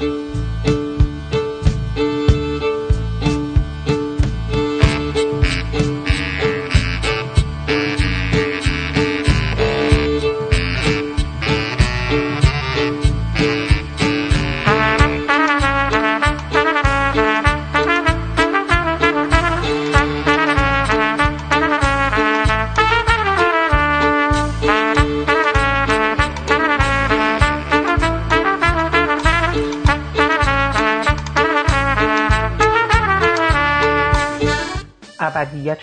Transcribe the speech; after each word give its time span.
ابدیت 0.00 0.35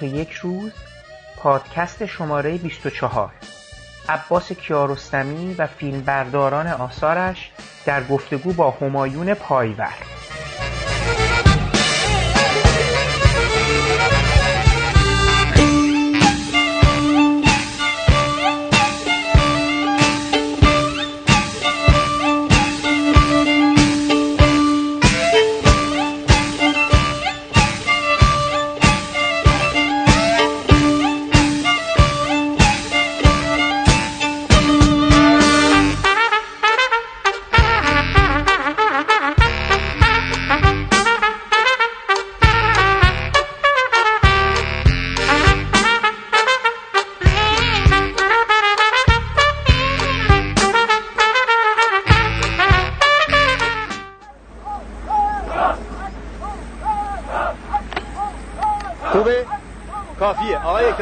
و 0.01 0.05
یک 0.05 0.31
روز 0.31 0.71
پادکست 1.37 2.05
شماره 2.05 2.57
24 2.57 3.29
عباس 4.09 4.51
کیارستمی 4.51 5.53
و 5.53 5.67
فیلمبرداران 5.67 6.67
آثارش 6.67 7.51
در 7.85 8.03
گفتگو 8.03 8.53
با 8.53 8.71
همایون 8.71 9.33
پایور. 9.33 10.12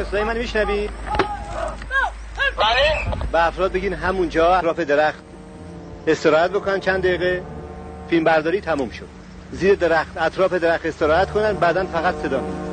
صدای 0.04 0.24
من 0.24 0.38
میشنوید 0.38 0.90
به 3.32 3.46
افراد 3.48 3.72
بگین 3.72 3.94
همونجا 3.94 4.56
اطراف 4.56 4.80
درخت. 4.80 5.24
استراحت 6.08 6.52
بکنن 6.52 6.80
چند 6.80 7.04
دقیقه. 7.04 7.44
فیلم 8.10 8.24
برداری 8.24 8.62
تموم 8.62 8.90
شد. 8.90 9.08
زیر 9.52 9.76
درخت 9.76 10.18
اطراف 10.18 10.54
درخت 10.54 10.86
استراحت 10.86 11.32
کنن 11.32 11.54
بعدا 11.54 11.86
فقط 11.86 12.16
صدا. 12.24 12.71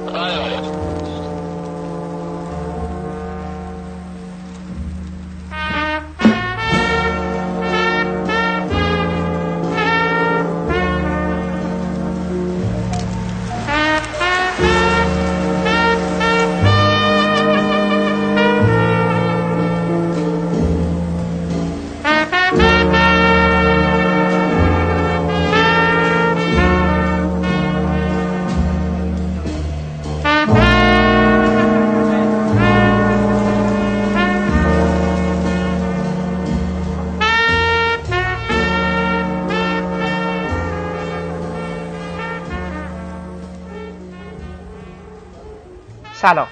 سلام. 46.29 46.47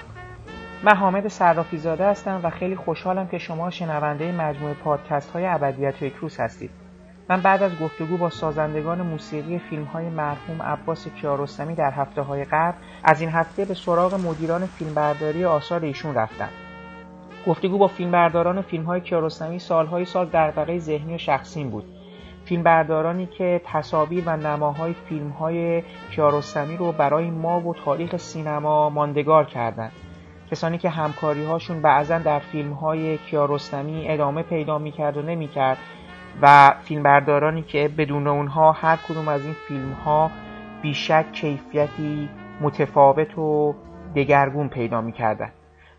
من 0.83 0.95
حامد 0.95 1.27
زاده 1.77 2.05
هستم 2.05 2.39
و 2.43 2.49
خیلی 2.49 2.75
خوشحالم 2.75 3.27
که 3.27 3.37
شما 3.37 3.69
شنونده 3.69 4.31
مجموعه 4.31 4.73
پادکست 4.73 5.31
های 5.31 5.45
ابدیت 5.45 6.01
و 6.01 6.05
اکروس 6.05 6.39
هستید. 6.39 6.69
من 7.29 7.41
بعد 7.41 7.63
از 7.63 7.79
گفتگو 7.79 8.17
با 8.17 8.29
سازندگان 8.29 9.01
موسیقی 9.01 9.59
فیلم 9.59 9.83
های 9.83 10.09
مرحوم 10.09 10.61
عباس 10.61 11.07
کیارستمی 11.07 11.75
در 11.75 11.91
هفته 11.91 12.21
های 12.21 12.45
قبل 12.45 12.77
از 13.03 13.21
این 13.21 13.29
هفته 13.29 13.65
به 13.65 13.73
سراغ 13.73 14.13
مدیران 14.13 14.65
فیلمبرداری 14.65 15.45
آثار 15.45 15.85
ایشون 15.85 16.15
رفتم. 16.15 16.49
گفتگو 17.47 17.77
با 17.77 17.87
فیلمبرداران 17.87 18.61
فیلم 18.61 18.83
های 18.83 19.01
کیارستمی 19.01 19.59
سالهای 19.59 20.05
سال 20.05 20.25
در 20.25 20.79
ذهنی 20.79 21.15
و 21.15 21.17
شخصیم 21.17 21.69
بود. 21.69 21.96
فیلمبردارانی 22.47 23.25
که 23.25 23.61
تصاویر 23.65 24.23
و 24.25 24.37
نماهای 24.37 24.93
فیلم 24.93 25.29
های 25.29 25.83
کیارستمی 26.11 26.77
رو 26.77 26.91
برای 26.91 27.29
ما 27.29 27.59
و 27.59 27.73
تاریخ 27.73 28.17
سینما 28.17 28.89
ماندگار 28.89 29.45
کردند 29.45 29.91
کسانی 30.51 30.77
که 30.77 30.89
همکاری 30.89 31.45
هاشون 31.45 31.81
بعضا 31.81 32.17
در 32.17 32.39
فیلم 32.39 32.73
های 32.73 33.17
کیارستمی 33.17 34.09
ادامه 34.09 34.43
پیدا 34.43 34.77
می‌کرد 34.77 35.17
و 35.17 35.21
نمی‌کرد 35.21 35.77
و 36.41 36.73
فیلمبردارانی 36.83 37.61
که 37.61 37.89
بدون 37.97 38.27
اونها 38.27 38.71
هر 38.71 38.95
کدوم 38.95 39.27
از 39.27 39.45
این 39.45 39.55
فیلم 39.67 39.91
ها 39.91 40.31
بیشک 40.81 41.31
کیفیتی 41.31 42.29
متفاوت 42.61 43.37
و 43.37 43.75
دگرگون 44.15 44.69
پیدا 44.69 45.01
می‌کردن. 45.01 45.51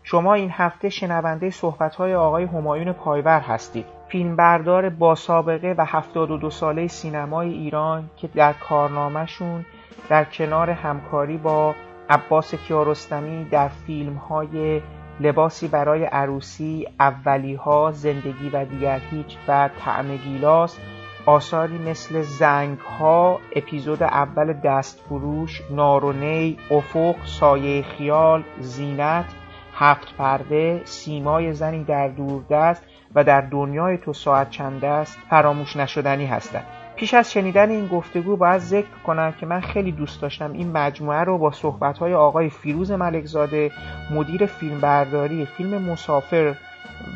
شما 0.03 0.33
این 0.33 0.49
هفته 0.51 0.89
شنونده 0.89 1.49
صحبت 1.49 1.95
های 1.95 2.15
آقای 2.15 2.43
همایون 2.43 2.91
پایور 2.91 3.39
هستید. 3.39 3.98
فیلمبردار 4.09 4.89
با 4.89 5.15
سابقه 5.15 5.75
و 5.77 5.85
72 5.85 6.49
ساله 6.49 6.87
سینمای 6.87 7.53
ایران 7.53 8.09
که 8.17 8.27
در 8.27 8.53
کارنامهشون 8.53 9.65
در 10.09 10.23
کنار 10.23 10.69
همکاری 10.69 11.37
با 11.37 11.75
عباس 12.09 12.55
کیارستمی 12.55 13.43
در 13.43 13.67
فیلم 13.67 14.15
های 14.15 14.81
لباسی 15.19 15.67
برای 15.67 16.03
عروسی، 16.03 16.87
اولی 16.99 17.55
ها، 17.55 17.91
زندگی 17.91 18.49
و 18.53 18.65
دیگر 18.65 18.99
هیچ 19.11 19.37
و 19.47 19.69
طعم 19.79 20.15
گیلاس 20.17 20.79
آثاری 21.25 21.77
مثل 21.77 22.21
زنگ 22.21 22.79
ها، 22.79 23.39
اپیزود 23.55 24.03
اول 24.03 24.53
دست 24.53 24.99
فروش، 24.99 25.61
نارونی، 25.71 26.57
افق، 26.71 27.15
سایه 27.25 27.81
خیال، 27.81 28.43
زینت، 28.59 29.25
هفت 29.73 30.15
پرده، 30.17 30.81
سیمای 30.85 31.53
زنی 31.53 31.83
در 31.83 32.07
دوردست 32.07 32.83
و 33.15 33.23
در 33.23 33.41
دنیای 33.41 33.97
تو 33.97 34.13
ساعت 34.13 34.49
چند 34.49 34.85
است 34.85 35.17
فراموش 35.29 35.75
نشدنی 35.75 36.25
هستند 36.25 36.65
پیش 36.95 37.13
از 37.13 37.31
شنیدن 37.31 37.69
این 37.69 37.87
گفتگو 37.87 38.35
باید 38.35 38.57
ذکر 38.57 38.97
کنم 39.05 39.31
که 39.31 39.45
من 39.45 39.61
خیلی 39.61 39.91
دوست 39.91 40.21
داشتم 40.21 40.53
این 40.53 40.71
مجموعه 40.71 41.19
رو 41.19 41.37
با 41.37 41.51
صحبتهای 41.51 42.13
آقای 42.13 42.49
فیروز 42.49 42.91
ملکزاده 42.91 43.71
مدیر 44.11 44.45
فیلمبرداری 44.45 45.45
فیلم 45.45 45.81
مسافر 45.81 46.55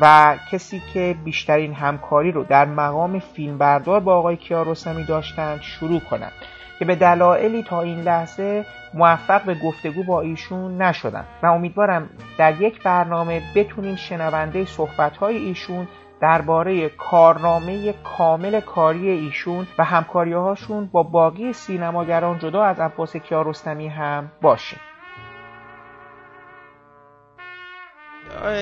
و 0.00 0.36
کسی 0.50 0.82
که 0.92 1.16
بیشترین 1.24 1.74
همکاری 1.74 2.32
رو 2.32 2.44
در 2.44 2.64
مقام 2.64 3.18
فیلمبردار 3.18 4.00
با 4.00 4.16
آقای 4.16 4.36
کیارستمی 4.36 5.04
داشتند 5.04 5.60
شروع 5.60 6.00
کنم. 6.00 6.32
که 6.78 6.84
به 6.84 6.96
دلایلی 6.96 7.62
تا 7.62 7.82
این 7.82 8.00
لحظه 8.00 8.66
موفق 8.94 9.42
به 9.42 9.54
گفتگو 9.54 10.02
با 10.02 10.20
ایشون 10.20 10.82
نشدم 10.82 11.24
و 11.42 11.46
امیدوارم 11.46 12.10
در 12.38 12.60
یک 12.60 12.82
برنامه 12.82 13.42
بتونیم 13.54 13.96
شنونده 13.96 14.64
صحبتهای 14.64 15.36
ایشون 15.36 15.88
درباره 16.20 16.88
کارنامه 16.88 17.92
کامل 17.92 18.60
کاری 18.60 19.08
ایشون 19.08 19.66
و 19.78 19.84
همکاریهاشون 19.84 20.86
با 20.86 21.02
باقی 21.02 21.52
سینماگران 21.52 22.38
جدا 22.38 22.64
از 22.64 22.80
عباس 22.80 23.16
کیارستمی 23.16 23.88
هم 23.88 24.32
باشیم 24.42 24.78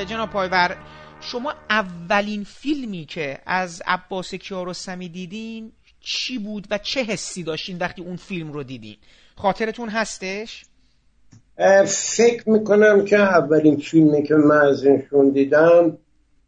جناب 0.06 0.30
پایور 0.30 0.76
شما 1.20 1.54
اولین 1.70 2.44
فیلمی 2.44 3.04
که 3.04 3.38
از 3.46 3.82
عباس 3.86 4.34
کیارستمی 4.34 5.08
دیدین 5.08 5.72
چی 6.02 6.38
بود 6.38 6.66
و 6.70 6.78
چه 6.78 7.02
حسی 7.02 7.42
داشتین 7.42 7.78
وقتی 7.78 8.02
اون 8.02 8.16
فیلم 8.16 8.52
رو 8.52 8.62
دیدین؟ 8.62 8.96
خاطرتون 9.36 9.88
هستش؟ 9.88 10.64
فکر 11.86 12.50
می‌کنم 12.50 13.04
که 13.04 13.16
اولین 13.16 13.76
فیلمی 13.76 14.22
که 14.22 14.34
من 14.34 14.60
از 14.60 14.84
اینشون 14.84 15.30
دیدم 15.30 15.98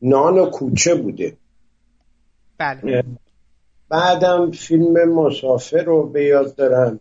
نان 0.02 0.38
و 0.38 0.46
کوچه 0.46 0.94
بوده. 0.94 1.36
بله. 2.58 3.04
بعدم 3.88 4.50
فیلم 4.50 5.14
مسافر 5.14 5.82
رو 5.82 6.08
به 6.08 6.24
یاد 6.24 6.54
دارم 6.54 7.00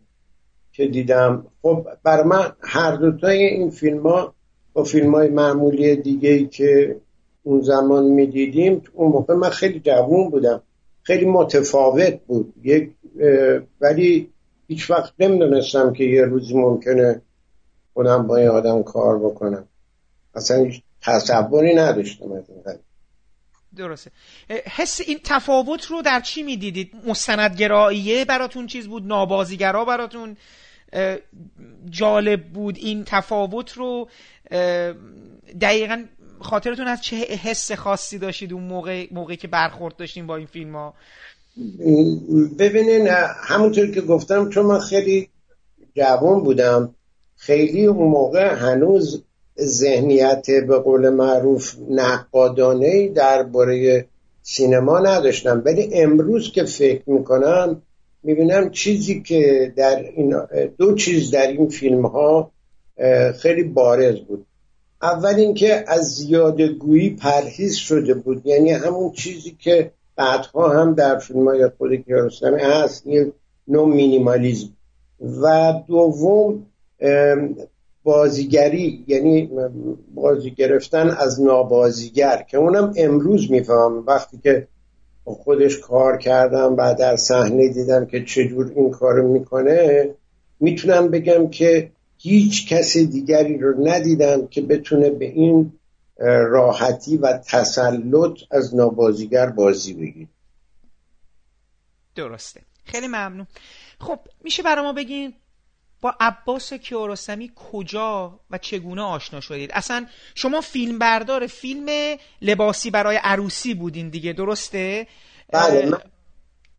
که 0.71 0.87
دیدم. 0.87 1.45
خب 1.61 1.87
بر 2.03 2.23
من 2.23 2.51
هر 2.61 2.95
دوتای 2.95 3.43
این 3.43 3.69
فیلم 3.69 4.07
ها 4.07 4.33
با 4.73 4.83
فیلم 4.83 5.15
های 5.15 5.29
معمولی 5.29 5.95
دیگه 5.95 6.45
که 6.45 6.95
اون 7.43 7.61
زمان 7.61 8.03
می‌دیدیم 8.03 8.81
اون 8.93 9.11
موقع 9.11 9.33
من 9.33 9.49
خیلی 9.49 9.79
جوون 9.79 10.29
بودم. 10.29 10.61
خیلی 11.03 11.25
متفاوت 11.25 12.19
بود. 12.27 12.53
یک 12.63 12.91
ولی 13.81 14.29
هیچ 14.67 14.91
وقت 14.91 15.13
نمی‌دونستم 15.19 15.93
که 15.93 16.03
یه 16.03 16.21
روزی 16.21 16.53
ممکنه 16.57 17.21
خودم 17.93 18.27
با 18.27 18.37
این 18.37 18.47
آدم 18.47 18.83
کار 18.83 19.19
بکنم. 19.19 19.67
اصلا 20.35 20.63
هیچ 20.63 20.81
تصوری 21.01 21.75
نداشتم 21.75 22.31
از 22.31 22.43
این 22.49 22.63
درسته. 23.75 24.11
حس 24.49 25.01
این 25.07 25.19
تفاوت 25.23 25.85
رو 25.85 26.01
در 26.01 26.19
چی 26.19 26.43
می‌دیدید؟ 26.43 26.91
مستندگراییه 27.07 28.25
براتون 28.25 28.67
چیز 28.67 28.87
بود؟ 28.87 29.07
نابازیگرا 29.07 29.85
براتون؟ 29.85 30.37
جالب 31.89 32.43
بود 32.43 32.77
این 32.77 33.03
تفاوت 33.03 33.71
رو؟ 33.71 34.09
دقیقا 35.61 36.05
خاطرتون 36.43 36.87
از 36.87 37.01
چه 37.01 37.15
حس 37.15 37.71
خاصی 37.71 38.17
داشتید 38.17 38.53
اون 38.53 38.63
موقع 38.63 39.07
موقعی 39.11 39.37
که 39.37 39.47
برخورد 39.47 39.95
داشتیم 39.95 40.27
با 40.27 40.35
این 40.35 40.47
فیلم 40.47 40.75
ها؟ 40.75 40.93
ببینین 42.59 43.07
همونطور 43.47 43.91
که 43.91 44.01
گفتم 44.01 44.49
چون 44.49 44.65
من 44.65 44.79
خیلی 44.79 45.29
جوان 45.95 46.43
بودم 46.43 46.95
خیلی 47.35 47.85
اون 47.85 48.07
موقع 48.07 48.53
هنوز 48.53 49.23
ذهنیت 49.59 50.45
به 50.67 50.79
قول 50.79 51.09
معروف 51.09 51.75
نقادانه 51.89 53.07
درباره 53.07 54.05
سینما 54.41 54.99
نداشتم. 54.99 55.61
ولی 55.65 55.89
امروز 55.93 56.51
که 56.51 56.63
فکر 56.63 57.09
می‌کنم 57.09 57.81
می‌بینم 58.23 58.69
چیزی 58.71 59.21
که 59.21 59.73
در 59.75 60.05
این 60.15 60.35
دو 60.77 60.95
چیز 60.95 61.31
در 61.31 61.47
این 61.47 61.69
فیلم 61.69 62.05
ها 62.05 62.51
خیلی 63.41 63.63
بارز 63.63 64.19
بود. 64.19 64.45
اول 65.03 65.35
اینکه 65.35 65.83
از 65.87 66.05
زیاده 66.15 66.67
گویی 66.67 67.09
پرهیز 67.09 67.75
شده 67.75 68.13
بود. 68.13 68.41
یعنی 68.45 68.71
همون 68.71 69.11
چیزی 69.11 69.57
که 69.59 69.91
بعدها 70.15 70.69
هم 70.69 70.93
در 70.93 71.17
فیلم 71.17 71.47
های 71.47 71.69
خود 71.77 71.95
کیارستمی 71.95 72.61
هست 72.61 73.07
یه 73.07 73.31
نوع 73.67 73.87
مینیمالیزم. 73.87 74.69
و 75.41 75.73
دوم 75.87 76.65
بازیگری 78.03 79.05
یعنی 79.07 79.49
بازی 80.15 80.51
گرفتن 80.51 81.09
از 81.09 81.41
نابازیگر 81.41 82.45
که 82.49 82.57
اونم 82.57 82.93
امروز 82.97 83.51
میفهم 83.51 84.03
وقتی 84.07 84.39
که 84.43 84.67
خودش 85.23 85.79
کار 85.79 86.17
کردم 86.17 86.75
و 86.77 86.95
در 86.99 87.15
صحنه 87.15 87.67
دیدم 87.67 88.05
که 88.05 88.23
چجور 88.23 88.71
این 88.75 88.91
کارو 88.91 89.27
می‌کنه 89.27 90.09
می‌تونم 90.59 91.07
بگم 91.07 91.49
که 91.49 91.91
هیچ 92.23 92.67
کس 92.67 92.97
دیگری 92.97 93.57
رو 93.57 93.87
ندیدم 93.87 94.47
که 94.47 94.61
بتونه 94.61 95.09
به 95.09 95.25
این 95.25 95.79
راحتی 96.49 97.17
و 97.17 97.37
تسلط 97.37 98.37
از 98.51 98.75
نابازیگر 98.75 99.49
بازی 99.49 99.93
بگیر 99.93 100.27
درسته. 102.15 102.61
خیلی 102.85 103.07
ممنون. 103.07 103.47
خب 103.99 104.19
میشه 104.43 104.63
برای 104.63 104.83
ما 104.83 104.93
بگین 104.93 105.33
با 106.01 106.15
عباس 106.19 106.73
کیارستمی 106.73 107.51
کجا 107.71 108.39
و 108.51 108.57
چگونه 108.57 109.01
آشنا 109.01 109.39
شدید؟ 109.39 109.71
اصلا 109.73 110.05
شما 110.35 110.61
فیلم 110.61 110.99
بردار 110.99 111.47
فیلم 111.47 112.17
لباسی 112.41 112.91
برای 112.91 113.19
عروسی 113.23 113.73
بودین 113.73 114.09
دیگه 114.09 114.33
درسته؟ 114.33 115.07
بله 115.53 115.85
من 115.85 116.01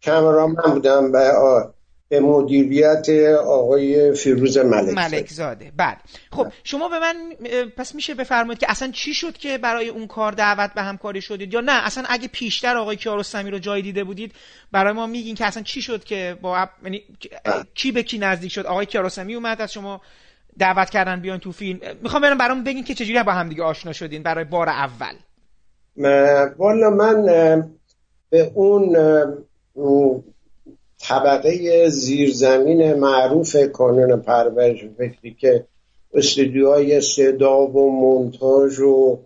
کامرامن 0.05 0.73
بودم 0.75 1.13
به 1.13 1.33
به 2.15 2.21
مدیریت 2.21 3.09
آقای 3.47 4.13
فیروز 4.13 4.59
ملک 4.59 4.95
ملک 4.95 5.31
زاده. 5.31 5.73
بله. 5.77 5.97
خب 6.33 6.47
شما 6.65 6.89
به 6.89 6.99
من 6.99 7.15
پس 7.77 7.95
میشه 7.95 8.15
بفرمایید 8.15 8.59
که 8.59 8.71
اصلا 8.71 8.91
چی 8.91 9.15
شد 9.15 9.37
که 9.37 9.59
برای 9.59 9.89
اون 9.89 10.07
کار 10.07 10.33
دعوت 10.33 10.75
به 10.75 10.83
همکاری 10.83 11.21
شدید؟ 11.21 11.55
یا 11.55 11.61
نه 11.61 11.87
اصلا 11.87 12.05
اگه 12.09 12.29
پیشتر 12.29 12.77
آقای 12.77 12.97
کیارستمی 12.97 13.51
رو 13.51 13.59
جای 13.59 13.83
دیده 13.83 14.05
بودید 14.05 14.33
برای 14.73 14.93
ما 14.93 15.07
میگین 15.07 15.35
که 15.35 15.47
اصلا 15.47 15.63
چی 15.63 15.83
شد 15.83 16.05
که 16.05 16.37
با 16.43 16.69
یعنی 16.83 17.03
کی 17.75 17.93
به 17.93 18.03
کی 18.03 18.19
نزدیک 18.19 18.53
شد؟ 18.53 18.67
آقای 18.67 18.87
کیارستمی 18.87 19.35
اومد 19.35 19.61
از 19.61 19.73
شما 19.73 20.01
دعوت 20.59 20.91
کردن 20.91 21.21
بیان 21.21 21.39
تو 21.39 21.53
فیلم. 21.53 21.81
می‌خوام 22.03 22.23
برم 22.23 22.39
برام 22.39 22.65
بگین 22.65 22.85
که 22.85 22.95
چجوری 22.95 23.23
با 23.23 23.33
هم 23.33 23.49
دیگه 23.49 23.63
آشنا 23.63 23.93
شدین 23.93 24.23
برای 24.23 24.45
بار 24.45 24.69
اول. 24.69 25.15
والا 26.59 26.91
من 26.91 27.25
به 28.31 28.53
اون 28.55 28.97
طبقه 31.09 31.89
زیرزمین 31.89 32.95
معروف 32.95 33.57
کانون 33.57 34.21
پرورش 34.21 34.85
فکری 34.99 35.37
که 35.41 35.65
استودیوهای 36.15 37.01
صدا 37.01 37.67
و 37.67 37.93
مونتاژ 37.93 38.81
و 38.81 39.19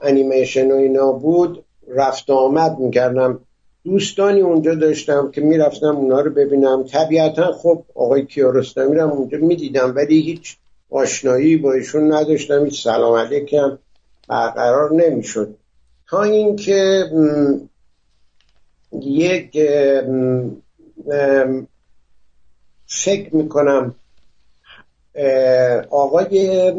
انیمیشن 0.00 0.70
و 0.70 0.74
اینا 0.74 1.12
بود 1.12 1.64
رفت 1.88 2.30
آمد 2.30 2.78
می‌کردم. 2.78 3.40
دوستانی 3.84 4.40
اونجا 4.40 4.74
داشتم 4.74 5.30
که 5.30 5.40
می‌رفتم 5.40 5.96
اونا 5.96 6.20
رو 6.20 6.30
ببینم. 6.30 6.84
طبیعتا 6.84 7.52
خب 7.52 7.82
آقای 7.94 8.26
کیارستمی 8.26 8.94
رو 8.94 9.10
اونجا 9.10 9.38
می‌دیدم 9.38 9.92
ولی 9.96 10.20
هیچ 10.20 10.56
آشنایی 10.90 11.56
با 11.56 11.72
ایشون 11.72 12.12
نداشتم 12.12 12.64
هیچ 12.64 12.84
سلام 12.84 13.14
علیکم 13.14 13.78
برقرار 14.28 14.92
نمی‌شد. 14.94 15.54
تا 16.08 16.22
اینکه 16.22 17.04
یک 19.02 19.56
فکر 22.86 23.36
می‌کنم 23.36 23.94
آقای 25.90 26.72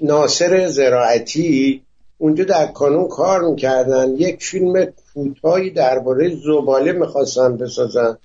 ناصر 0.00 0.66
زراعتی 0.66 1.82
اونجا 2.18 2.44
در 2.44 2.66
کانون 2.66 3.08
کار 3.08 3.40
می‌کردن. 3.40 4.10
یک 4.10 4.42
فیلم 4.42 4.92
کوتاهی 5.14 5.70
درباره 5.70 6.36
زباله 6.36 6.92
می‌خواستن 6.92 7.56
بسازن 7.56 8.18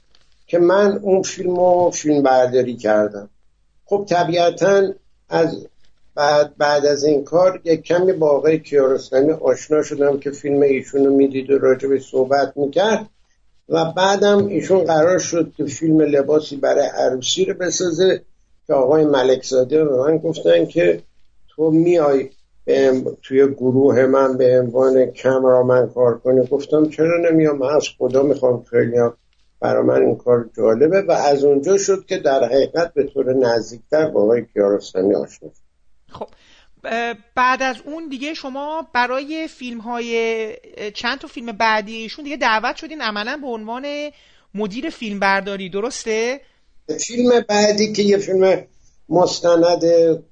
که 0.48 0.60
من 0.60 1.00
اون 1.02 1.22
فیلم 1.22 1.56
رو 1.56 1.92
فیلم 1.94 2.24
برداری 2.24 2.76
کردم. 2.76 3.30
خب 3.86 4.06
طبیعتا 4.10 4.94
از 5.30 5.68
بعد 6.16 6.58
بعد 6.58 6.86
از 6.86 7.04
این 7.04 7.24
کار 7.24 7.62
یک 7.64 7.82
کمی 7.82 8.14
با 8.14 8.30
آقای 8.30 8.60
کیارستمی 8.60 9.32
آشنا 9.32 9.84
شدم 9.84 10.20
که 10.20 10.32
فیلم 10.32 10.62
ایشون 10.62 11.06
رو 11.06 11.16
می‌دید 11.16 11.50
و 11.50 11.58
راجع 11.58 12.00
صحبت 12.00 12.54
می‌کرد. 12.56 13.10
و 13.70 13.92
بعدم 13.92 14.48
ایشون 14.48 14.84
قرار 14.84 15.20
شد 15.20 15.52
که 15.58 15.66
فیلم 15.66 16.02
لباسی 16.02 16.56
برای 16.56 16.88
عروسی 16.88 17.46
رو 17.46 17.54
بسازه 17.54 18.22
که 18.68 18.74
آقای 18.74 19.06
ملکزاده 19.06 19.86
به 19.86 19.98
من 19.98 20.18
گفتن 20.18 20.66
که 20.66 21.04
تو 21.48 21.72
میای 21.72 22.30
توی 23.24 23.48
گروه 23.48 24.06
من 24.06 24.38
به 24.38 24.60
عنوان 24.60 25.06
کمرامن 25.06 25.90
کار 25.90 26.18
کنی. 26.18 26.48
گفتم 26.48 26.90
چرا 26.90 27.32
نمیام؟ 27.32 27.58
من 27.58 27.76
از 27.76 27.88
خدا 27.98 28.24
می‌خوام 28.24 28.64
خیلی 28.64 28.98
برای 29.60 29.84
من 29.84 30.02
این 30.02 30.16
کار 30.16 30.50
جالبه 30.58 31.02
و 31.02 31.12
از 31.12 31.44
اونجا 31.44 31.78
شد 31.78 32.06
که 32.06 32.18
در 32.18 32.44
حقیقت 32.44 32.94
به 32.94 33.04
طور 33.04 33.34
نزدیکتر 33.34 34.10
با 34.10 34.22
آقای 34.22 34.46
کیارستمی 34.54 35.16
آشنا 35.16 35.50
خب 36.10 36.28
بعد 37.36 37.62
از 37.62 37.76
اون 37.86 38.10
دیگه 38.10 38.34
شما 38.34 38.88
برای 38.94 39.48
فیلم 39.48 39.80
های 39.80 40.54
چند 40.94 41.20
تا 41.20 41.28
فیلم 41.28 41.52
بعدی 41.52 41.96
ایشون 41.96 42.24
دیگه 42.24 42.38
دعوت 42.38 42.76
شدین 42.76 43.02
عملا 43.02 43.38
به 43.42 43.48
عنوان 43.48 43.86
مدیر 44.56 44.90
فیلم 44.90 45.20
برداری 45.20 45.70
درسته؟ 45.70 46.42
فیلم 47.08 47.30
بعدی 47.50 47.94
که 47.94 48.04
یه 48.04 48.18
فیلم 48.18 48.64
مستند 49.10 49.84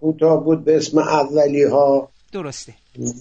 کوتاه 0.02 0.44
بود 0.44 0.64
به 0.64 0.78
اسم 0.78 0.98
اولی 0.98 1.64
ها 1.64 2.10
درسته. 2.32 2.74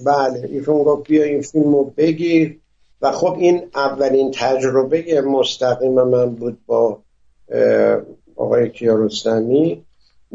بله 0.07 0.49
ایشون 0.53 0.83
گفت 0.83 1.09
بیا 1.09 1.25
این 1.25 1.43
فیلم 1.43 1.75
رو 1.75 1.85
بگیر. 1.97 2.59
و 3.03 3.12
خب 3.12 3.37
این 3.38 3.62
اولین 3.75 4.31
تجربه 4.31 5.21
مستقیم 5.21 5.93
من 5.93 6.35
بود 6.35 6.59
با 6.67 6.99
آقای 8.37 8.71
کیارستمی. 8.71 9.85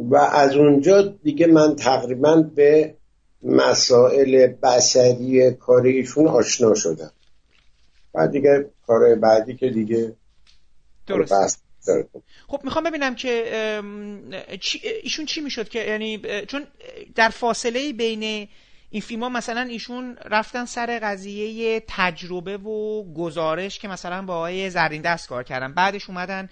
و 0.09 0.15
از 0.15 0.55
اونجا 0.55 1.01
دیگه 1.01 1.47
من 1.47 1.75
تقریبا 1.75 2.35
به 2.55 2.95
مسائل 3.43 4.47
بسری 4.47 5.51
کاریشون 5.51 6.27
آشنا 6.27 6.75
شدم. 6.75 7.11
بعد 8.13 8.31
دیگه 8.31 8.69
کارهای 8.87 9.15
بعدی 9.15 9.55
که 9.55 9.69
دیگه 9.69 10.15
درست. 11.07 11.63
خب 12.47 12.61
می‌خوام 12.63 12.83
ببینم 12.83 13.15
که 13.15 13.81
ایشون 15.03 15.25
چی 15.25 15.41
می‌شد 15.41 15.69
که 15.69 15.79
یعنی 15.79 16.21
چون 16.47 16.67
در 17.15 17.29
فاصله 17.29 17.93
بین 17.93 18.47
این 18.89 19.01
فیلم 19.01 19.23
ها 19.23 19.29
مثلا 19.29 19.61
ایشون 19.61 20.17
رفتن 20.25 20.65
سر 20.65 20.99
قضیه 21.03 21.83
تجربه 21.87 22.57
و 22.57 23.03
گزارش 23.13 23.79
که 23.79 23.87
مثلا 23.87 24.21
با 24.21 24.35
آقای 24.35 24.69
زرین 24.69 25.01
دست 25.01 25.29
کار 25.29 25.43
کردن. 25.43 25.73
بعدش 25.73 26.09
اومدن 26.09 26.49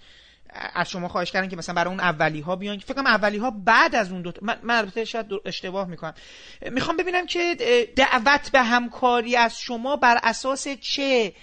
از 0.73 0.89
شما 0.89 1.07
خواهش 1.07 1.31
کردن 1.31 1.49
که 1.49 1.55
مثلا 1.55 1.75
برای 1.75 1.89
اون 1.89 1.99
اولی 1.99 2.39
ها 2.39 2.55
بیان. 2.55 2.79
فکر 2.79 2.93
کنم 2.93 3.07
اولی 3.07 3.37
ها 3.37 3.51
بعد 3.65 3.95
از 3.95 4.11
اون 4.11 4.21
دو 4.21 4.31
من, 4.41 4.57
من 4.63 4.77
البته 4.77 5.05
شاید 5.05 5.25
اشتباه 5.45 5.87
می‌کنم. 5.87 6.13
می‌خوام 6.71 6.97
ببینم 6.97 7.25
که 7.25 7.55
دعوت 7.95 8.51
به 8.51 8.61
همکاری 8.61 9.35
از 9.35 9.59
شما 9.59 9.95
بر 9.95 10.19
اساس 10.23 10.67
چه 10.67 11.33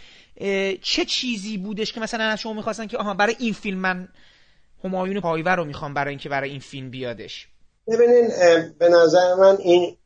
چه 0.83 1.04
چیزی 1.04 1.59
بودش 1.59 1.92
که 1.92 2.00
مثلا 2.00 2.25
از 2.25 2.40
شما 2.40 2.52
می‌خواستن 2.52 2.87
که 2.87 2.99
آها 2.99 3.14
برای 3.14 3.37
این 3.38 3.52
فیلم 3.52 3.78
من 3.78 4.09
همایون 4.85 5.21
پایور 5.21 5.56
رو 5.56 5.64
می‌خوام 5.64 5.94
برای 5.94 6.11
اینکه 6.11 6.28
برای 6.28 6.50
این 6.50 6.61
فیلم 6.61 6.90
بیادش. 6.90 7.49
ببینین 7.88 8.28
به 8.78 8.88
نظر 8.88 9.35
من 9.35 9.56
این 9.59 9.97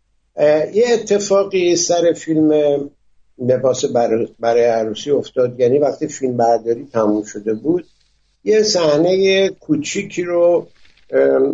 یه 0.74 0.84
اتفاقی 0.92 1.76
سر 1.76 2.12
فیلم 2.12 2.50
لباس 3.38 3.84
برای 4.40 4.64
عروسی 4.64 5.10
افتاد. 5.10 5.60
یعنی 5.60 5.78
وقتی 5.78 6.08
فیلم 6.08 6.36
برداری 6.36 6.88
تموم 6.92 7.24
شده 7.24 7.54
بود 7.54 7.86
یه 8.44 8.62
صحنه 8.62 9.48
کوچیکی 9.48 10.22
رو 10.22 10.66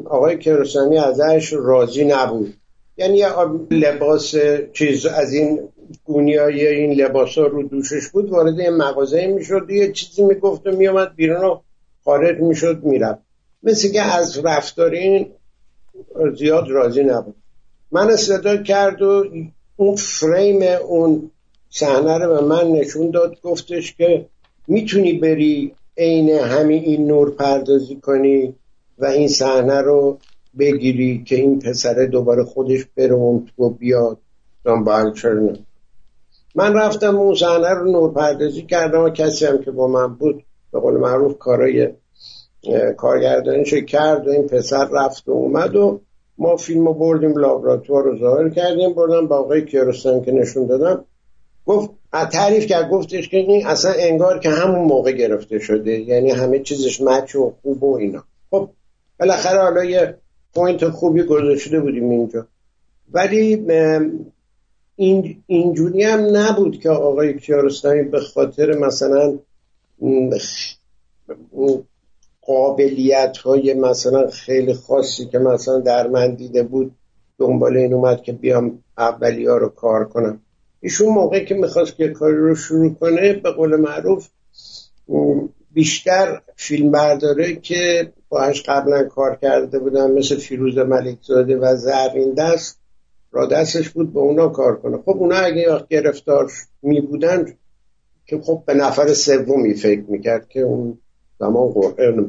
آقای 0.05 0.39
کرسانی 0.39 0.99
ازش 0.99 1.53
راضی 1.53 2.05
نبود. 2.05 2.55
یعنی 2.97 3.23
لباس 3.71 4.35
چیز 4.73 5.07
از 5.07 5.33
این 5.33 5.69
گونی 6.05 6.37
های 6.37 6.67
این 6.67 6.93
لباس 6.93 7.39
ها 7.39 7.47
رو 7.47 7.63
دوشش 7.63 8.09
بود 8.09 8.31
وارد 8.31 8.61
این 8.61 8.77
مغازه 8.77 9.27
می‌شد 9.27 9.67
یه 9.71 9.93
چیزی 9.93 10.23
می‌گفت 10.23 10.67
و 10.67 10.71
میامد 10.71 11.15
بیرون 11.15 11.45
و 11.45 11.61
خارج 12.05 12.41
می‌شد 12.41 12.83
می‌رفت. 12.83 13.21
مثل 13.63 13.93
که 13.93 14.03
از 14.03 14.39
رفتار 14.45 14.91
این 14.91 15.27
زیاد 16.39 16.71
راضی 16.71 17.03
نبود. 17.03 17.35
من 17.93 18.17
صدا 18.17 18.57
کرد 18.57 19.03
و 19.03 19.25
اون 19.77 19.97
فریم 19.97 20.63
اون 20.63 21.31
صحنه 21.71 22.19
رو 22.19 22.35
به 22.35 22.41
من 22.41 22.69
نشون 22.69 23.11
داد 23.11 23.41
گفتش 23.43 23.95
که 23.95 24.27
می‌تونی 24.69 25.13
بری 25.13 25.75
عین 25.97 26.31
همین 26.31 26.83
این 26.83 27.07
نور 27.07 27.31
پردازی 27.31 27.97
کنی 27.97 28.55
و 28.99 29.07
این 29.07 29.29
صحنه 29.29 29.81
رو 29.81 30.19
بگیری 30.59 31.25
که 31.25 31.37
این 31.37 31.59
پسره 31.59 32.07
دوباره 32.07 32.45
خودش 32.45 32.87
بره 32.97 33.13
اون 33.13 33.49
تو 33.57 33.71
بیاد 33.71 34.19
من 36.55 36.75
رفتم 36.75 37.17
اون 37.17 37.35
صحنه 37.35 37.71
رو 37.75 37.93
نور 37.93 38.13
پردازی 38.13 38.63
کردم 38.63 39.03
و 39.03 39.11
کسی 39.11 39.47
هم 39.47 39.59
که 39.59 39.71
با 39.71 39.87
من 39.87 40.15
بود 40.15 40.45
به 40.73 40.81
قول 40.81 40.95
معروف 40.95 41.39
کارای 41.39 41.89
کارگردانیش 42.97 43.75
کرد 43.75 44.27
و 44.27 44.31
این 44.31 44.47
پسر 44.47 44.89
رفت 44.93 45.29
و 45.29 45.33
اومد 45.33 45.77
و 45.77 46.01
ما 46.39 46.57
فیلم 46.57 46.93
بردیم 46.93 47.39
لابراتوار 47.39 48.05
رو 48.05 48.19
ظاهر 48.19 48.49
کردیم 48.49 48.95
بردم 48.95 49.27
با 49.27 49.37
آقای 49.37 49.65
کیارستان 49.65 50.23
که 50.23 50.33
نشون 50.33 50.67
دادم. 50.67 51.05
گفت 51.67 51.91
تعریف 52.33 52.67
کرد 52.67 52.91
گفتش 52.91 53.29
که 53.29 53.37
این 53.37 53.67
اصلا 53.67 53.93
انگار 53.99 54.39
که 54.39 54.51
همون 54.51 54.85
موقع 54.85 55.13
گرفته 55.13 55.59
شده 55.59 56.01
یعنی 56.01 56.31
همه 56.31 56.59
چیزش 56.59 57.01
مچ 57.01 57.35
و 57.35 57.55
خوب 57.63 57.83
و 57.83 57.97
اینا. 57.97 58.25
خب 58.51 58.71
بالاخره 59.21 59.63
حالا 59.63 59.85
یه 59.85 60.19
پوینت 60.55 60.89
خوبی 60.89 61.23
گذاشته 61.23 61.81
بودیم 61.81 62.11
اینجا. 62.11 62.47
ولی 63.13 63.67
این 64.97 65.43
اینجوری 65.47 66.03
هم 66.03 66.37
نبود 66.37 66.81
که 66.81 66.91
آقای 66.91 67.39
کیارستانی 67.39 68.03
به 68.03 68.21
خاطر 68.21 68.79
مثلا 68.79 69.39
قابلیت 72.43 73.37
های 73.37 73.75
مثلا 73.75 74.31
خیلی 74.31 74.75
خاصی 74.75 75.27
که 75.27 75.39
مثلا 75.39 75.79
در 75.79 76.07
من 76.07 76.35
دیده 76.35 76.63
بود 76.63 76.95
دنبال 77.39 77.77
این 77.77 77.95
اومد 77.95 78.23
که 78.23 78.33
بیام 78.33 78.79
اولی 78.99 79.47
ها 79.47 79.57
رو 79.57 79.69
کار 79.69 80.05
کنم. 80.05 80.41
ایشون 80.85 81.09
موقعی 81.09 81.45
که 81.45 81.55
می‌خواست 81.55 81.97
که 81.97 82.09
کاری 82.09 82.37
رو 82.37 82.55
شروع 82.55 82.95
کنه 82.95 83.33
به 83.33 83.51
قول 83.51 83.77
معروف 83.77 84.29
بیشتر 85.71 86.41
فیلم 86.57 86.91
برداره 86.91 87.57
که 87.57 88.13
باهاش 88.29 88.63
قبلا 88.63 89.05
کار 89.05 89.39
کرده 89.43 89.79
بودن 89.79 90.11
مثل 90.11 90.37
فیروز 90.37 90.79
ملکزاده 90.79 91.57
و 91.57 91.77
زرین 91.77 92.35
دست 92.35 92.81
را 93.33 93.47
دستش 93.47 93.91
بود 93.91 94.13
به 94.13 94.21
اونا 94.21 94.49
کار 94.49 94.77
کنه. 94.77 94.97
خب 94.97 95.17
اونا 95.17 95.37
اگه 95.37 95.81
گرفتار 95.91 96.53
می 96.83 97.01
بودن 97.01 97.55
که 98.27 98.41
خب 98.41 98.63
به 98.67 98.75
نفر 98.75 99.15
سومی 99.15 99.75
فکر 99.75 100.05
می‌کرد 100.09 100.49
که 100.49 100.61
اون 100.61 100.99
زمان 101.39 101.73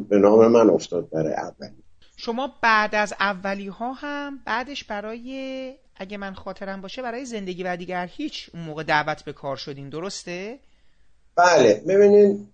به 0.10 0.18
نام 0.18 0.48
من 0.48 0.70
افتاد 0.70 1.10
برای 1.10 1.34
اولی. 1.34 1.84
شما 2.18 2.54
بعد 2.62 2.96
از 2.96 3.14
اولی 3.20 3.68
ها 3.68 3.94
هم 3.94 4.40
بعدش 4.46 4.84
برای 4.84 5.74
اگه 5.96 6.18
من 6.18 6.34
خاطرم 6.34 6.82
باشه 6.82 7.02
برای 7.02 7.25
زندگی 7.25 7.64
و 7.64 7.75
دیگر 7.75 8.10
هیچ 8.12 8.50
اون 8.54 8.64
موقع 8.64 8.84
دعوت 8.84 9.24
به 9.24 9.34
کار 9.34 9.56
شدین 9.56 9.90
درسته؟ 9.90 10.60
بله. 11.36 11.84
ببینین 11.88 12.48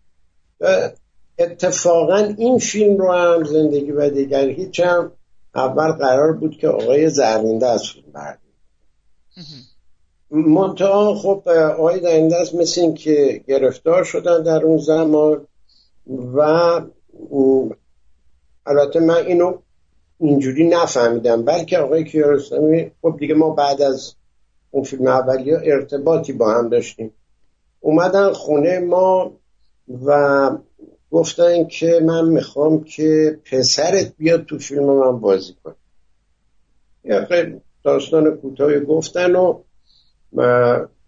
اتفاقا 1.38 2.34
این 2.38 2.58
فیلم 2.58 2.98
رو 2.98 3.12
هم 3.12 3.44
زندگی 3.44 3.92
و 3.92 4.10
دیگر 4.10 4.48
هیچ 4.48 4.80
هم 4.80 5.12
اول 5.56 5.92
قرار 5.92 6.34
بود 6.34 6.58
که 6.58 6.68
آقای 6.68 7.10
زرینده 7.10 7.68
از 7.68 7.84
فیلم 7.88 8.12
بردیم 8.12 8.52
منتها 10.32 11.16
خب 11.16 11.50
آقای 11.50 12.00
زرینده 12.00 12.36
است 12.36 12.56
مثل 12.56 12.82
این 12.82 12.94
که 12.94 13.44
گرفتار 13.48 14.04
شدن 14.04 14.44
در 14.44 14.64
اون 14.64 14.78
زمان 14.78 15.48
و 16.08 16.40
البته 18.66 19.00
من 19.00 19.26
اینو 19.26 19.58
اینجوری 20.22 20.68
نفهمیدم. 20.68 21.46
بلکه 21.46 21.78
آقای 21.78 22.04
کیارستمی 22.04 22.92
خب 23.02 23.16
دیگه 23.20 23.34
ما 23.34 23.50
بعد 23.50 23.82
از 23.82 24.14
اون 24.72 24.84
فیلم 24.84 25.08
اولی 25.08 25.54
ارتباطی 25.54 26.34
با 26.34 26.54
هم 26.54 26.70
داشتیم. 26.70 27.14
اومدن 27.80 28.32
خونه 28.32 28.80
ما 28.80 29.32
و 30.06 30.50
گفتن 31.12 31.68
که 31.68 32.00
من 32.06 32.28
می‌خوام 32.28 32.84
که 32.84 33.40
پسرت 33.52 34.14
بیاد 34.18 34.46
تو 34.46 34.58
فیلم 34.58 34.86
من 34.86 35.20
بازی 35.20 35.54
کنه. 35.64 35.76
یه 37.04 37.62
داستان 37.84 38.38
کوتاهی 38.38 38.80
گفتن 38.80 39.36
و 39.36 39.62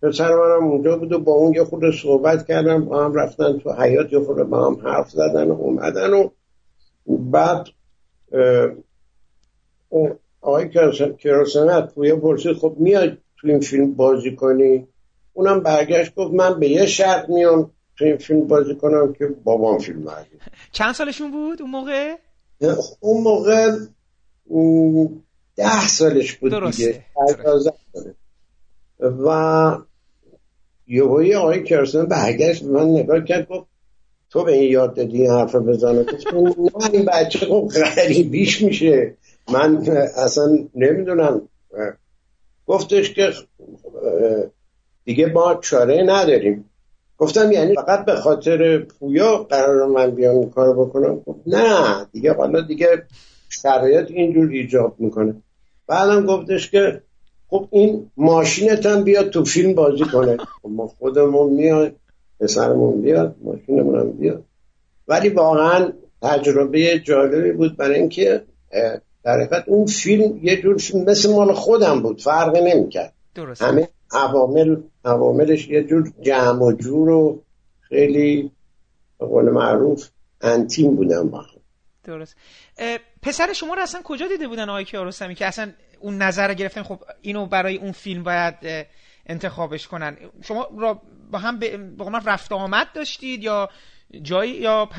پسر 0.01 0.35
منم 0.35 0.67
اونجا 0.67 0.97
بود 0.97 1.13
و 1.13 1.19
با 1.19 1.31
اون 1.31 1.53
یه 1.53 1.63
خود 1.63 1.95
صحبت 2.03 2.47
کردم 2.47 2.85
با 2.85 3.05
هم 3.05 3.13
رفتن 3.13 3.59
تو 3.59 3.73
حیات 3.73 4.13
یه 4.13 4.19
خود 4.19 4.43
با 4.43 4.67
هم 4.67 4.87
حرف 4.87 5.09
زدن 5.09 5.47
و 5.47 5.53
اومدن 5.53 6.13
و 6.13 6.29
بعد 7.07 7.67
آقای 10.41 10.69
کراسنت 11.19 11.93
پویا 11.93 12.15
پرسید 12.15 12.53
خب 12.53 12.75
میاد 12.79 13.17
تو 13.37 13.47
این 13.47 13.59
فیلم 13.59 13.93
بازی 13.93 14.35
کنی؟ 14.35 14.87
اونم 15.33 15.59
برگشت 15.59 16.15
گفت 16.15 16.33
من 16.33 16.59
به 16.59 16.69
یه 16.69 16.85
شرط 16.85 17.29
میام 17.29 17.71
تو 17.97 18.05
این 18.05 18.17
فیلم 18.17 18.47
بازی 18.47 18.75
کنم 18.75 19.13
که 19.13 19.25
بابام 19.43 19.77
فیلم 19.77 20.03
بردی 20.03 20.29
چند 20.71 20.93
سالشون 20.93 21.31
بود 21.31 21.61
اون 21.61 21.71
موقع؟ 21.71 22.15
اون 22.99 23.23
موقع 23.23 23.71
ده 25.55 25.87
سالش 25.87 26.33
بود 26.33 26.51
درسته. 26.51 26.85
دیگه 26.85 27.03
و 28.99 29.77
یهویی 30.87 31.35
آقای 31.35 31.63
کرسن 31.63 32.05
برگشت 32.05 32.63
من 32.63 32.89
نگاه 32.89 33.23
کرد 33.23 33.47
گفت 33.47 33.67
تو 34.29 34.43
به 34.43 34.51
این 34.51 34.71
یاد 34.71 34.95
دادی 34.95 35.21
این 35.21 35.31
حرف 35.31 35.55
بزنه. 35.55 36.05
نه 36.33 36.89
این 36.93 37.05
بچه 37.05 37.39
خب 37.39 37.69
غریبیش 37.95 38.61
میشه. 38.61 39.17
من 39.51 39.87
اصلا 40.15 40.57
نمی‌دونم 40.75 41.41
گفتش 42.67 43.13
که 43.13 43.33
دیگه 45.05 45.25
ما 45.25 45.55
چاره 45.55 46.03
نداریم. 46.03 46.69
گفتم 47.17 47.51
یعنی 47.51 47.75
فقط 47.75 48.05
به 48.05 48.15
خاطر 48.15 48.79
پویا 48.79 49.37
قرار 49.37 49.87
من 49.87 50.11
بیام 50.11 50.35
این 50.35 50.49
کارو 50.49 50.85
بکنم؟ 50.85 51.21
نه 51.47 52.05
دیگه 52.11 52.33
حالا 52.33 52.61
دیگه 52.61 53.03
شرایط 53.49 54.11
اینجور 54.11 54.49
ایجاب 54.49 54.95
می‌کنه. 54.99 55.35
بعدم 55.87 56.25
گفتش 56.25 56.71
که 56.71 57.01
خب 57.47 57.67
این 57.71 58.11
ماشینت 58.17 58.85
هم 58.85 59.03
بیاد 59.03 59.29
تو 59.29 59.45
فیلم 59.45 59.73
بازی 59.73 60.03
کنه. 60.03 60.37
خب 60.37 60.69
ما 60.69 60.87
خودمون 60.87 61.53
میاد 61.53 61.95
پسرمون 62.39 63.01
بیاد 63.01 63.35
ماشینمون 63.41 63.99
هم 63.99 64.11
بیاد. 64.11 64.43
ولی 65.07 65.29
واقعا 65.29 65.93
تجربه 66.21 66.99
جالبی 66.99 67.51
بود 67.51 67.77
برای 67.77 67.99
اینکه 67.99 68.41
در 69.23 69.33
حقیقت 69.33 69.63
اون 69.67 69.85
فیلم 69.85 70.39
یه 70.43 70.61
جور 70.61 70.77
فیلم 70.77 71.03
مثل 71.03 71.31
مال 71.31 71.53
خودم 71.53 72.01
بود 72.01 72.21
فرقی 72.21 72.61
نمی‌کرد. 72.61 73.13
همه 73.61 73.89
عوامل 74.11 74.77
عواملش 75.05 75.67
یه 75.67 75.83
جور 75.83 76.13
جمع 76.21 76.63
و 76.63 76.71
جور 76.71 77.09
و 77.09 77.43
خیلی 77.81 78.51
به 79.19 79.25
قول 79.25 79.49
معروف 79.49 80.09
انتیم 80.41 80.95
بودن 80.95 81.29
با 81.29 81.41
هم. 81.41 81.59
درست. 82.03 82.35
پسر 83.21 83.53
شما 83.53 83.73
رو 83.73 83.81
اصلا 83.81 84.01
کجا 84.03 84.27
دیده 84.27 84.47
بودن 84.47 84.69
آقای 84.69 84.85
کیارستمی 84.85 85.35
که 85.35 85.45
اصلا 85.45 85.71
اون 85.99 86.17
نظر 86.17 86.47
رو 86.47 86.53
گرفتن؟ 86.53 86.83
خب 86.83 86.99
اینو 87.21 87.45
برای 87.45 87.77
اون 87.77 87.91
فیلم 87.91 88.23
باید 88.23 88.55
انتخابش 89.25 89.87
کنن. 89.87 90.17
شما 90.43 90.67
را 90.77 91.01
با 91.31 91.37
هم 91.37 91.59
به 91.59 91.79
رفت 92.25 92.51
آمد 92.51 92.87
داشتید 92.95 93.43
یا 93.43 93.69
جایی 94.21 94.51
یا 94.51 94.89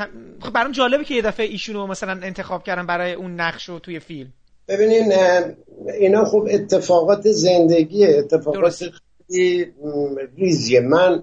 خب 0.40 0.52
برام 0.52 0.73
جالبه 0.73 1.04
که 1.04 1.14
یه 1.14 1.23
دفعه 1.23 1.47
ایشونو 1.47 1.87
مثلا 1.87 2.21
انتخاب 2.23 2.62
کردن 2.62 2.87
برای 2.87 3.12
اون 3.12 3.40
نقش 3.40 3.68
رو 3.68 3.78
توی 3.78 4.00
فیلم. 4.00 4.33
ببینین 4.68 5.12
اینا 6.00 6.25
خب 6.25 6.47
اتفاقات 6.50 7.30
زندگی 7.30 8.06
اتفاقات 8.06 8.85
خیلی 9.28 9.73
ریزیه. 10.37 10.80
من 10.80 11.23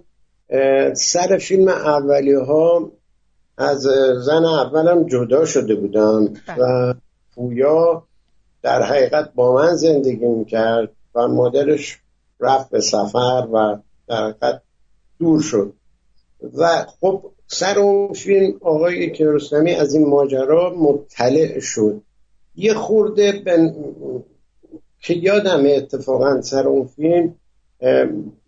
سر 0.94 1.38
فیلم 1.38 1.68
اولی 1.68 2.34
ها 2.34 2.92
از 3.58 3.82
زن 4.26 4.46
اولم 4.46 5.08
جدا 5.08 5.46
شده 5.46 5.76
بودم 5.76 6.34
بله. 6.48 6.58
و 6.58 6.94
پویا 7.36 8.04
در 8.62 8.84
حقیقت 8.84 9.34
با 9.34 9.56
من 9.56 9.76
زندگی 9.76 10.26
می‌کرد 10.26 10.90
و 11.16 11.28
مادرش 11.28 12.00
رفت 12.40 12.70
به 12.70 12.82
سفر 12.82 13.48
و 13.54 13.78
در 14.08 14.24
حقیقت 14.24 14.62
دور 15.20 15.42
شد. 15.42 15.74
و 16.58 16.86
خب 17.02 17.32
سر 17.54 17.80
اون 17.80 18.14
فیلم 18.14 18.54
آقای 18.62 19.12
کیارستمی 19.12 19.72
از 19.72 19.94
این 19.94 20.08
ماجرا 20.08 20.76
مطلع 20.78 21.60
شد. 21.60 22.02
یه 22.56 22.74
خورده 22.74 23.32
بن... 23.32 23.76
که 25.00 25.14
یادم 25.14 25.64
اتفاقا 25.66 26.42
سر 26.42 26.68
اون 26.68 26.88
فیلم 26.88 27.36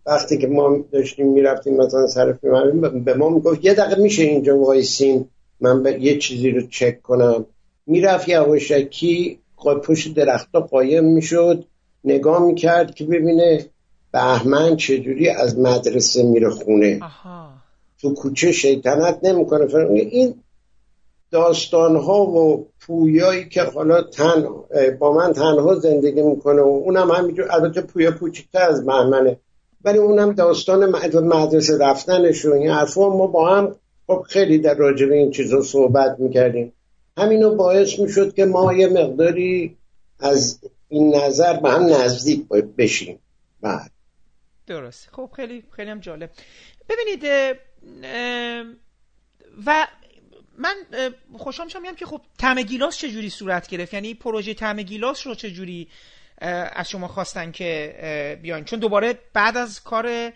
وقتی 0.06 0.38
که 0.38 0.46
ما 0.46 0.84
داشتیم 0.92 1.32
می‌رفتیم 1.32 1.76
مثلا 1.76 2.06
سر 2.06 2.32
فیلم 2.32 3.04
به 3.04 3.14
ما 3.14 3.28
می‌گفت 3.28 3.64
یه 3.64 3.74
دقیقه 3.74 4.02
میشه 4.02 4.22
اینجا 4.22 4.58
وایسین 4.58 5.28
من 5.60 5.96
یه 6.00 6.18
چیزی 6.18 6.50
رو 6.50 6.66
چک 6.66 7.02
کنم. 7.02 7.46
می‌رفت 7.86 8.28
یواشکی 8.28 9.38
پشت 9.84 10.14
درختها 10.14 10.60
قایم 10.60 11.04
می‌شد 11.04 11.64
نگاه 12.04 12.46
می‌کرد 12.46 12.94
که 12.94 13.04
ببینه 13.04 13.66
بهمن 14.12 14.76
چجوری 14.76 15.28
از 15.28 15.58
مدرسه 15.58 16.22
میره 16.22 16.50
خونه. 16.50 17.00
تو 18.04 18.14
کوچه 18.14 18.52
شیطنت 18.52 19.18
نمی‌کنه. 19.22 19.74
این 19.90 20.34
داستان 21.30 21.96
ها 21.96 22.26
و 22.26 22.66
پویایی 22.80 23.48
که 23.48 23.62
حالا 23.62 24.02
تن 24.02 24.46
با 24.98 25.12
من 25.12 25.32
تنها 25.32 25.74
زندگی 25.74 26.22
می‌کنه 26.22 26.62
و 26.62 26.82
اونم 26.84 27.10
همینجور 27.10 27.52
البته 27.52 27.80
پویا 27.80 28.10
کوچکتر 28.10 28.62
از 28.62 28.86
بهمنه 28.86 29.36
ولی 29.84 29.98
اونم 29.98 30.32
داستان 30.32 30.90
مدرسه 31.20 31.78
رفتنش 31.78 32.44
و 32.44 32.52
این 32.52 32.70
حرفا 32.70 33.08
ما 33.08 33.26
با 33.26 33.56
هم 33.56 33.76
خب 34.06 34.24
خیلی 34.28 34.58
در 34.58 34.74
راجع 34.74 35.06
این 35.06 35.30
چیزا 35.30 35.62
صحبت 35.62 36.16
می‌کردیم. 36.18 36.72
همینو 37.16 37.54
باعث 37.54 37.98
می‌شد 37.98 38.34
که 38.34 38.44
ما 38.44 38.72
یه 38.72 38.86
مقداری 38.86 39.76
از 40.20 40.58
این 40.88 41.14
نظر 41.14 41.60
به 41.60 41.70
هم 41.70 41.82
نزدیک 41.82 42.48
بشیم. 42.78 43.18
بعد. 43.60 43.90
درست 44.66 45.08
خب 45.12 45.30
خیلی 45.36 45.64
خیلی 45.70 45.90
هم 45.90 46.00
جالب. 46.00 46.30
ببینید 46.88 47.22
و 49.66 49.86
من 50.58 50.74
خوشحال 51.38 51.66
میشم 51.66 51.94
که 51.94 52.06
خب 52.06 52.20
طعم 52.38 52.62
گیلاس 52.62 52.98
چجوری 52.98 53.30
صورت 53.30 53.68
گرفت؟ 53.68 53.94
یعنی 53.94 54.14
پروژه 54.14 54.54
طعم 54.54 54.82
گیلاس 54.82 55.26
رو 55.26 55.34
چجوری 55.34 55.88
از 56.72 56.90
شما 56.90 57.08
خواستن 57.08 57.52
که 57.52 58.38
بیاین؟ 58.42 58.64
چون 58.64 58.78
دوباره 58.78 59.18
بعد 59.32 59.56
از 59.56 59.82
کار 59.82 60.32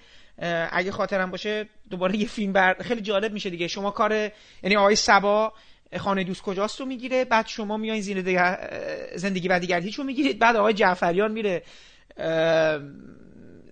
اگه 0.70 0.92
خاطرم 0.92 1.30
باشه 1.30 1.68
دوباره 1.90 2.16
یه 2.16 2.26
فیلم 2.26 2.52
بر 2.52 2.76
خیلی 2.80 3.00
جالب 3.00 3.32
میشه 3.32 3.50
دیگه. 3.50 3.68
شما 3.68 3.90
کار 3.90 4.30
یعنی 4.62 4.76
آقای 4.76 4.96
سبا 4.96 5.52
خانه 5.98 6.24
دوست 6.24 6.42
کجاست 6.42 6.80
رو 6.80 6.86
می‌گیره 6.86 7.24
بعد 7.24 7.46
شما 7.46 7.76
میایین 7.76 8.02
زیر 8.02 8.22
زندگی 9.16 9.48
و 9.48 9.58
دیگر 9.58 9.80
هیچ 9.80 9.94
رو 9.94 10.04
می‌گیرید 10.04 10.38
بعد 10.38 10.56
آقای 10.56 10.74
جعفریان 10.74 11.32
میره 11.32 11.62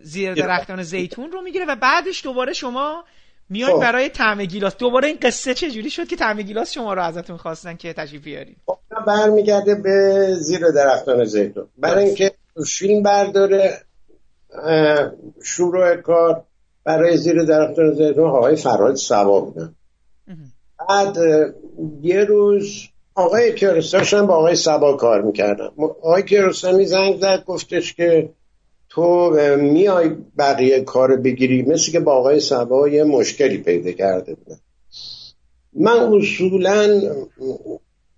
زیر 0.00 0.34
درختان 0.34 0.82
زیتون 0.82 1.32
رو 1.32 1.42
می‌گیره 1.42 1.64
و 1.64 1.76
بعدش 1.76 2.24
دوباره 2.24 2.52
شما 2.52 3.04
میایید 3.48 3.76
خب. 3.76 3.82
برای 3.82 4.08
طعم 4.08 4.44
گیلاس. 4.44 4.76
دوباره 4.76 5.08
این 5.08 5.18
قصه 5.22 5.54
چجوری 5.54 5.90
شد 5.90 6.06
که 6.06 6.16
طعم 6.16 6.42
گیلاس 6.42 6.72
شما 6.72 6.94
رو 6.94 7.02
ازتون 7.02 7.36
خواستن 7.36 7.76
که 7.76 7.92
تشریف 7.92 8.22
بیارید؟ 8.22 8.56
خب، 8.66 8.78
برمیگرده 9.06 9.74
به 9.74 10.26
زیر 10.34 10.70
درختان 10.70 11.24
زیتون. 11.24 11.68
برای 11.78 12.04
اینکه 12.04 12.32
فیلم 12.66 13.02
برداره 13.02 13.80
شروع 15.44 15.96
کار 15.96 16.44
برای 16.84 17.16
زیر 17.16 17.44
درختان 17.44 17.94
زیتون. 17.94 18.30
آقای 18.30 18.56
فراد 18.56 18.94
سوا 18.94 19.40
بودن 19.40 19.74
بعد 20.88 21.16
یه 22.02 22.24
روز 22.24 22.88
آقای 23.14 23.54
کیارستان 23.54 24.26
با 24.26 24.34
آقای 24.34 24.56
سبا 24.56 24.96
کار 24.96 25.22
می‌کردن. 25.22 25.68
آقای 25.78 26.22
کیارستانی 26.22 26.84
زنگ 26.84 27.20
زد 27.20 27.44
گفتش 27.46 27.94
که 27.94 28.28
تو 28.96 29.30
میای 29.60 30.10
بقیه 30.38 30.80
کار 30.80 31.16
بگیری 31.16 31.62
مثل 31.62 31.92
که 31.92 32.00
با 32.00 32.12
آقای 32.12 32.40
سبا 32.40 32.88
یه 32.88 33.04
مشکلی 33.04 33.58
پیدا 33.58 33.92
کرده 33.92 34.34
بودن 34.34 34.58
من 35.72 36.14
اصولا 36.14 37.00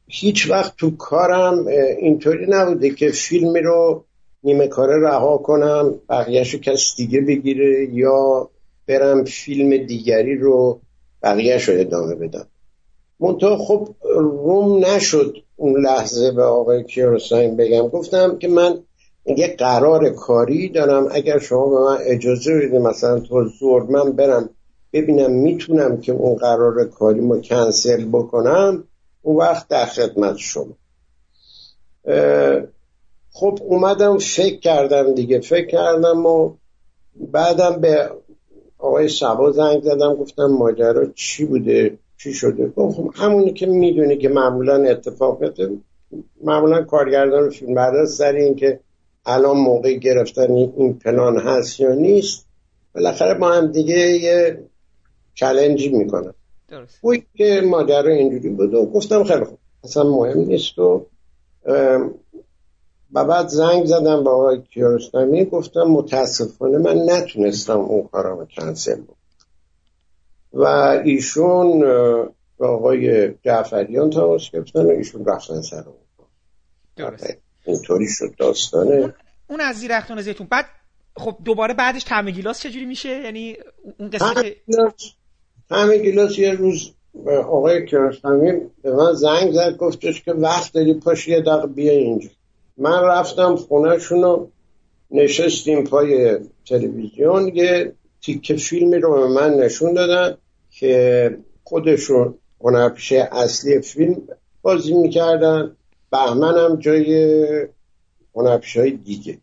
هیچ 0.06 0.50
وقت 0.50 0.76
تو 0.76 0.96
کارم 0.96 1.66
اینطوری 1.98 2.46
نبوده 2.48 2.90
که 2.90 3.08
فیلمی 3.08 3.60
رو 3.60 4.04
نیمه 4.44 4.66
کاره 4.66 5.08
رها 5.08 5.38
کنم 5.38 5.94
بقیهش 6.08 6.54
کس 6.54 6.96
دیگه 6.96 7.20
بگیره 7.20 7.88
یا 7.92 8.50
برم 8.86 9.24
فیلم 9.24 9.76
دیگری 9.76 10.36
رو 10.36 10.80
بقیهش 11.22 11.68
رو 11.68 11.80
ادامه 11.80 12.14
بدم. 12.14 12.46
منتها 13.20 13.58
خب 13.58 13.88
روم 14.14 14.84
نشد 14.84 15.36
اون 15.56 15.80
لحظه 15.80 16.32
به 16.32 16.42
آقای 16.42 16.84
کیارستانی 16.84 17.48
بگم. 17.48 17.88
گفتم 17.88 18.38
که 18.38 18.48
من 18.48 18.82
یه 19.36 19.56
قرار 19.58 20.10
کاری 20.10 20.68
دارم. 20.68 21.08
اگر 21.10 21.38
شما 21.38 21.68
به 21.68 21.80
من 21.80 21.98
اجازه 22.00 22.54
بدید 22.54 22.74
مثلا 22.74 23.20
تو 23.20 23.44
زور 23.44 23.82
من 23.82 24.12
برم 24.12 24.50
ببینم 24.92 25.30
می‌تونم 25.30 26.00
که 26.00 26.12
اون 26.12 26.34
قرار 26.34 26.84
کاری 26.84 27.20
ما 27.20 27.38
کنسل 27.38 28.04
بکنم 28.04 28.84
اون 29.22 29.36
وقت 29.36 29.68
در 29.68 29.84
خدمت 29.84 30.36
شما. 30.36 30.76
خب 33.32 33.58
اومدم 33.62 34.18
فکر 34.18 34.60
کردم 34.60 35.14
دیگه. 35.14 35.40
فکر 35.40 35.66
کردم 35.66 36.26
و 36.26 36.54
بعدم 37.32 37.80
به 37.80 38.10
آقای 38.78 39.08
سبا 39.08 39.52
زنگ 39.52 39.82
زدم 39.82 40.14
گفتم 40.14 40.46
ماجرا 40.46 41.06
چی 41.14 41.44
بوده؟ 41.44 41.98
چی 42.22 42.32
شده؟ 42.32 42.72
خب 42.76 43.10
همونی 43.14 43.52
که 43.52 43.66
می‌دونی 43.66 44.16
که 44.16 44.28
معمولا 44.28 44.84
اتفاق 44.84 45.40
میفته 45.40 45.70
معمولا 46.44 46.82
کارگردان 46.82 47.50
فیلم 47.50 47.74
بردار 47.74 48.06
سر 48.06 48.32
این 48.32 48.54
که 48.54 48.80
الان 49.28 49.56
موقع 49.56 49.94
گرفتن 49.94 50.52
این 50.52 50.98
پلان 50.98 51.38
هست 51.38 51.80
یا 51.80 51.94
نیست 51.94 52.46
بالاخره 52.94 53.34
با 53.34 53.52
هم 53.52 53.66
دیگه 53.66 53.96
یه 53.96 54.64
چلنجی 55.34 55.88
می‌کنن. 55.88 56.34
درست 56.68 57.00
که 57.34 57.62
ماجرا 57.64 58.12
اینجوری 58.12 58.48
بود 58.48 58.74
و 58.74 58.86
گفتم 58.86 59.24
خیلی 59.24 59.44
خوب 59.44 59.58
اصلا 59.84 60.02
مهم 60.02 60.38
نیست 60.38 60.78
و 60.78 61.06
و 63.12 63.24
بعد 63.24 63.48
زنگ 63.48 63.84
زدم 63.84 64.24
با 64.24 64.30
آقای 64.30 64.62
کیارستمی 64.62 65.44
گفتم 65.44 65.82
متاسفانه 65.82 66.78
من 66.78 67.10
نتونستم 67.10 67.80
اون 67.80 68.08
کارامو 68.08 68.44
کنسل 68.44 69.00
بود 69.00 69.16
و 70.52 70.64
ایشون 71.04 71.80
با 72.58 72.68
آقای 72.68 73.34
جعفریان 73.44 74.10
تماس 74.10 74.50
گرفتن 74.50 74.86
و 74.86 74.90
ایشون 74.90 75.24
رفتن 75.24 75.60
سر 75.60 75.84
اون 75.86 76.26
درست 76.96 77.47
اینطوری 77.68 78.06
شد 78.08 78.34
داستانه. 78.38 79.14
اون 79.48 79.60
از 79.60 79.76
زیر 79.76 79.92
اختان 79.92 80.22
زیتون. 80.22 80.46
بعد 80.50 80.64
خب 81.16 81.36
دوباره 81.44 81.74
بعدش 81.74 82.04
طعم 82.04 82.30
گیلاس 82.30 82.60
چجوری 82.60 82.84
میشه؟ 82.84 83.08
یعنی 83.08 83.56
اون 83.98 84.10
قصه 84.10 84.56
طعم 85.70 85.96
گیلاس 85.96 86.38
یه 86.38 86.52
روز 86.52 86.90
آقای 87.26 87.86
کیارستمی 87.86 88.52
به 88.82 88.92
من 88.92 89.12
زنگ 89.12 89.52
زد 89.52 89.76
گفتش 89.76 90.22
که 90.22 90.32
وقت 90.32 90.72
داری 90.72 90.94
پاش 90.94 91.28
یه 91.28 91.40
دقیقه 91.40 91.66
بیا 91.66 91.92
اینجا. 91.92 92.28
من 92.76 93.02
رفتم 93.02 93.56
خونهشون 93.56 94.22
رو 94.22 94.50
نشستیم 95.10 95.84
پای 95.84 96.38
تلویزیون. 96.68 97.48
یه 97.54 97.92
تیکه 98.22 98.56
فیلمی 98.56 98.96
رو 98.96 99.20
به 99.20 99.28
من 99.28 99.54
نشون 99.54 99.94
دادن 99.94 100.36
که 100.70 101.38
خودشون 101.64 102.34
هنرپیشه 102.60 103.28
اصلی 103.32 103.80
فیلم 103.80 104.22
بازی 104.62 104.94
می‌کردن. 104.94 105.76
بهمن 106.10 106.58
هم 106.58 106.76
جای 106.76 107.68
هنرپیشه 108.34 108.80
های 108.80 108.90
دیگه. 108.90 109.38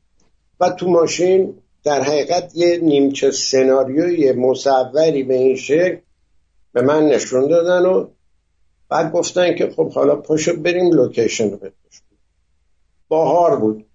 و 0.60 0.69
تو 0.69 0.89
ماشین 0.89 1.54
در 1.84 2.01
حقیقت 2.01 2.51
یه 2.56 2.78
نیمچه 2.78 3.32
سناریوی 3.32 4.32
مصوری 4.32 5.23
به 5.23 5.36
این 5.36 5.56
شکل 5.56 5.97
به 6.73 6.82
من 6.82 7.08
نشون 7.08 7.47
دادن 7.47 7.86
و 7.86 8.08
بعد 8.89 9.12
گفتن 9.12 9.56
که 9.56 9.69
خب 9.69 9.91
حالا 9.91 10.15
پاشو 10.15 10.56
بریم 10.56 10.91
لوکیشن 10.91 11.51
رو 11.51 11.60
باهار 13.08 13.60
بود. 13.60 13.86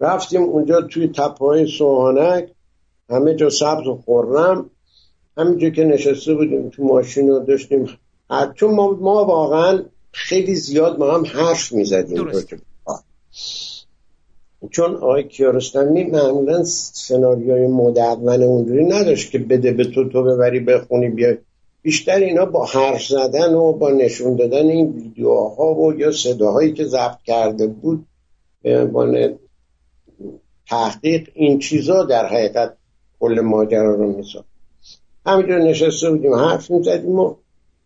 رفتیم 0.00 0.42
اونجا 0.42 0.82
توی 0.82 1.08
تپه 1.08 1.66
سوهانک. 1.66 2.50
همه 3.10 3.34
جا 3.34 3.50
سبز 3.50 3.86
و 3.86 3.96
خورم 4.04 4.70
همینجا 5.36 5.70
که 5.70 5.84
نشسته 5.84 6.34
بودیم 6.34 6.68
تو 6.68 6.84
ماشین 6.84 7.28
رو 7.28 7.38
داشتیم. 7.38 7.98
چون 8.54 8.74
ما, 8.74 8.90
ما 8.90 9.24
واقعا 9.24 9.82
خیلی 10.12 10.54
زیاد 10.54 10.98
ما 10.98 11.14
هم 11.14 11.24
حرف 11.24 11.72
می‌زدیم 11.72 12.28
چون 14.70 14.94
آقای 14.94 15.28
کیارستمی 15.28 16.04
معمولا 16.04 16.64
سناریوی 16.64 17.66
مدون 17.66 18.42
اونجوری 18.42 18.84
نداشت 18.84 19.30
که 19.30 19.38
بده 19.38 19.72
به 19.72 19.84
تو 19.84 20.08
تو 20.08 20.22
ببری 20.22 20.60
بخونی 20.60 21.08
بیای. 21.08 21.36
بیشتر 21.82 22.16
اینا 22.16 22.46
با 22.46 22.64
حرف 22.64 23.06
زدن 23.06 23.54
و 23.54 23.72
با 23.72 23.90
نشون 23.90 24.36
دادن 24.36 24.66
این 24.66 24.92
ویدیوها 24.92 25.74
و 25.74 25.94
یا 25.94 26.12
صداهایی 26.12 26.72
که 26.72 26.84
ضبط 26.84 27.22
کرده 27.24 27.66
بود 27.66 28.06
به 28.62 28.80
عنوان 28.80 29.38
تحقیق 30.68 31.28
این 31.34 31.58
چیزا 31.58 32.04
در 32.04 32.26
حقیقت 32.26 32.76
کل 33.20 33.40
ماجرا 33.40 33.94
رو 33.94 34.12
میساد 34.16 34.44
همینجور 35.26 35.58
نشسته 35.58 36.10
بودیم 36.10 36.34
حرف 36.34 36.70
می‌زدیم 36.70 37.18
و 37.18 37.34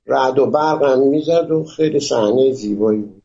رعد 0.07 0.39
و 0.39 0.47
برق 0.47 0.83
هم 0.83 1.09
می‌زد 1.09 1.51
و 1.51 1.65
خیلی 1.65 2.01
صحنه 2.01 2.53
زیبایی 2.53 3.01
بود. 3.01 3.23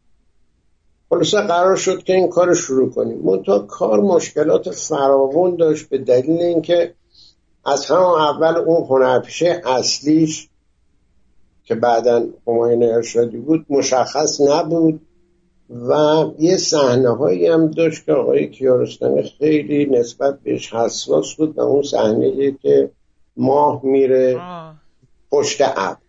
خلاصه 1.10 1.42
قرار 1.42 1.76
شد 1.76 2.04
که 2.04 2.14
این 2.14 2.28
کار 2.30 2.54
شروع 2.54 2.90
کنیم. 2.90 3.18
منتها 3.18 3.60
کار 3.60 4.00
مشکلات 4.00 4.72
فراوان 4.72 5.56
داشت 5.56 5.90
به 5.90 5.98
دلیل 5.98 6.42
اینکه 6.42 6.94
از 7.66 7.86
همون 7.86 8.22
اول 8.22 8.58
اون 8.58 8.88
هنرپیشه 8.88 9.62
اصلیش 9.66 10.50
که 11.64 11.76
بعدا 11.76 12.26
هماین 12.48 12.84
ارشادی 12.84 13.38
بود 13.38 13.66
مشخص 13.70 14.42
نبود 14.42 15.02
و 15.70 16.26
یه 16.40 16.58
صحنه 16.58 17.10
هایی 17.10 17.48
هم 17.48 17.68
داشت 17.68 18.06
که 18.06 18.14
آقای 18.14 18.48
کیارستمی 18.48 19.24
خیلی 19.24 19.86
نسبت 19.86 20.40
بهش 20.40 20.74
حساس 20.74 21.36
بود 21.36 21.58
و 21.58 21.62
اون 21.62 21.84
صحنه 21.84 22.52
که 22.52 22.92
ماه 23.38 23.86
میره 23.86 24.42
پشت 25.32 25.62
ابر. 25.62 26.07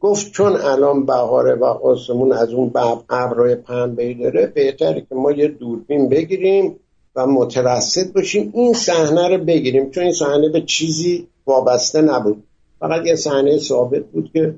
گفت 0.00 0.32
چون 0.32 0.56
الان 0.56 1.06
بهاره 1.06 1.54
و 1.54 1.64
آسمون 1.64 2.32
از 2.32 2.52
اون 2.52 2.72
ابرای 3.10 3.54
پنبهی 3.54 4.14
داره 4.14 4.46
بهتره 4.46 5.00
که 5.00 5.14
ما 5.14 5.32
یه 5.32 5.48
دوربین 5.48 6.08
بگیریم 6.08 6.76
و 7.16 7.26
مترصد 7.26 8.12
باشیم 8.12 8.52
این 8.54 8.72
صحنه 8.72 9.28
رو 9.28 9.44
بگیریم. 9.44 9.90
چون 9.90 10.02
این 10.02 10.12
صحنه 10.12 10.48
به 10.48 10.60
چیزی 10.60 11.26
وابسته 11.46 12.00
نبود. 12.00 12.42
فقط 12.80 13.06
یه 13.06 13.14
صحنه 13.14 13.58
ثابت 13.58 14.04
بود 14.04 14.30
که 14.32 14.54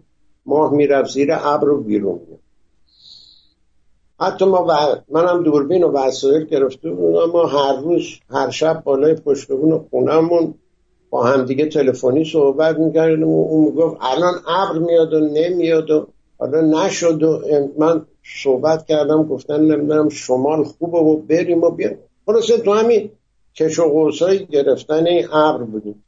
ماه 0.47 0.73
می‌رفت 0.73 1.11
زیر 1.11 1.33
ابر 1.33 1.67
رو 1.67 1.83
بیرون 1.83 2.21
میاد 2.27 2.41
حتی 4.21 4.45
ما 4.45 4.67
و... 4.69 4.73
منم 5.09 5.43
دوربین 5.43 5.85
و 5.85 5.93
وسایل 5.93 6.45
گرفته 6.45 6.91
بودم 6.91 7.31
ما 7.33 7.47
هر 7.47 7.81
روز 7.81 8.03
هر 8.31 8.51
شب 8.51 8.83
بالای 8.85 9.15
پشتبون 9.15 9.87
خونمون 9.91 10.55
با 11.11 11.23
همدیگه 11.23 11.67
تلفنی 11.67 12.25
صحبت 12.25 12.79
می‌کردیم 12.79 13.29
و 13.29 13.49
اون 13.49 13.65
می‌گفت 13.65 13.97
الان 14.01 14.35
ابر 14.49 14.79
میاد 14.79 15.13
و 15.13 15.21
نمیاد 15.21 15.91
و 15.91 16.07
حالا 16.39 16.61
نشد 16.61 17.23
و 17.23 17.43
من 17.79 18.07
صحبت 18.43 18.87
کردم 18.87 19.23
گفتن 19.23 19.61
نمی‌دونم 19.61 20.09
شمال 20.09 20.65
خوبه 20.65 20.99
و 20.99 21.17
بریم 21.17 21.63
و 21.63 21.71
بیاریم 21.71 21.99
خلاصه 22.27 22.59
تو 22.59 22.73
همین 22.73 23.11
کش 23.55 23.79
و 23.79 24.11
گرفتن 24.51 25.07
این 25.07 25.27
ابر 25.33 25.65
بودیم. 25.65 26.05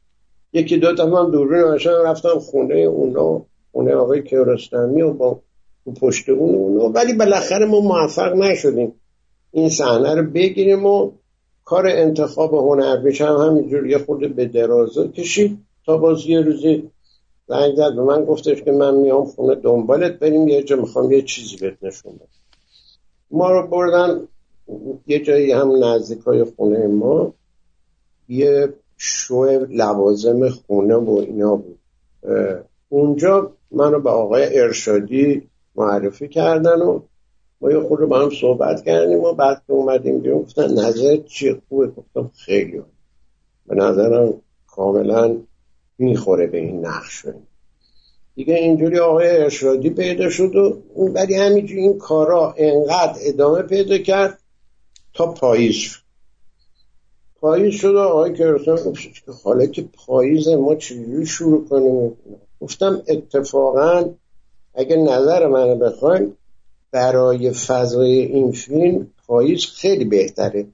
یکی 0.53 0.77
دو 0.77 0.95
تا 0.95 1.05
من 1.05 1.31
دوربین 1.31 1.79
رفتم 2.05 2.39
خونه 2.39 2.75
اونا 2.75 3.41
خونه 3.71 3.95
آقای 3.95 4.23
کیارستمی 4.23 5.01
و 5.01 5.13
با 5.13 5.39
پشت 6.01 6.29
اون 6.29 6.55
اونا. 6.55 6.89
ولی 6.89 7.13
بالاخره 7.13 7.65
ما 7.65 7.79
موفق 7.79 8.35
نشدیم. 8.35 8.93
این 9.51 9.69
صحنه 9.69 10.15
رو 10.15 10.23
بگیریم 10.23 10.85
و 10.85 11.11
کار 11.71 11.87
انتخاب 11.87 12.53
هنرپیشه 12.53 13.25
هم 13.25 13.35
همینجور 13.35 13.87
یه 13.87 13.97
خورده 13.97 14.27
به 14.27 14.45
درازا 14.45 15.07
کشید. 15.07 15.57
تا 15.85 15.97
باز 15.97 16.25
یه 16.25 16.41
روزی 16.41 16.91
زنگ 17.47 17.75
زد 17.75 17.95
به 17.95 18.03
من 18.03 18.25
گفتش 18.25 18.61
که 18.61 18.71
من 18.71 18.95
میام 18.95 19.25
خونه 19.25 19.55
دنبالت 19.55 20.19
بریم 20.19 20.47
یه 20.47 20.63
جا 20.63 20.75
می‌خوام 20.75 21.11
یه 21.11 21.21
چیزی 21.21 21.57
بهت 21.57 21.77
نشون 21.81 22.19
ما 23.31 23.51
رو 23.51 23.67
بردن 23.67 24.27
یه 25.07 25.19
جایی 25.19 25.51
هم 25.51 25.83
نزدیک 25.83 26.19
های 26.19 26.43
خونه 26.43 26.87
ما. 26.87 27.33
یه 28.29 28.73
شو 28.97 29.45
لوازم 29.69 30.49
خونه 30.49 30.95
و 30.95 31.09
اینا 31.27 31.55
بود. 31.55 31.79
اونجا 32.89 33.51
منو 33.71 33.99
به 33.99 34.09
آقای 34.09 34.59
ارشادی 34.59 35.49
معرفی 35.75 36.27
کردن 36.27 36.81
و 36.81 36.99
ما 37.61 37.71
یه 37.71 37.79
خود 37.79 37.99
با 37.99 38.19
هم 38.19 38.29
صحبت 38.29 38.83
کردیم 38.83 39.19
و 39.19 39.33
بعد 39.33 39.61
که 39.67 39.73
اومدیم 39.73 40.19
بیرون 40.19 40.41
گفتن 40.41 40.73
نظر 40.73 41.17
چی 41.17 41.61
خوبه. 41.69 41.87
گفتم 41.87 42.31
خیلی 42.35 42.81
به 43.67 43.75
نظرم 43.75 44.33
کاملا 44.67 45.37
می‌خوره 45.97 46.47
به 46.47 46.57
این 46.57 46.85
نقش 46.85 47.25
دیگه 48.35 48.55
اینجوری 48.55 48.99
آقای 48.99 49.27
ارشادی 49.29 49.89
پیدا 49.89 50.29
شد 50.29 50.55
و 50.55 50.81
ولی 50.95 51.35
همینجوری 51.35 51.81
این 51.81 51.97
کارا 51.97 52.55
انقدر 52.57 53.19
ادامه 53.21 53.61
پیدا 53.61 53.97
کرد 53.97 54.39
تا 55.13 55.31
پاییز 55.31 55.97
پاییز 57.41 57.73
شد 57.73 57.95
و 57.95 57.99
آقای 57.99 58.33
کرسان 58.33 58.75
گفت 58.75 59.01
که 59.01 59.31
حالا 59.43 59.65
که 59.65 59.85
پاییز 60.05 60.47
ما 60.47 60.75
چجوری 60.75 61.25
شروع 61.25 61.67
کنیم؟ 61.67 62.17
گفتم 62.61 63.01
اتفاقا 63.07 64.09
اگه 64.73 64.95
نظر 64.95 65.47
منو 65.47 65.75
بخوایم 65.75 66.37
برای 66.91 67.51
فضای 67.51 68.19
این 68.19 68.51
فیلم 68.51 69.07
پاییز 69.27 69.65
خیلی 69.65 70.05
بهتره. 70.05 70.67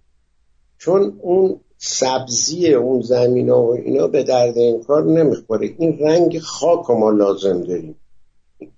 چون 0.78 1.20
اون 1.22 1.60
سبزی 1.78 2.74
اون 2.74 3.02
زمین 3.02 3.50
ها 3.50 3.64
و 3.64 3.74
اینا 3.74 4.08
به 4.08 4.24
درد 4.24 4.58
این 4.58 4.84
کار 4.84 5.04
نمی‌خوره. 5.04 5.76
این 5.78 6.00
رنگ 6.00 6.40
خاک 6.40 6.90
ما 6.90 7.10
لازم 7.10 7.62
داریم. 7.62 7.96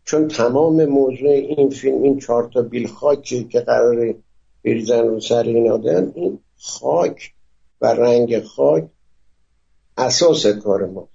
چون 0.06 0.28
تمام 0.28 0.86
موضوع 0.86 1.30
این 1.30 1.70
فیلم 1.70 2.04
این 2.04 2.20
چهار 2.20 2.50
تا 2.54 2.62
بیل 2.62 2.88
خاکی 2.88 3.44
که 3.44 3.60
قراره 3.60 4.16
بریزن 4.66 5.08
رو 5.08 5.20
سر 5.20 5.44
این 5.44 5.72
آدم 5.72 6.12
این 6.16 6.40
خاک 6.58 7.34
و 7.82 7.86
رنگ 7.86 8.40
خاک 8.40 8.88
اساس 9.98 10.48
کار 10.48 10.86
ما. 10.86 11.08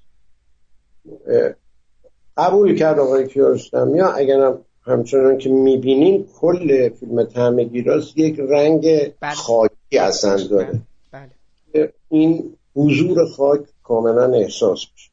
قبول 2.36 2.78
کرد 2.78 2.98
آقای 2.98 3.28
کیارستمی؟ 3.28 4.00
ها 4.00 4.12
اگرم 4.12 4.64
همچنان 4.86 5.38
که 5.38 5.50
می‌بینیم 5.50 6.28
کل 6.40 6.88
فیلم 6.88 7.24
تعم 7.24 7.62
گیراز 7.62 8.12
یک 8.16 8.40
رنگ 8.40 8.82
بله. 9.20 9.34
خاکی 9.34 9.98
اصلا 10.00 10.36
داره 10.36 10.80
بله. 11.12 11.30
بله. 11.74 11.92
این 12.08 12.56
حضور 12.74 13.26
خاک 13.26 13.60
کاملا 13.82 14.32
احساس 14.32 14.86
میشه 14.92 15.10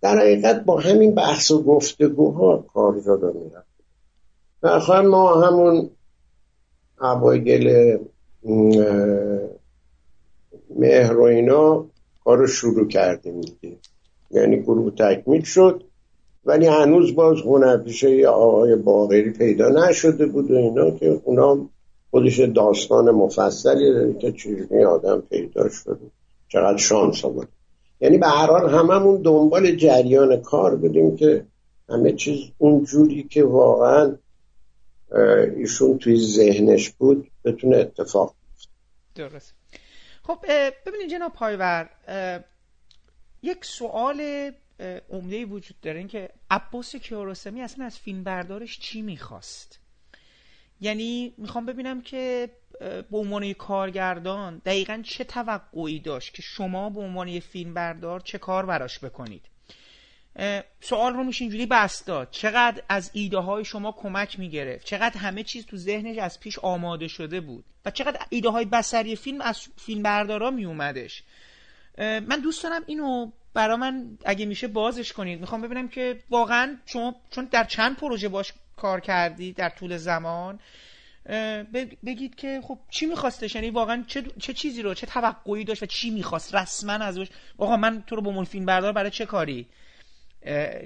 در 0.00 0.18
حقیقت 0.18 0.64
با 0.64 0.80
همین 0.80 1.14
بحث 1.14 1.50
و 1.50 1.62
گفتگوها 1.62 2.64
کار 2.74 3.00
جدا 3.00 3.32
می‌رفت 3.32 3.70
ما 4.90 5.46
همون 5.46 5.90
اوایل 7.00 7.98
مهر 10.76 11.16
و 11.16 11.22
اینا 11.22 11.86
کارو 12.24 12.46
شروع 12.46 12.88
کردیم 12.88 13.40
دیگه 13.40 13.76
یعنی 14.30 14.62
گروه 14.62 14.94
تکمیل 14.94 15.42
شد 15.42 15.84
ولی 16.44 16.66
هنوز 16.66 17.14
باز 17.14 17.40
هنرپیشه 17.40 18.26
آقای 18.26 18.76
باغری 18.76 19.30
پیدا 19.30 19.68
نشده 19.68 20.26
بود 20.26 20.50
و 20.50 20.54
اینا 20.54 20.90
که 20.90 21.20
اونا 21.24 21.68
خودش 22.10 22.40
داستان 22.40 23.10
مفصلی 23.10 23.92
داره 23.92 24.14
که 24.14 24.32
چجوری 24.32 24.84
آدم 24.84 25.20
پیدا 25.20 25.68
شده. 25.68 25.96
چقدر 26.48 26.76
شانس 26.76 27.24
آورد. 27.24 27.48
یعنی 28.00 28.18
به 28.18 28.26
هر 28.26 28.46
حال 28.46 28.70
هممون 28.70 29.22
دنبال 29.22 29.76
جریان 29.76 30.42
کار 30.42 30.76
بودیم 30.76 31.16
که 31.16 31.44
همه 31.88 32.12
چیز 32.12 32.38
اونجوری 32.58 33.22
که 33.22 33.44
واقعا 33.44 34.16
ایشون 35.56 35.98
توی 35.98 36.16
ذهنش 36.16 36.90
بود 36.90 37.30
بتونه 37.44 37.76
اتفاق 37.76 38.34
درست 39.14 39.54
خب 40.22 40.38
ببینید 40.86 41.10
جناب 41.10 41.32
پایور 41.32 41.90
یک 43.42 43.64
سوال 43.64 44.50
عمده 45.10 45.44
وجود 45.44 45.80
داره 45.80 45.98
این 45.98 46.08
که 46.08 46.30
عباس 46.50 46.96
کیارستمی 46.96 47.62
اصلا 47.62 47.84
از 47.84 47.98
فیلم 47.98 48.24
بردارش 48.24 48.78
چی 48.78 49.02
می‌خواست؟ 49.02 49.80
یعنی 50.80 51.34
می‌خوام 51.38 51.66
ببینم 51.66 52.02
که 52.02 52.50
به 52.80 53.18
عنوان 53.18 53.52
کارگردان 53.52 54.62
دقیقا 54.64 55.02
چه 55.04 55.24
توقعی 55.24 56.00
داشت 56.00 56.34
که 56.34 56.42
شما 56.42 56.90
به 56.90 57.00
عنوان 57.00 57.40
فیلم 57.40 57.74
بردار 57.74 58.20
چه 58.20 58.38
کار 58.38 58.66
براش 58.66 58.98
بکنید؟ 58.98 59.42
سوال 60.80 61.14
رو 61.14 61.24
میشه 61.24 61.42
اینجوری 61.42 61.66
بست 61.66 62.06
داد. 62.06 62.28
چقدر 62.30 62.82
از 62.88 63.10
ایده 63.14 63.38
های 63.38 63.64
شما 63.64 63.92
کمک 63.92 64.38
می‌گرفت؟ 64.38 64.86
چقدر 64.86 65.18
همه 65.18 65.42
چیز 65.42 65.66
تو 65.66 65.76
ذهنش 65.76 66.18
از 66.18 66.40
پیش 66.40 66.58
آماده 66.58 67.08
شده 67.08 67.40
بود؟ 67.40 67.64
و 67.84 67.90
چقدر 67.90 68.26
ایده 68.30 68.48
های 68.48 68.64
بسری 68.64 69.16
فیلم 69.16 69.40
از 69.40 69.68
فیلم 69.76 70.02
بردارا 70.02 70.50
می 70.50 70.64
اومدش 70.64 71.22
من 71.98 72.40
دوست 72.42 72.62
دارم 72.62 72.82
اینو 72.86 73.30
برا 73.54 73.76
من 73.76 74.18
اگه 74.24 74.46
میشه 74.46 74.68
بازش 74.68 75.12
کنید. 75.12 75.40
می‌خوام 75.40 75.62
ببینم 75.62 75.88
که 75.88 76.18
واقعا 76.30 76.76
شما 76.86 77.14
چون 77.30 77.48
در 77.50 77.64
چند 77.64 77.96
پروژه 77.96 78.28
باش 78.28 78.52
کار 78.76 79.00
کردی 79.00 79.52
در 79.52 79.68
طول 79.68 79.96
زمان 79.96 80.58
بگید 82.06 82.34
که 82.34 82.60
خب 82.64 82.78
چی 82.90 83.06
میخواستش؟ 83.06 83.54
یعنی 83.54 83.70
واقعا 83.70 84.04
چه, 84.06 84.22
چه 84.38 84.52
چیزی 84.52 84.82
رو 84.82 84.94
چه 84.94 85.06
توقعی 85.06 85.64
داشت 85.64 85.82
و 85.82 85.86
چی 85.86 86.10
می‌خواست؟ 86.10 86.54
رسما 86.54 86.92
ازش 86.92 87.26
آقا 87.58 87.76
من 87.76 88.02
تو 88.06 88.16
رو 88.16 88.22
به 88.22 88.44
فیلم 88.44 88.66
بردار 88.66 88.92
برای 88.92 89.10
چه 89.10 89.26
کاری؟ 89.26 89.66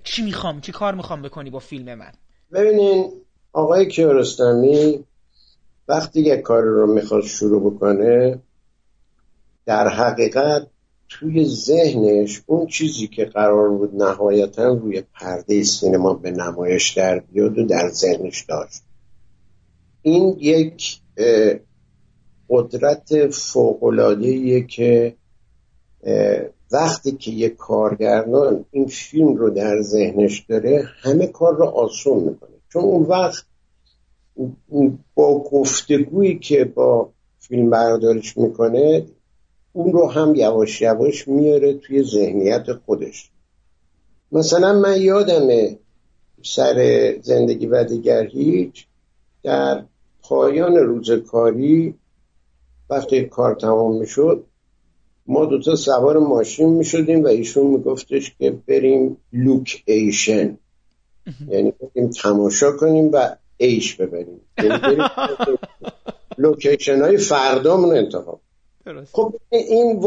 چی 0.04 0.22
می‌خوام؟ 0.22 0.60
چی 0.60 0.72
کار 0.72 0.94
می‌خوام 0.94 1.22
بکنی 1.22 1.50
با 1.50 1.58
فیلم 1.58 1.94
من؟ 1.94 2.12
ببینین 2.52 3.12
آقای 3.52 3.88
کیارستمی 3.88 5.04
وقتی 5.88 6.20
یک 6.20 6.40
کار 6.40 6.62
رو 6.62 6.94
می‌خواد 6.94 7.22
شروع 7.22 7.74
بکنه 7.74 8.38
در 9.66 9.88
حقیقت 9.88 10.66
توی 11.18 11.44
ذهنش 11.44 12.42
اون 12.46 12.66
چیزی 12.66 13.06
که 13.06 13.24
قرار 13.24 13.68
بود 13.68 14.02
نهایتا 14.02 14.68
روی 14.68 15.02
پرده 15.14 15.62
سینما 15.62 16.14
به 16.14 16.30
نمایش 16.30 16.92
در 16.92 17.18
بیاد 17.18 17.58
و 17.58 17.66
در 17.66 17.88
ذهنش 17.88 18.44
داشت. 18.48 18.82
این 20.02 20.36
یک 20.40 21.00
قدرت 22.48 23.30
فوقلادهیه 23.30 24.66
که 24.66 25.16
وقتی 26.72 27.12
که 27.12 27.30
یک 27.30 27.56
کارگردان 27.56 28.64
این 28.70 28.86
فیلم 28.86 29.36
رو 29.36 29.50
در 29.50 29.82
ذهنش 29.82 30.46
داره 30.48 30.84
همه 31.02 31.26
کار 31.26 31.56
رو 31.56 31.64
آسون 31.64 32.18
می‌کنه. 32.18 32.56
چون 32.72 32.82
اون 32.82 33.02
وقت 33.02 33.44
با 35.14 35.38
گفتگویی 35.38 36.38
که 36.38 36.64
با 36.64 37.10
فیلم 37.38 37.70
بردارش 37.70 38.36
می‌کنه 38.36 39.06
اون 39.76 39.92
رو 39.92 40.06
هم 40.10 40.34
یواش 40.34 40.82
یواش 40.82 41.28
میاره 41.28 41.74
توی 41.74 42.02
ذهنیت 42.02 42.72
خودش. 42.72 43.30
مثلا 44.32 44.72
من 44.72 45.00
یادمه 45.00 45.78
سر 46.42 46.78
زندگی 47.22 47.66
و 47.66 47.84
دیگر 47.84 48.26
هیچ 48.26 48.86
در 49.42 49.84
پایان 50.22 50.76
روز 50.76 51.10
کاری 51.10 51.94
وقتی 52.90 53.24
کار 53.24 53.54
تمام 53.54 53.96
می‌شد 53.96 54.44
ما 55.26 55.44
دوتا 55.44 55.76
سوار 55.76 56.18
ماشین 56.18 56.68
می‌شدیم 56.68 57.24
و 57.24 57.26
ایشون 57.26 57.66
میگفتش 57.66 58.34
که 58.38 58.50
بریم 58.50 59.16
لوک 59.32 59.82
ایشن 59.86 60.58
یعنی 61.48 61.72
بریم 61.72 62.10
تماشا 62.10 62.72
کنیم 62.72 63.10
و 63.12 63.36
ایش 63.56 63.94
ببریم. 63.94 64.40
یعنی 64.58 64.98
لوکیشن 66.38 67.02
های 67.02 67.16
فردامون 67.16 67.96
انتخاب 67.96 68.40
خب 69.12 69.34
این 69.50 69.98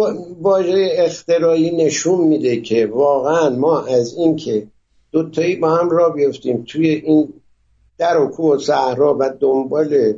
واژه 0.42 0.90
اختراعی 0.94 1.86
نشون 1.86 2.28
میده 2.28 2.62
که 2.62 2.86
واقعا 2.86 3.50
ما 3.50 3.82
از 3.82 4.18
اینکه 4.18 4.68
دوتایی 5.12 5.56
با 5.56 5.76
هم 5.76 5.90
را 5.90 6.10
بیفتیم 6.10 6.64
توی 6.68 6.90
این 6.90 7.34
در 7.98 8.18
و 8.18 8.28
کوه 8.28 8.56
و 8.56 8.60
صحرا 8.60 9.18
و 9.20 9.30
دنبال 9.40 10.14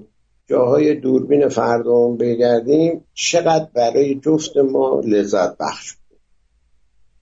جاهای 0.47 0.95
دوربین 0.95 1.49
فردام 1.49 2.17
بگردیم 2.17 3.03
چقدر 3.13 3.67
برای 3.73 4.15
جفت 4.15 4.57
ما 4.57 5.01
لذت 5.05 5.57
بخش 5.57 5.93
بود. 5.93 6.19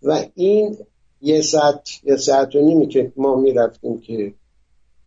و 0.04 0.26
این 0.36 0.78
یه 1.21 1.41
ساعت 1.41 1.89
یه 2.04 2.15
ساعت 2.15 2.56
و 2.56 2.62
نیمی 2.62 2.88
که 2.88 3.12
ما 3.15 3.36
می‌رفتیم 3.36 4.00
که 4.00 4.34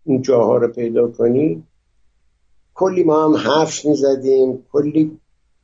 این 0.04 0.22
جاها 0.22 0.56
رو 0.56 0.68
پیدا 0.68 1.08
کنیم 1.08 1.68
کلی 2.74 3.02
ما 3.02 3.24
هم 3.24 3.36
حرف 3.36 3.84
می‌زدیم 3.84 4.66
کلی 4.72 5.19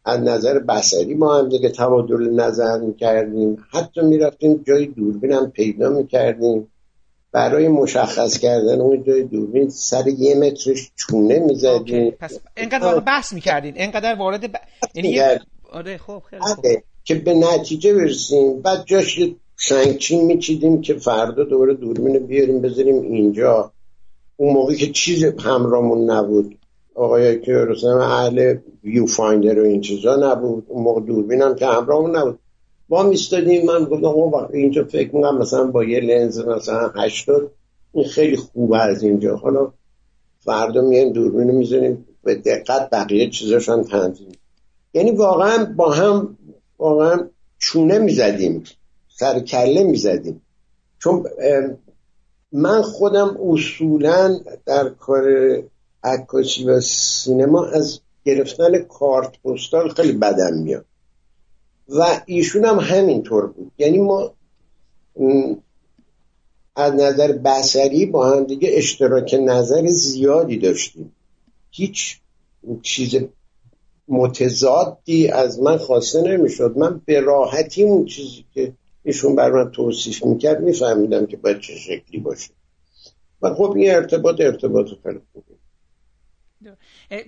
از 0.06 0.20
نظر 0.20 0.58
بسری 0.58 1.14
ما 1.14 1.38
هم 1.38 1.48
دیگه 1.48 1.68
تبادل 1.68 2.30
نظر 2.30 2.78
می‌کردیم. 2.78 3.56
حتی 3.70 4.00
می‌رفتیم 4.00 4.64
جای 4.66 4.86
دوربین 4.86 5.32
هم 5.32 5.50
پیدا 5.50 5.90
می‌کردیم. 5.90 6.72
برای 7.32 7.68
مشخص 7.68 8.38
کردن 8.38 8.80
اون 8.80 9.04
جای 9.04 9.22
دوربین 9.22 9.68
سر 9.68 10.08
یه 10.08 10.34
مترش 10.34 10.90
چونه 10.96 11.38
می‌زدیم. 11.38 12.10
پس 12.10 12.38
انقدر 12.56 13.00
بحث 13.00 13.32
می‌کردین. 13.32 13.72
انقدر 13.76 14.14
وارد 14.14 14.52
ب... 14.52 14.56
یعنی 14.94 15.20
آره 15.72 15.98
خب 15.98 16.22
خیلی 16.30 16.42
خوب. 16.42 16.64
که 17.04 17.14
به 17.14 17.34
نتیجه 17.34 17.94
برسیم. 17.94 18.62
بعد 18.62 18.84
جاش 18.86 19.20
سنگچین 19.56 20.24
میچیدیم 20.24 20.80
که 20.80 20.94
فردا 20.94 21.44
دوباره 21.44 21.74
دوربین 21.74 22.18
بیاریم 22.18 22.60
بذاریم 22.60 23.02
اینجا. 23.02 23.72
اون 24.36 24.52
موقعی 24.52 24.76
که 24.76 24.92
چیز 24.92 25.24
همرامون 25.24 26.10
نبود. 26.10 26.58
آقای 26.96 27.40
که 27.40 27.52
رسنم 27.52 27.98
اهل 27.98 28.56
ویو 28.84 29.06
فایندر 29.06 29.60
و 29.60 29.64
این 29.64 29.80
چیزا 29.80 30.16
نبود. 30.16 30.64
اون 30.68 30.82
موقع 30.82 31.00
دوربین 31.00 31.42
هم 31.42 31.54
که 31.54 31.66
همراهمون 31.66 32.16
نبود. 32.16 32.38
ما 32.88 33.02
میستادیم 33.02 33.66
من 33.66 33.84
گفتم 33.84 34.06
وقت 34.06 34.50
اینجا 34.54 34.84
فکر 34.84 35.14
می‌کنم 35.14 35.38
مثلا 35.38 35.66
با 35.66 35.84
یه 35.84 36.00
لنز 36.00 36.38
مثلا 36.38 36.88
هشتاد 36.88 37.50
این 37.92 38.04
خیلی 38.04 38.36
خوبه 38.36 38.78
از 38.78 39.02
اینجا. 39.02 39.36
حالا 39.36 39.72
فردا 40.40 40.80
میایم 40.80 41.12
دوربین 41.12 41.50
می‌زنیم. 41.50 42.06
به 42.24 42.34
دقت 42.34 42.90
بقیه 42.90 43.30
چیزاشان 43.30 43.84
تنظیم. 43.84 44.32
یعنی 44.94 45.10
واقعا 45.10 45.74
با 45.76 45.90
هم 45.90 46.36
واقعا 46.78 47.28
چونه 47.58 47.98
می‌زدیم 47.98 48.64
سر 49.08 49.40
کله 49.40 49.84
می‌زدیم. 49.84 50.42
چون 50.98 51.24
من 52.52 52.82
خودم 52.82 53.36
اصولا 53.42 54.38
در 54.66 54.88
کار 54.88 55.24
عکاسی 56.06 56.64
و 56.64 56.80
سینما 56.80 57.66
از 57.66 58.00
گرفتن 58.24 58.78
کارت 58.78 59.42
پستال 59.42 59.88
خیلی 59.88 60.12
بدم 60.12 60.54
میاد. 60.54 60.84
و 61.88 62.20
ایشون 62.26 62.64
هم 62.64 62.78
همینطور 62.78 63.46
بود. 63.46 63.72
یعنی 63.78 63.98
ما 63.98 64.32
از 66.76 66.94
نظر 66.94 67.32
بسری 67.32 68.06
با 68.06 68.30
هم 68.30 68.44
دیگه 68.44 68.70
اشتراک 68.72 69.34
نظر 69.34 69.86
زیادی 69.86 70.58
داشتیم. 70.58 71.12
هیچ 71.70 72.16
چیز 72.82 73.14
متضادی 74.08 75.28
از 75.28 75.60
من 75.60 75.76
خواسته 75.76 76.22
نمی‌شد. 76.22 76.74
من 76.76 77.00
به 77.04 77.20
راحتی 77.20 77.82
اون 77.82 78.04
چیزی 78.04 78.44
که 78.54 78.72
ایشون 79.04 79.36
بر 79.36 79.50
من 79.50 79.70
توصیف 79.70 80.24
می‌کرد 80.24 80.60
میفهمیدم 80.60 81.26
که 81.26 81.36
باید 81.36 81.60
چه 81.60 81.74
شکلی 81.76 82.20
باشه. 82.20 82.50
و 83.42 83.54
خب 83.54 83.74
این 83.76 83.90
ارتباط 83.94 84.40
ارتباط 84.40 84.86
خیلی 85.02 85.20
خوبی 85.32 85.56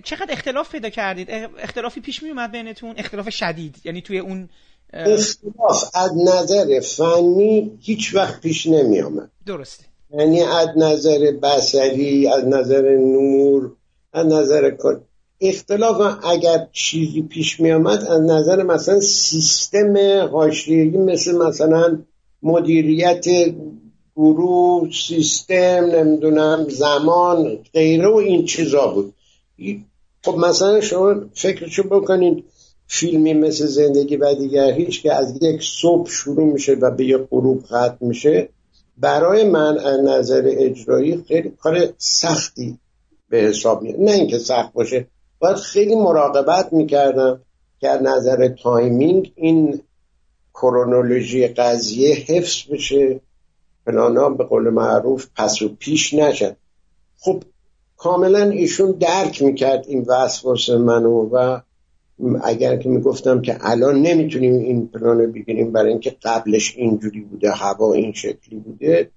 چقدر 0.03 0.31
اختلاف 0.31 0.71
پیدا 0.71 0.89
کردید؟ 0.89 1.27
اختلافی 1.59 2.01
پیش 2.01 2.23
می 2.23 2.29
اومد 2.29 2.51
بینتون؟ 2.51 2.93
اختلاف 2.97 3.29
شدید؟ 3.29 3.75
یعنی 3.83 4.01
توی 4.01 4.19
اون 4.19 4.49
اختلاف 4.93 5.83
از 5.93 6.11
نظر 6.17 6.79
فنی 6.79 7.79
هیچ 7.81 8.15
وقت 8.15 8.41
پیش 8.41 8.67
نمی 8.67 9.01
آمد 9.01 9.29
درسته. 9.45 9.85
یعنی 10.17 10.41
از 10.41 10.67
نظر 10.75 11.31
بسری 11.43 12.27
از 12.27 12.45
نظر 12.45 12.81
نور 12.81 13.71
از 14.13 14.25
نظر 14.25 14.69
کار. 14.69 15.01
اختلاف 15.41 16.25
اگر 16.25 16.67
چیزی 16.71 17.21
پیش 17.21 17.59
می 17.59 17.71
آمد 17.71 18.03
از 18.03 18.21
نظر 18.21 18.63
مثلا 18.63 18.99
سیستم 18.99 19.97
حاشیه‌ای 20.31 20.89
مثل 20.89 21.37
مثلا 21.37 21.99
مدیریت 22.43 23.25
گروه 24.15 24.89
سیستم 25.07 25.55
نمی‌دونم 25.95 26.65
زمان 26.69 27.57
غیره 27.73 28.07
و 28.07 28.15
این 28.15 28.45
چیزا 28.45 28.87
بود. 28.87 29.13
خب 30.23 30.37
مثلا 30.37 30.81
شما 30.81 31.15
فکرشو 31.33 31.83
بکنید 31.83 32.43
فیلمی 32.87 33.33
مثل 33.33 33.65
زندگی 33.65 34.17
و 34.17 34.35
دیگر 34.35 34.71
هیچ 34.71 35.01
که 35.01 35.13
از 35.13 35.41
یک 35.41 35.61
صبح 35.63 36.09
شروع 36.09 36.53
میشه 36.53 36.73
و 36.73 36.91
به 36.91 37.05
یک 37.05 37.21
غروب 37.31 37.63
ختم 37.63 37.97
میشه. 38.01 38.49
برای 38.97 39.43
من 39.43 39.77
از 39.77 39.99
نظر 39.99 40.43
اجرایی 40.45 41.23
خیلی 41.27 41.49
کار 41.49 41.93
سختی 41.97 42.77
به 43.29 43.37
حساب 43.37 43.81
میاد. 43.81 43.99
نه 43.99 44.11
اینکه 44.11 44.37
سخت 44.37 44.73
باشه 44.73 45.07
باید 45.39 45.55
خیلی 45.55 45.95
مراقبت 45.95 46.73
می‌کردم 46.73 47.41
که 47.79 47.89
از 47.89 48.01
نظر 48.01 48.47
timing 48.47 49.31
این 49.35 49.81
chronology 50.53 51.47
قضیه 51.47 52.15
حفظ 52.15 52.63
بشه. 52.71 53.19
پلان‌ها 53.85 54.29
به 54.29 54.43
قول 54.43 54.69
معروف 54.69 55.27
پس 55.35 55.61
و 55.61 55.69
پیش 55.79 56.13
نشد 56.13 56.55
خب 57.19 57.43
کاملا 57.99 58.49
ایشون 58.49 58.91
درک 58.91 59.41
می‌کرد 59.41 59.85
این 59.87 60.05
وسواس 60.07 60.69
منو 60.69 61.29
و 61.31 61.59
اگر 62.43 62.77
که 62.77 62.89
می‌گفتم 62.89 63.41
که 63.41 63.57
الان 63.61 64.01
نمی‌تونیم 64.01 64.53
این 64.53 64.87
پلان 64.87 65.31
بگیریم 65.31 65.71
برای 65.71 65.89
اینکه 65.89 66.15
قبلش 66.23 66.75
اینجوری 66.77 67.21
بوده 67.21 67.51
هوا 67.51 67.93
این 67.93 68.13
شکلی 68.13 68.59
بوده 68.59 69.11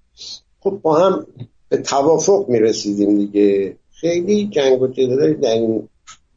خب 0.59 0.79
با 0.81 0.99
هم 0.99 1.27
به 1.69 1.77
توافق 1.77 2.45
می‌رسیدیم 2.49 3.17
دیگه. 3.17 3.77
خیلی 3.91 4.47
جنگ 4.47 4.81
و 4.81 4.87
در 4.87 5.49
این 5.49 5.89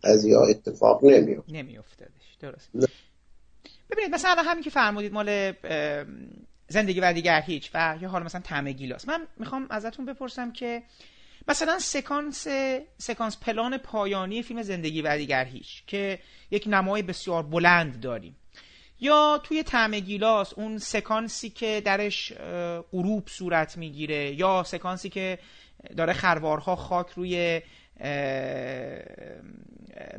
قضیه 0.05 0.39
اتفاق 0.39 1.05
نمیفت 1.05 1.45
نمیافتادش. 1.49 2.37
درست. 2.41 2.71
ببینید 3.91 4.15
مثلا 4.15 4.43
همین 4.43 4.63
که 4.63 4.71
فرمودید 4.71 5.13
مال 5.13 5.53
زندگی 6.69 7.01
و 7.01 7.13
دیگر 7.13 7.41
هیچ 7.41 7.71
و 7.75 7.97
یا 8.01 8.09
حالا 8.09 8.25
مثلا 8.25 8.41
طعم 8.41 8.73
گیلاس. 8.73 9.09
من 9.09 9.21
می‌خوام 9.37 9.67
ازتون 9.71 10.07
بپرسم 10.07 10.53
که 10.53 10.83
مثلا 11.49 11.79
سکانس 11.79 12.47
سکانس 12.99 13.37
پلان 13.37 13.79
پایانی 13.79 14.43
فیلم 14.43 14.63
زندگی 14.63 15.03
و 15.03 15.17
دیگر 15.17 15.45
هیچ 15.45 15.83
که 15.87 16.19
یک 16.51 16.65
نمای 16.67 17.03
بسیار 17.03 17.43
بلند 17.43 18.01
داریم. 18.01 18.37
یا 19.01 19.41
توی 19.45 19.63
طعم 19.63 20.01
گیلاس 20.01 20.53
اون 20.53 20.79
سکانسی 20.79 21.51
که 21.51 21.83
درش 21.85 22.33
غروب 22.93 23.29
صورت 23.29 23.77
می‌گیره 23.77 24.35
یا 24.35 24.63
سکانسی 24.63 25.09
که 25.09 25.39
داره 25.97 26.13
خروارها 26.13 26.77
خاک 26.77 27.07
روی 27.11 27.63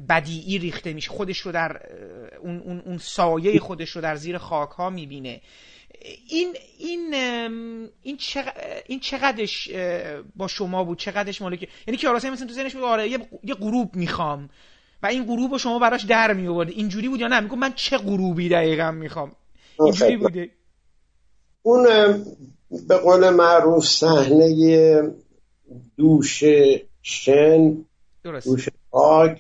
بدیعی 0.10 0.58
ریخته 0.58 0.94
میشه 0.94 1.10
خودش 1.10 1.38
رو 1.38 1.52
در 1.52 1.82
اون, 2.40 2.60
اون, 2.60 2.80
اون 2.80 2.98
سایه 2.98 3.60
خودش 3.60 3.90
رو 3.90 4.02
در 4.02 4.16
زیر 4.16 4.38
خاک 4.38 4.70
ها 4.70 4.90
می‌بینه. 4.90 5.42
این 6.28 6.56
این 6.78 7.14
این 8.02 8.20
این 8.88 9.00
چقدرش 9.00 9.70
با 10.36 10.48
شما 10.48 10.84
بود؟ 10.84 10.98
چقدرش 10.98 11.42
مالک؟ 11.42 11.70
یعنی 11.88 11.98
کیارستمی 11.98 12.32
مثلا 12.32 12.48
تو 12.48 12.54
ذهنش 12.54 12.74
بود 12.74 12.84
آره 12.84 13.10
یه, 13.10 13.20
یه 13.44 13.54
غروب 13.54 13.96
می‌خوام. 13.96 14.50
و 15.04 15.08
این 15.08 15.26
غروب 15.26 15.52
رو 15.52 15.58
شما 15.58 15.80
براش 15.80 16.04
در 16.04 16.34
می 16.34 16.48
آورد 16.48 16.70
اینجوری 16.70 17.10
بود 17.10 17.20
یا 17.20 17.28
نه؟ 17.28 17.40
میگم 17.40 17.60
من 17.60 17.74
چه 17.74 17.98
غروبی 17.98 18.50
دقیقا 18.50 18.92
می‌خوام؟ 18.92 19.32
اینجوری 19.80 20.18
بوده 20.18 20.50
اون 21.62 21.86
به 22.88 22.98
قول 22.98 23.30
معروف 23.30 23.86
صحنه 23.86 25.02
دوش 25.98 26.44
شن 27.02 27.86
درست. 28.24 28.48
دوش 28.48 28.70
آگ 28.92 29.38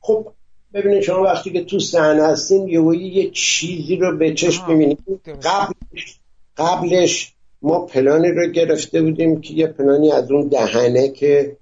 خب 0.00 0.32
ببینید 0.74 1.00
شما 1.00 1.22
وقتی 1.22 1.50
که 1.50 1.64
تو 1.64 1.78
صحنه 1.78 2.22
هستین 2.22 2.68
یه 2.68 2.96
یه 2.96 3.30
چیزی 3.30 3.96
رو 3.96 4.16
به 4.16 4.34
چشم 4.34 4.64
می‌بینید. 4.68 4.98
قبلش 5.42 6.18
قبلش 6.56 7.32
ما 7.62 7.86
پلانی 7.86 8.28
رو 8.28 8.50
گرفته 8.52 9.02
بودیم 9.02 9.40
که 9.40 9.54
یه 9.54 9.66
پلانی 9.66 10.12
از 10.12 10.30
اون 10.30 10.48
دهنه 10.48 11.08
که 11.08 11.56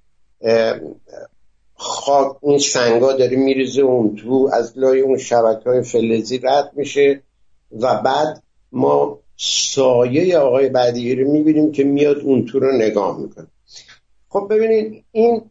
خاک 1.75 2.37
این 2.43 2.59
سنگا 2.59 3.13
داره 3.13 3.37
میریزه 3.37 3.83
اون 3.83 4.17
تو 4.17 4.51
از 4.53 4.79
لای 4.79 5.01
اون 5.01 5.19
شبکه 5.19 5.71
های 5.71 5.83
فلزی 5.83 6.39
رد 6.39 6.73
میشه 6.77 7.23
و 7.81 8.03
بعد 8.05 8.43
ما 8.73 9.19
سایه 9.37 10.39
آقای 10.39 10.69
بعدی 10.69 11.15
رو 11.15 11.31
می‌بینیم 11.31 11.73
که 11.73 11.85
میاد 11.85 12.19
اون 12.19 12.47
تو 12.47 12.59
رو 12.59 12.73
نگاه 12.73 13.21
می‌کنه. 13.21 13.47
خب 14.29 14.47
ببینید 14.51 15.05
این 15.13 15.43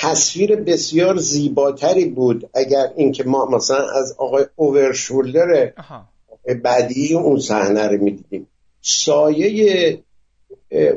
تصویر 0.00 0.56
بسیار 0.56 1.16
زیباتری 1.16 2.04
بود 2.04 2.50
اگر 2.54 2.92
اینکه 2.96 3.24
ما 3.24 3.46
مثلا 3.46 3.90
از 3.90 4.14
آقای 4.18 4.44
اوورشولدر 4.56 5.72
بعدی 6.62 7.14
اون 7.14 7.40
صحنه 7.40 7.88
رو 7.88 8.02
می‌دیدیم. 8.02 8.46
سایه 8.82 9.98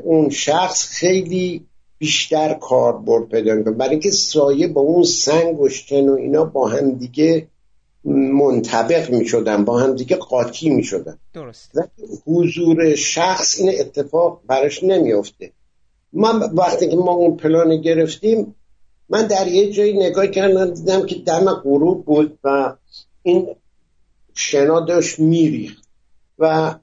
اون 0.03 0.29
شخص 0.29 0.87
خیلی 0.87 1.65
بیشتر 1.97 2.53
کاربرد 2.53 3.29
پیدا 3.29 3.53
می‌کنه. 3.53 3.73
برای 3.73 3.91
اینکه 3.91 4.11
سایه 4.11 4.67
با 4.67 4.81
اون 4.81 5.03
سنگ 5.03 5.61
و 5.61 5.69
شن 5.69 6.09
و 6.09 6.13
اینا 6.13 6.45
با 6.45 6.67
هم 6.67 6.91
دیگه 6.91 7.47
منطبق 8.05 9.09
می‌شدن 9.09 9.65
با 9.65 9.79
هم 9.79 9.95
دیگه 9.95 10.15
قاطی 10.15 10.69
می‌شدن. 10.69 11.17
درست. 11.33 11.71
حضور 12.25 12.95
شخص 12.95 13.59
این 13.59 13.79
اتفاق 13.79 14.41
براش 14.47 14.83
نمیافته. 14.83 15.51
من 16.13 16.39
وقتی 16.53 16.89
که 16.89 16.95
ما 16.95 17.11
اون 17.11 17.37
پلان 17.37 17.81
گرفتیم 17.81 18.55
من 19.09 19.27
در 19.27 19.47
یه 19.47 19.71
جایی 19.71 19.93
نگاه 19.93 20.27
کردم 20.27 20.69
دیدم 20.73 21.05
که 21.05 21.15
دم 21.15 21.53
غروب 21.53 22.05
بود 22.05 22.39
و 22.43 22.75
این 23.23 23.47
شنا 24.33 24.79
داشت 24.79 25.19
میریخت. 25.19 25.87
و 26.39 26.75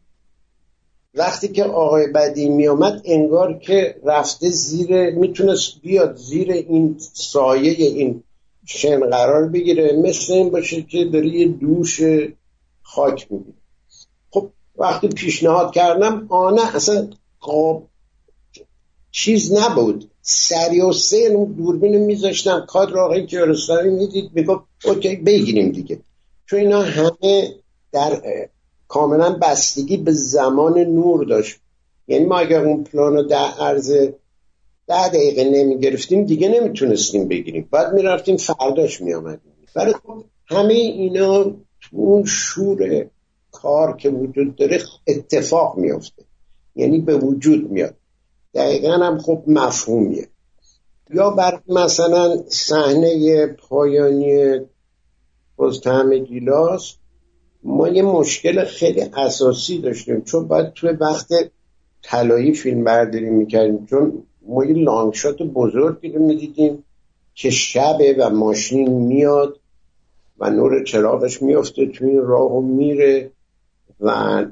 وقتی 1.15 1.49
که 1.49 1.65
آقای 1.65 2.07
بدی 2.07 2.49
میامد 2.49 3.03
انگار 3.05 3.59
که 3.59 4.01
رفته 4.05 4.49
زیر 4.49 5.11
می‌تونست 5.11 5.81
بیاد 5.83 6.17
زیر 6.17 6.53
این 6.53 6.97
سایه 6.99 7.71
این 7.71 8.23
شن 8.67 9.11
قرار 9.11 9.49
بگیره. 9.49 9.93
مثل 9.93 10.33
این 10.33 10.51
باشه 10.51 10.83
که 10.83 11.05
داره 11.05 11.29
یه 11.29 11.49
دوش 11.49 12.01
خاک 12.83 13.33
می‌گیره 13.33 13.57
خب 14.31 14.51
وقتی 14.77 15.09
پیشنهاد 15.09 15.75
کردم 15.75 16.27
آنه 16.29 16.77
اصلا 16.77 17.11
قاب 17.41 17.89
چیز 19.11 19.53
نبود. 19.53 20.11
سری 20.27 20.81
و 20.81 20.93
سه 20.93 21.47
دوربین 21.57 21.97
میذاشتم 21.97 22.67
کادر 22.69 22.99
آقای 22.99 23.27
کیارستانی 23.27 23.91
می‌دید 23.91 24.31
می‌گفت 24.35 24.63
اوکی 24.85 25.17
بگیریم 25.17 25.73
دیگه. 25.73 25.99
چون 26.47 26.59
اینا 26.59 26.83
همه 26.83 27.55
در 27.93 28.23
کاملا 28.89 29.39
بستگی 29.43 29.97
به 29.97 30.13
زمان 30.13 30.79
نور 30.79 31.25
داشت. 31.25 31.57
یعنی 32.09 32.25
ما 32.25 32.39
اگر 32.39 32.65
اون 32.65 32.85
پلانو 32.85 33.23
در 33.23 33.49
عرض 33.61 33.91
ده 34.87 35.09
دقیقه 35.09 35.45
نمی 35.45 35.79
گرفتیم 35.79 36.25
دیگه 36.25 36.49
نمی‌تونستیم 36.49 37.29
بگیریم. 37.29 37.69
بعد 37.71 37.93
می‌رفتیم 37.93 38.37
فرداش 38.37 39.01
میامدیم 39.01 39.53
برای 39.75 39.93
خب 39.93 40.25
همه 40.47 40.75
اینا 40.75 41.45
تو 41.45 41.97
اون 41.97 42.25
شور 42.25 43.07
کار 43.53 43.97
که 43.97 44.09
وجود 44.09 44.57
داره 44.57 44.81
اتفاق 45.07 45.77
میافته. 45.77 46.23
یعنی 46.77 47.01
به 47.01 47.17
وجود 47.17 47.71
میاد. 47.71 47.95
دقیقا 48.55 48.93
هم 48.93 49.19
خب 49.19 49.43
مفهومیه. 49.47 50.29
یا 51.11 51.31
بر 51.31 51.61
مثلا 51.69 52.37
صحنه 52.49 53.47
پایانی 53.47 54.61
بازتهم 55.57 56.19
گیلاس 56.19 56.95
ما 57.63 57.89
یه 57.89 58.03
مشکل 58.03 58.65
خیلی 58.65 59.01
اساسی 59.01 59.79
داشتیم. 59.79 60.21
چون 60.21 60.49
باید 60.49 60.73
توی 60.73 60.91
وقت 60.91 61.29
طلایی 62.03 62.55
فیلم 62.55 62.85
برداری 62.85 63.31
می‌کردیم. 63.31 63.87
چون 63.87 64.23
ما 64.47 64.65
یه 64.65 64.75
لانگشات 64.75 65.43
بزرگی 65.43 66.09
رو 66.09 66.27
می‌دیدیم 66.27 66.85
که 67.35 67.51
شبه 67.51 68.17
و 68.19 68.31
ماشین 68.31 68.93
میاد 68.93 69.61
و 70.39 70.51
نور 70.51 70.85
چراغش 70.85 71.43
میفته 71.43 71.87
توی 71.87 72.11
این 72.11 72.23
راه 72.23 72.53
و 72.53 72.61
میره 72.61 73.31
و 74.01 74.45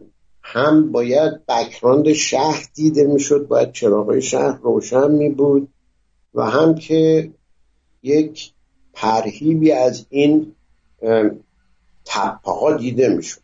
هم 0.42 0.92
باید 0.92 1.46
بکراند 1.46 2.12
شهر 2.12 2.68
دیده 2.74 3.04
می‌شد 3.04 3.46
باید 3.48 3.72
چراغای 3.72 4.22
شهر 4.22 4.58
روشن 4.62 5.10
می 5.10 5.28
بود 5.28 5.68
و 6.34 6.42
هم 6.50 6.74
که 6.74 7.30
یک 8.02 8.50
پرهیبی 8.92 9.72
از 9.72 10.06
این 10.10 10.54
تپه 12.04 12.52
ها 12.52 12.72
دیده 12.72 13.08
می‌شد. 13.08 13.40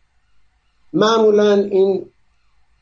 معمولا 0.93 1.53
این 1.53 2.05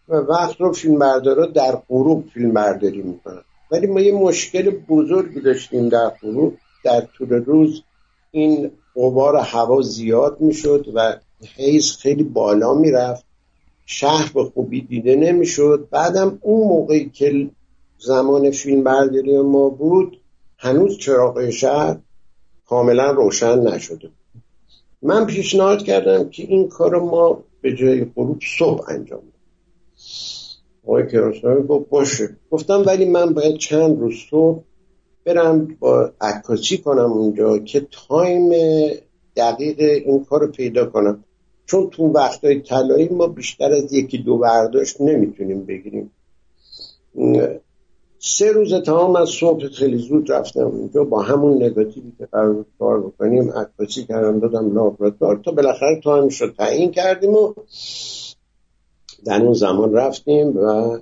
وقت 0.07 0.61
رو 0.61 0.73
فیلم 0.73 1.19
در 1.53 1.75
غروب 1.89 2.29
فیلم 2.33 2.53
برداری 2.53 3.01
می‌کنن. 3.01 3.41
ولی 3.71 3.87
ما 3.87 4.01
یه 4.01 4.13
مشکل 4.13 4.69
بزرگی 4.69 5.41
داشتیم 5.41 5.89
در 5.89 6.09
غروب 6.09 6.57
در 6.83 7.01
طول 7.01 7.29
روز 7.29 7.83
این 8.31 8.71
غبار 8.95 9.35
هوا 9.35 9.81
زیاد 9.81 10.41
می‌شد 10.41 10.85
و 10.93 11.17
حیز 11.55 11.91
خیلی 11.91 12.23
بالا 12.23 12.73
می‌رفت. 12.73 13.26
شهر 13.89 14.31
به 14.33 14.43
خوبی 14.43 14.81
دیده 14.81 15.15
نمی‌شد. 15.15 15.87
بعدم 15.91 16.39
اون 16.41 16.67
موقعی 16.67 17.09
که 17.09 17.49
زمان 17.99 18.51
فیلم 18.51 18.83
برداری 18.83 19.41
ما 19.41 19.69
بود 19.69 20.19
هنوز 20.57 20.97
چراغ 20.97 21.49
شهر 21.49 21.97
کاملا 22.65 23.11
روشن 23.11 23.59
نشده 23.59 24.09
من 25.01 25.25
پیشنهاد 25.25 25.83
کردم 25.83 26.29
که 26.29 26.43
این 26.43 26.67
کار 26.67 26.99
ما 26.99 27.43
به 27.61 27.75
جای 27.75 28.05
غروب 28.15 28.41
صبح 28.59 28.83
انجام 28.89 29.19
بدیم. 29.19 29.33
آقای 30.83 31.07
کراسناوی 31.07 31.67
گفت 31.67 31.89
باشه. 31.89 32.37
گفتم 32.51 32.83
ولی 32.85 33.05
من 33.05 33.33
باید 33.33 33.57
چند 33.57 33.99
روز 33.99 34.15
صبح 34.29 34.63
برم 35.25 35.77
با 35.79 36.11
عکاسی 36.21 36.77
کنم 36.77 37.11
اونجا 37.11 37.57
که 37.57 37.87
تایم 37.91 38.49
دقیق 39.35 39.79
این 39.79 40.25
کار 40.25 40.41
رو 40.41 40.47
پیدا 40.47 40.85
کنم. 40.85 41.23
چون 41.67 41.89
تو 41.89 42.03
وقتای 42.03 42.61
طلایی 42.61 43.09
ما 43.09 43.27
بیشتر 43.27 43.71
از 43.71 43.93
یکی 43.93 44.17
دو 44.17 44.37
برداشت 44.37 45.01
نمی‌تونیم 45.01 45.65
بگیریم. 45.65 46.11
سه 48.19 48.51
روز 48.51 48.73
تمام 48.73 49.15
از 49.15 49.29
صبح 49.29 49.67
خیلی 49.67 49.97
زود 49.97 50.31
رفتم 50.31 50.67
اونجا 50.67 51.03
با 51.03 51.21
همون 51.21 51.63
نگاتیوی 51.63 52.11
که 52.17 52.25
قرار 52.25 52.65
کار 52.79 53.01
بکنیم 53.01 53.51
عکاسی 53.51 54.05
کردم 54.05 54.39
دادم 54.39 54.73
لابراتوار. 54.73 55.41
تا 55.45 55.51
بالاخره 55.51 55.99
تا 56.03 56.17
هم 56.17 56.29
شد 56.29 56.55
تعیین 56.57 56.91
کردیم 56.91 57.33
و 57.33 57.53
در 59.25 59.41
اون 59.41 59.53
زمان 59.53 59.93
رفتیم 59.93 60.57
و 60.57 60.97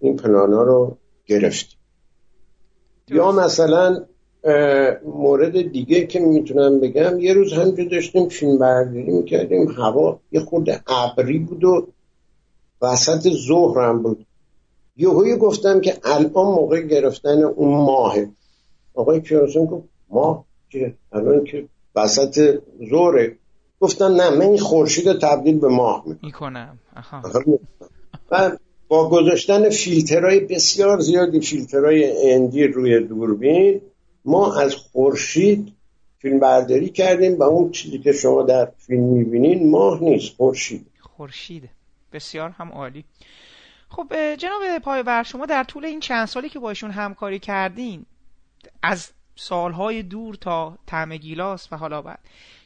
این 0.00 0.16
پلانا 0.16 0.62
رو 0.62 0.96
گرفتیم. 1.26 1.78
یا 3.08 3.32
مثلا 3.32 4.04
مورد 5.04 5.72
دیگه 5.72 6.06
که 6.06 6.20
می‌تونم 6.20 6.80
بگم 6.80 7.20
یه 7.20 7.32
روز 7.32 7.52
همجا 7.52 7.84
داشتیم 7.84 8.28
فیلم 8.28 8.58
برداری 8.58 9.12
می‌کردیم 9.12 9.68
هوا 9.68 10.20
یه 10.32 10.40
خورده 10.40 10.80
ابری 10.86 11.38
بود 11.38 11.64
و 11.64 11.86
وسط 12.82 13.28
ظهر 13.48 13.78
هم 13.78 14.02
بود. 14.02 14.26
یهویی 14.96 15.36
گفتم 15.36 15.80
که 15.80 15.94
الان 16.04 16.30
موقع 16.34 16.80
گرفتن 16.80 17.42
اون 17.42 17.84
ماهه. 17.84 18.28
آقای 18.94 19.20
کیارسون 19.20 19.66
گفت 19.66 19.84
ماه 20.10 20.44
که 20.70 20.94
الان 21.12 21.44
که 21.44 21.64
وسط 21.96 22.58
ظهره. 22.90 23.36
گفتم 23.80 24.04
نه 24.04 24.30
من 24.30 24.42
این 24.42 24.58
خورشید 24.58 25.12
تبدیل 25.12 25.58
به 25.58 25.68
ماه 25.68 26.04
می‌کنم. 26.22 26.78
و 28.30 28.56
با 28.88 29.08
گذاشتن 29.08 29.70
فیلترهای 29.70 30.40
بسیار 30.40 31.00
زیادی 31.00 31.40
فیلترهای 31.40 32.32
اندی 32.32 32.64
روی 32.64 33.00
دوربین 33.00 33.80
ما 34.28 34.60
از 34.60 34.74
خورشید 34.74 35.72
فیلم 36.18 36.38
برداری 36.38 36.88
کردیم 36.88 37.38
و 37.38 37.42
اون 37.42 37.70
چیزی 37.70 37.98
که 37.98 38.12
شما 38.12 38.42
در 38.42 38.68
فیلم 38.78 39.02
می‌بینین 39.04 39.70
ماه 39.70 40.02
نیست 40.02 40.36
خورشید. 40.36 40.86
خورشید. 41.00 41.68
بسیار 42.12 42.50
هم 42.50 42.68
عالی. 42.68 43.04
خب 43.88 44.34
جناب 44.34 44.78
پایور 44.82 45.22
شما 45.22 45.46
در 45.46 45.64
طول 45.64 45.84
این 45.84 46.00
چند 46.00 46.26
سالی 46.26 46.48
که 46.48 46.58
باشون 46.58 46.90
همکاری 46.90 47.38
کردین 47.38 48.06
از 48.82 49.08
سالهای 49.36 50.02
دور 50.02 50.34
تا 50.34 50.78
تعم 50.86 51.16
گیلاس 51.16 51.68
و 51.72 51.76
حالا 51.76 52.02
بعد 52.02 52.18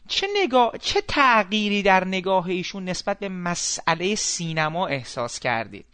چه 0.09 0.27
نگاه 0.37 0.79
چه 0.79 1.01
تغییری 1.09 1.83
در 1.83 2.05
نگاه 2.05 2.47
ایشون 2.47 2.85
نسبت 2.85 3.19
به 3.19 3.29
مسئله 3.29 4.15
سینما 4.15 4.87
احساس 4.87 5.39
کردید 5.39 5.85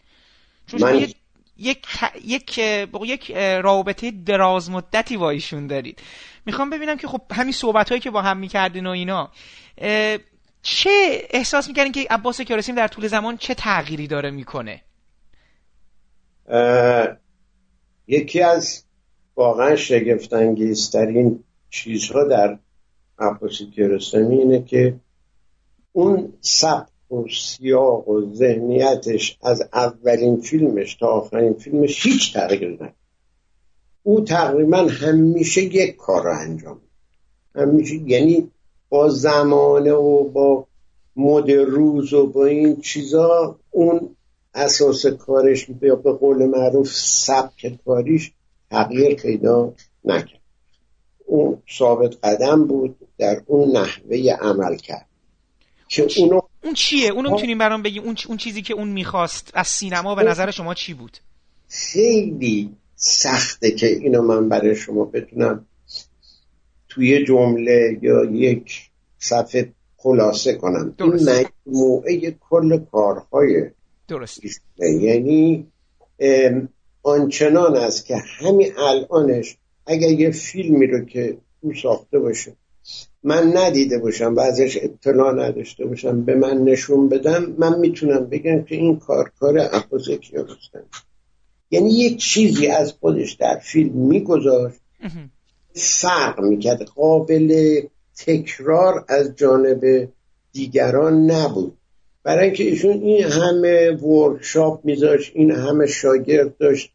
چون 0.67 0.81
من... 0.81 1.07
یک 1.59 1.85
یک 2.25 2.59
یک 3.01 3.31
رابطه 3.63 4.11
دراز 4.11 4.69
مدتی 4.69 5.17
با 5.17 5.29
ایشون 5.29 5.67
دارید. 5.67 6.01
می‌خوام 6.45 6.69
ببینم 6.69 6.97
که 6.97 7.07
خب 7.07 7.21
همین 7.31 7.53
صحبت 7.53 7.89
هایی 7.89 8.01
که 8.01 8.11
با 8.11 8.21
هم 8.21 8.37
می‌کردین 8.37 8.87
و 8.87 8.89
اینا 8.89 9.31
چه 10.61 10.89
احساس 11.29 11.67
می‌کردین 11.67 11.91
که 11.91 12.07
عباس 12.09 12.41
کیارستمی 12.41 12.75
در 12.75 12.87
طول 12.87 13.07
زمان 13.07 13.37
چه 13.37 13.53
تغییری 13.53 14.07
داره 14.07 14.31
می‌کنه؟ 14.31 14.81
یکی 18.07 18.41
از 18.41 18.83
واقعا 19.35 19.75
شگفتانگیزترین 19.75 21.43
چیزها 21.69 22.23
در 22.23 22.59
عباس 23.19 23.61
کیارستمی 23.75 24.37
اینه 24.37 24.63
که 24.63 24.99
اون 25.91 26.33
سب 26.41 26.87
و 27.11 27.23
سیاق 27.29 28.07
و 28.07 28.33
ذهنیتش 28.33 29.37
از 29.41 29.63
اولین 29.73 30.41
فیلمش 30.41 30.95
تا 30.95 31.07
آخرین 31.07 31.53
فیلمش 31.53 32.05
هیچ 32.05 32.33
تغییر 32.33 32.69
نکرد. 32.69 32.95
او 34.03 34.21
تقریبا 34.21 34.77
همیشه 34.77 35.61
یک 35.61 35.95
کار 35.95 36.23
رو 36.23 36.39
انجام 36.39 36.81
همیشه 37.55 37.95
یعنی 37.95 38.51
با 38.89 39.09
زمانه 39.09 39.91
و 39.93 40.23
با 40.23 40.67
مد 41.15 41.51
روز 41.51 42.13
و 42.13 42.27
با 42.27 42.45
این 42.45 42.81
چیزا 42.81 43.59
اون 43.71 44.15
اساس 44.53 45.05
کارش 45.05 45.69
یا 45.81 45.95
به 45.95 46.11
قول 46.11 46.45
معروف 46.45 46.91
سبک 46.93 47.79
کاریش 47.85 48.33
تغییر 48.69 49.15
پیدا 49.15 49.73
نکرد. 50.03 50.39
اون 51.25 51.61
ثابت 51.77 52.15
قدم 52.23 52.67
بود 52.67 52.95
در 53.17 53.41
اون 53.45 53.77
نحوه 53.77 54.17
عمل 54.41 54.75
کرد. 54.75 55.08
که 55.89 56.07
اونو 56.17 56.41
اون 56.63 56.73
چیه؟ 56.73 57.11
اونو 57.11 57.31
می‌تونیم 57.31 57.57
برام 57.57 57.81
بگیم 57.81 58.03
اون, 58.03 58.15
اون 58.27 58.37
چیزی 58.37 58.61
که 58.61 58.73
اون 58.73 58.87
می‌خواست 58.87 59.51
از 59.53 59.67
سینما 59.67 60.15
به 60.15 60.23
نظر 60.23 60.51
شما 60.51 60.73
چی 60.73 60.93
بود؟ 60.93 61.17
خیلی 61.69 62.75
سخته 62.95 63.71
که 63.71 63.87
اینو 63.87 64.21
من 64.21 64.49
برای 64.49 64.75
شما 64.75 65.05
بتونم 65.05 65.65
توی 66.89 67.25
جمله 67.25 67.99
یا 68.01 68.25
یک 68.25 68.89
صفحه 69.19 69.73
خلاصه 69.97 70.53
کنم. 70.53 70.95
درست. 70.97 71.27
این 71.27 71.45
مجموعه 71.67 72.37
کل 72.49 72.79
کارهای 72.91 73.69
درست 74.07 74.41
یعنی 74.79 75.67
آنچنان 77.03 77.75
است 77.75 78.05
که 78.05 78.15
همین 78.15 78.73
الانش 78.77 79.57
اگر 79.85 80.09
یه 80.09 80.31
فیلمی 80.31 80.87
رو 80.87 81.05
که 81.05 81.37
او 81.61 81.73
ساخته 81.73 82.19
باشه 82.19 82.55
من 83.23 83.57
ندیده 83.57 83.99
باشم 83.99 84.35
و 84.35 84.39
ازش 84.39 84.77
اطلاع 84.81 85.33
نداشته 85.33 85.85
باشم 85.85 86.21
به 86.21 86.35
من 86.35 86.57
نشون 86.57 87.09
بدم 87.09 87.55
من 87.57 87.79
می‌تونم 87.79 88.25
بگم 88.25 88.63
که 88.63 88.75
این 88.75 88.99
کار 88.99 89.31
کار 89.39 89.57
عباس 89.59 90.09
کیارستمی 90.09 90.81
یعنی 91.71 91.89
یک 91.89 92.17
چیزی 92.17 92.67
از 92.67 92.93
خودش 92.99 93.33
در 93.33 93.59
فیلم 93.63 93.93
میگذاشت 93.93 94.79
فرق 95.73 96.39
می‌کرد. 96.39 96.83
قابل 96.83 97.81
تکرار 98.17 99.05
از 99.07 99.35
جانب 99.35 100.09
دیگران 100.51 101.31
نبود. 101.31 101.77
برای 102.23 102.45
اینکه 102.45 102.63
ایشون 102.63 103.01
این 103.01 103.23
همه 103.23 103.91
ورکشاپ 103.91 104.85
میذاشت 104.85 105.31
این 105.35 105.51
همه 105.51 105.87
شاگرد 105.87 106.57
داشت 106.57 106.91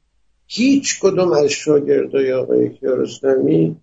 هیچ 0.47 1.01
کدوم 1.01 1.33
از 1.33 1.51
شاگردای 1.51 2.33
آقای 2.33 2.69
کیارستمی 2.69 3.77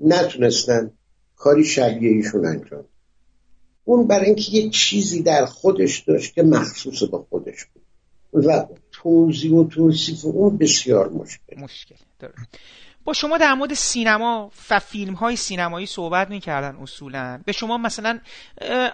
نتونستن 0.00 0.90
کاری 1.44 1.64
شبیه 1.64 2.10
ایشون 2.10 2.46
انجام 2.46 2.84
اون 3.84 4.06
برای 4.06 4.26
اینکه 4.26 4.52
یه 4.52 4.70
چیزی 4.70 5.22
در 5.22 5.46
خودش 5.46 5.98
داشت 5.98 6.34
که 6.34 6.42
مخصوص 6.42 7.02
به 7.02 7.18
خودش 7.18 7.64
بود. 7.64 7.82
و 8.46 8.66
توضیح 8.92 9.52
و 9.52 9.68
توصیف 9.68 10.24
اون 10.24 10.58
بسیار 10.58 11.08
مشکل. 11.08 11.60
مشکل 11.60 11.94
با 13.04 13.12
شما 13.12 13.38
در 13.38 13.54
مورد 13.54 13.74
سینما 13.74 14.50
و 14.70 14.78
فیلم 14.78 15.14
های 15.14 15.36
سینمایی 15.36 15.86
صحبت 15.86 16.30
می‌کردن 16.30 16.76
اصولا. 16.76 17.40
به 17.44 17.52
شما 17.52 17.78
مثلا 17.78 18.18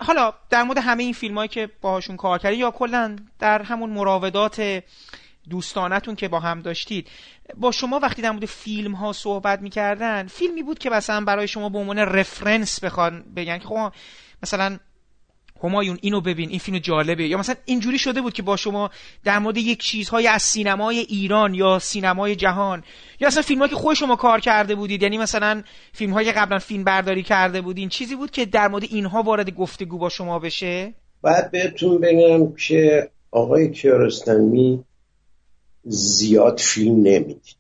حالا 0.01 0.33
در 0.51 0.63
مورد 0.63 0.79
همه 0.79 1.03
این 1.03 1.13
فیلم 1.13 1.35
هایی 1.35 1.49
که 1.49 1.69
باهاشون 1.81 2.17
کار 2.17 2.39
کردید 2.39 2.59
یا 2.59 2.71
کلا 2.71 3.17
در 3.39 3.63
همون 3.63 3.91
مراودات 3.91 4.83
دوستانتون 5.51 6.17
که 6.17 6.29
با 6.29 6.41
هم 6.41 6.63
داشتید. 6.63 7.09
با 7.57 7.71
شما 7.71 7.99
وقتی 7.99 8.23
در 8.23 8.31
مورد 8.31 8.45
فیلم 8.45 8.95
ها 8.95 9.13
صحبت 9.13 9.63
می‌کردن 9.63 10.27
فیلمی 10.27 10.63
بود 10.63 10.79
که 10.79 10.91
مثلا 10.91 11.25
برای 11.25 11.49
شما 11.49 11.69
به 11.69 11.79
عنوان 11.79 11.99
رفرنس 11.99 12.85
بخوان 12.85 13.25
بگن 13.37 13.59
که 13.59 13.67
خب 13.67 13.93
مثلا 14.43 14.79
همایون 15.65 15.99
اینو 16.03 16.21
ببین 16.21 16.51
این 16.51 16.59
فیلم 16.59 16.79
جالبه. 16.79 17.29
یا 17.29 17.39
مثلا 17.39 17.55
اینجوری 17.65 17.99
شده 17.99 18.21
بود 18.21 18.33
که 18.33 18.43
با 18.43 18.57
شما 18.57 18.91
در 19.25 19.39
مورد 19.39 19.57
یک 19.57 19.81
چیزهای 19.81 20.27
از 20.27 20.43
سینمای 20.43 20.99
ایران 20.99 21.55
یا 21.55 21.79
سینمای 21.79 22.37
جهان 22.37 22.83
یا 23.21 23.29
اصلا 23.29 23.43
فیلم 23.43 23.69
که 23.69 23.75
خود 23.75 23.97
شما 23.97 24.17
کار 24.17 24.41
کرده 24.41 24.75
بودید 24.75 25.03
یعنی 25.03 25.19
مثلا 25.19 25.63
فیلم 25.93 26.23
که 26.23 26.33
قبلا 26.33 26.59
فیلم 26.59 26.85
برداری 26.85 27.23
کرده 27.23 27.61
بودین 27.61 27.89
چیزی 27.89 28.17
بود 28.17 28.31
که 28.31 28.47
در 28.47 28.69
مورد 28.69 28.85
اینها 28.91 29.23
وارد 29.23 29.51
گفتگو 29.51 29.99
با 29.99 30.09
شما 30.09 30.39
بشه؟ 30.39 30.95
بعد 31.23 31.51
بهتون 31.51 32.01
بگم 32.01 32.53
که 32.57 33.11
آقای 33.31 33.71
کیارستمی 33.71 34.85
زیاد 35.85 36.59
فیلم 36.59 36.97
نمی‌دید. 36.97 37.57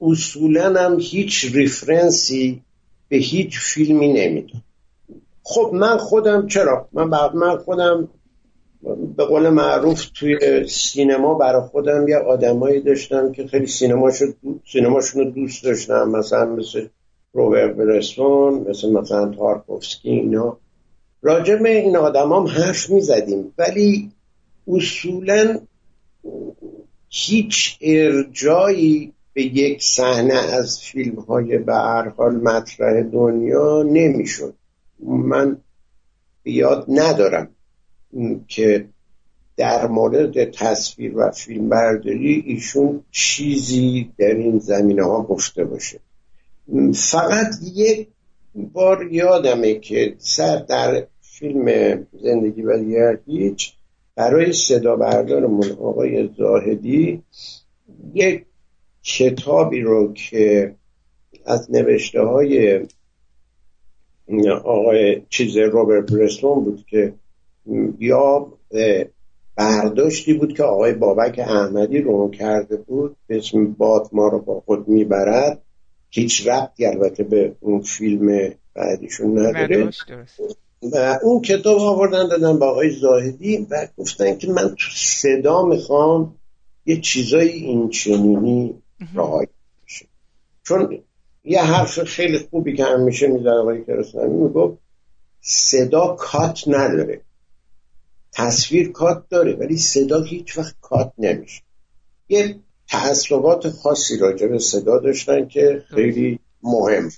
اصولا 0.00 0.74
هم 0.80 0.96
هیچ 1.00 1.54
ریفرنسی 1.54 2.62
به 3.08 3.16
هیچ 3.16 3.58
فیلمی 3.58 4.12
نمی‌دید. 4.12 4.62
خب 5.42 5.70
من 5.74 5.96
خودم 5.96 6.46
چرا؟ 6.46 6.88
من, 6.92 7.04
من 7.34 7.56
خودم 7.56 8.08
به 9.16 9.24
قول 9.24 9.48
معروف 9.48 10.06
توی 10.14 10.66
سینما 10.68 11.34
برای 11.34 11.62
خودم 11.62 12.08
یه 12.08 12.16
آدمایی 12.16 12.80
داشتم 12.80 13.32
که 13.32 13.46
خیلی 13.46 13.66
سینماشو 13.66 14.32
سینماشون 14.72 15.24
رو 15.24 15.30
دوست 15.30 15.64
داشتم. 15.64 16.08
مثلا 16.08 16.46
مثل 16.46 16.86
روبرت 17.32 17.74
برسون 17.76 18.66
مثل 18.68 18.90
مثلا 18.92 19.28
تارکوفسکی 19.28 20.10
اینا. 20.10 20.56
راجع 21.22 21.54
این 21.54 21.96
آدم 21.96 22.32
هم 22.32 22.46
حرف 22.46 22.90
می‌زدیم. 22.90 23.54
ولی 23.58 24.10
اصولا 24.68 25.58
هیچ 27.14 27.78
ارجایی 27.80 29.12
به 29.32 29.42
یک 29.42 29.82
صحنه 29.82 30.34
از 30.34 30.80
فیلم 30.80 31.20
های 31.20 31.58
به 31.58 31.74
هر 31.74 32.08
حال 32.08 32.36
مطرح 32.36 33.02
دنیا 33.02 33.82
نمی‌شد. 33.82 34.54
من 35.06 35.56
یاد 36.44 36.84
ندارم 36.88 37.48
که 38.48 38.88
در 39.56 39.86
مورد 39.86 40.50
تصویر 40.50 41.12
و 41.16 41.30
فیلم 41.30 41.68
برداری 41.68 42.44
ایشون 42.46 43.04
چیزی 43.10 44.12
در 44.18 44.34
این 44.34 44.58
زمینه 44.58 45.04
ها 45.04 45.22
گفته 45.22 45.64
باشه. 45.64 46.00
فقط 46.94 47.54
یک 47.74 48.08
بار 48.54 49.12
یادمه 49.12 49.74
که 49.74 50.14
سر 50.18 50.56
در 50.56 51.06
فیلم 51.20 51.66
زندگی 52.22 52.62
و 52.62 53.16
هیچ 53.26 53.72
برای 54.16 54.52
صدا 54.52 54.96
بردارمون 54.96 55.70
آقای 55.70 56.28
زاهدی 56.38 57.22
یک 58.14 58.44
کتابی 59.02 59.80
رو 59.80 60.12
که 60.12 60.74
از 61.46 61.70
نوشته 61.70 62.20
های 62.20 62.80
آقای 64.64 65.22
چیز 65.28 65.56
روبرت 65.56 66.12
برسون 66.12 66.64
بود 66.64 66.84
که 66.86 67.14
یا 67.98 68.52
برداشتی 69.56 70.34
بود 70.34 70.56
که 70.56 70.62
آقای 70.62 70.92
بابک 70.92 71.38
احمدی 71.38 71.98
رو 71.98 72.30
کرده 72.30 72.76
بود 72.76 73.16
به 73.26 73.36
اسم 73.36 73.66
باد 73.66 74.08
ما 74.12 74.28
رو 74.28 74.38
با 74.38 74.60
خود 74.60 74.88
می‌برد. 74.88 75.62
هیچ 76.10 76.48
ربطی 76.48 76.86
البته 76.86 77.24
به 77.24 77.52
اون 77.60 77.80
فیلم 77.80 78.54
بعدیشون 78.74 79.38
نداره. 79.38 79.90
و 80.82 81.18
اون 81.22 81.42
کتاب 81.42 81.78
آوردن 81.78 82.28
دادن 82.28 82.58
با 82.58 82.70
آقای 82.70 82.90
زاهدی 82.90 83.66
و 83.70 83.88
گفتن 83.96 84.38
که 84.38 84.48
من 84.48 84.68
تو 84.68 84.90
صدا 84.94 85.62
می‌خوام 85.62 86.36
یه 86.86 87.00
چیزای 87.00 87.48
این 87.48 87.90
چنینی 87.90 88.82
رعایت 89.14 89.48
بشه. 89.86 90.06
چون 90.62 90.98
یه 91.44 91.62
حرف 91.62 92.02
خیلی 92.02 92.38
خوبی 92.38 92.76
که 92.76 92.84
همیشه 92.84 93.26
میزن 93.26 93.50
آقای 93.50 93.84
کرسنمی 93.84 94.36
می‌گفت 94.36 94.78
صدا 95.40 96.16
کات 96.18 96.64
نداره. 96.66 97.20
تصویر 98.32 98.92
کات 98.92 99.28
داره 99.28 99.52
ولی 99.52 99.76
صدا 99.76 100.22
هیچ 100.22 100.58
وقت 100.58 100.74
کات 100.80 101.12
نمیشه. 101.18 101.62
یه 102.28 102.56
تعصبات 102.88 103.68
خاصی 103.68 104.18
راجع 104.18 104.46
به 104.46 104.58
صدا 104.58 104.98
داشتن 104.98 105.48
که 105.48 105.82
خیلی 105.88 106.38
مهم. 106.62 107.10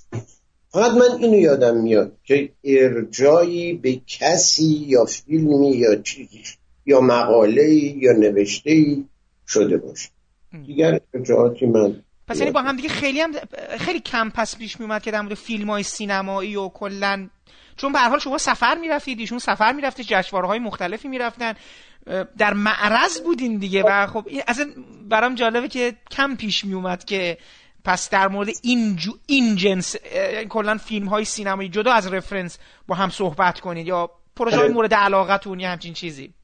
فقط 0.75 0.91
من 0.91 1.23
اینو 1.23 1.39
یادم 1.39 1.77
میاد 1.77 2.13
که 2.25 2.51
ارجایی 2.65 3.73
به 3.73 4.01
کسی 4.07 4.85
یا 4.87 5.05
فیلمی 5.05 5.71
یا 5.71 5.97
چیزی 5.97 6.43
یا 6.87 7.01
مقاله 7.01 7.69
یا 7.75 8.13
نوشته 8.13 8.97
شده 9.49 9.77
باشه. 9.77 10.09
دیگر 10.67 11.01
ارجاعاتی 11.15 11.67
من 11.67 12.03
پس 12.29 12.39
یعنی 12.39 12.51
با 12.51 12.63
هم 12.63 12.77
دیگه 12.77 12.89
خیلی 12.89 13.21
هم 13.21 13.33
خیلی 13.79 14.01
کم 14.01 14.31
پس 14.31 14.57
پیش 14.59 14.81
میومد 14.81 15.03
که 15.03 15.11
در 15.11 15.21
مورد 15.21 15.35
فیلم 15.35 15.71
های 15.71 15.83
سینمایی 15.83 16.57
و 16.57 16.69
کلا 16.69 17.29
چون 17.77 17.93
به 17.93 17.99
حال 17.99 18.19
شما 18.19 18.39
سفر 18.39 18.79
می‌رفتید 18.79 19.19
ایشون 19.19 19.39
سفر 19.39 19.73
می‌رفته 19.73 20.05
جشنواره 20.05 20.47
های 20.47 20.59
مختلفی 20.59 21.09
می‌رفتن. 21.09 21.55
در 22.39 22.55
معرض 22.55 23.21
بودین 23.21 23.59
دیگه 23.59 23.83
و 23.83 24.07
خب. 24.07 24.29
اصلا 24.49 24.67
برام 25.09 25.35
جالبه 25.35 25.69
که 25.69 25.95
کم 26.11 26.37
پیش 26.37 26.65
میومد 26.65 27.05
که 27.05 27.39
پس 27.85 28.11
در 28.11 28.29
مورد 28.29 28.49
این, 28.63 28.97
جو 28.97 29.13
این 29.27 29.57
جنس 29.57 29.97
کلا 30.51 30.77
فیلم 30.77 31.09
های 31.09 31.25
سینمایی 31.25 31.69
جدا 31.69 31.93
از 31.93 32.07
رفرنس 32.07 32.59
با 32.89 32.95
هم 32.95 33.11
صحبت 33.11 33.61
کنید 33.61 33.87
یا 33.87 34.11
پروژه 34.37 34.57
های 34.57 34.69
مورد 34.69 34.95
علاقتون 34.95 35.61
یا 35.61 35.69
همچین 35.69 35.95
چیزی؟ 35.95 36.35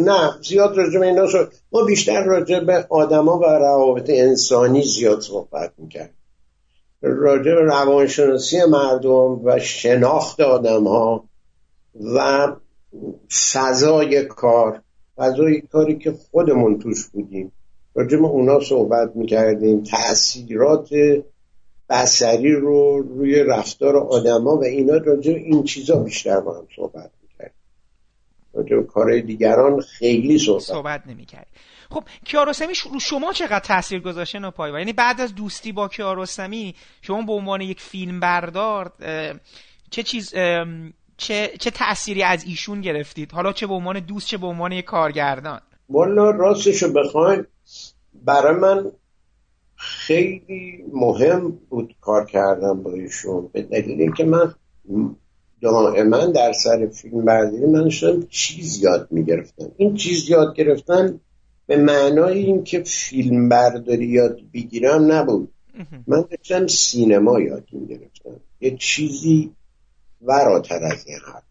نه 0.00 0.30
زیاد 0.42 0.76
راجع 0.76 0.98
به 0.98 1.06
اینا 1.06 1.26
شد 1.26 1.52
ما 1.72 1.84
بیشتر 1.84 2.24
راجع 2.24 2.60
به 2.60 2.86
آدما 2.90 3.38
و 3.38 3.44
روابط 3.44 4.10
انسانی 4.10 4.82
زیاد 4.82 5.20
صحبت 5.20 5.72
می‌کرد 5.78 6.14
راجع 7.02 7.54
به 7.54 7.60
روانشناسی 7.60 8.64
مردم 8.64 9.44
و 9.44 9.58
شناخت 9.58 10.40
آدم 10.40 10.84
ها 10.84 11.24
و 12.14 12.48
فضای 13.52 14.24
کار 14.24 14.82
فضای 15.16 15.60
کاری 15.60 15.98
که 15.98 16.12
خودمون 16.30 16.78
توش 16.78 17.06
بودیم. 17.06 17.52
راجع 17.94 18.16
به 18.18 18.26
اونا 18.26 18.60
صحبت 18.60 19.16
می‌کردیم. 19.16 19.82
تاثیرات 19.82 20.88
بسری 21.88 22.52
رو 22.52 23.02
روی 23.02 23.44
رفتار 23.44 23.96
آدما 23.96 24.56
و 24.56 24.64
اینا 24.64 24.96
راجع 24.96 25.32
این 25.32 25.64
چیزا 25.64 25.96
بیشتر 25.96 26.40
با 26.40 26.58
هم 26.58 26.66
صحبت 26.76 27.10
می‌کردیم. 27.22 27.56
راجع 28.54 28.76
به 28.76 28.82
کارهای 28.82 29.22
دیگران 29.22 29.80
خیلی 29.80 30.38
صحبت 30.38 30.62
صحبت 30.62 31.06
نمی‌کرد 31.06 31.46
خب 31.90 32.04
کیارستمی 32.24 32.72
رو 32.92 33.00
شما 33.00 33.32
چقدر 33.32 33.58
تاثیر 33.58 34.00
گذاشته 34.00 34.38
ناپایدار 34.38 34.78
یعنی 34.78 34.92
بعد 34.92 35.20
از 35.20 35.34
دوستی 35.34 35.72
با 35.72 35.88
کیارستمی 35.88 36.74
شما 37.02 37.22
به 37.22 37.32
عنوان 37.32 37.60
یک 37.60 37.80
فیلم 37.80 38.20
بردار 38.20 38.92
چه 39.90 40.02
چیز 40.02 40.34
چه 41.16 41.50
چه 41.58 41.70
تأثیری 41.70 42.22
از 42.22 42.44
ایشون 42.44 42.80
گرفتید؟ 42.80 43.32
حالا 43.32 43.52
چه 43.52 43.66
به 43.66 43.74
عنوان 43.74 44.00
دوست 44.00 44.26
چه 44.26 44.36
به 44.38 44.46
عنوان 44.46 44.72
یک 44.72 44.84
کارگردان؟ 44.84 45.60
والا 45.88 46.30
راستشو 46.30 46.92
بخواین 46.92 47.44
برای 48.14 48.60
من 48.60 48.92
خیلی 49.76 50.84
مهم 50.92 51.58
بود 51.70 51.94
کار 52.00 52.26
کردم 52.26 52.82
با 52.82 52.92
ایشون. 52.92 53.50
به 53.52 53.62
دلیل 53.62 54.00
اینکه 54.00 54.24
من 54.24 54.54
دائما 55.60 56.26
در 56.26 56.52
سر 56.52 56.86
فیلم 56.86 57.24
برداری 57.24 57.66
من 57.66 57.82
داشتم 57.82 58.22
چیز 58.30 58.82
یاد 58.82 59.08
می‌گرفتم. 59.10 59.72
این 59.76 59.94
چیز 59.94 60.30
یاد 60.30 60.54
گرفتن 60.54 61.20
به 61.66 61.76
معنای 61.76 62.38
اینکه 62.38 62.82
فیلم 62.82 63.48
برداری 63.48 64.06
یاد 64.06 64.40
بگیرم 64.54 65.12
نبود. 65.12 65.52
من 66.06 66.24
داشتم 66.30 66.66
سینما 66.66 67.40
یاد 67.40 67.64
می‌گرفتم. 67.72 68.40
یه 68.60 68.76
چیزی 68.76 69.52
وراتر 70.22 70.84
از 70.84 71.06
این 71.06 71.18
حرف 71.26 71.42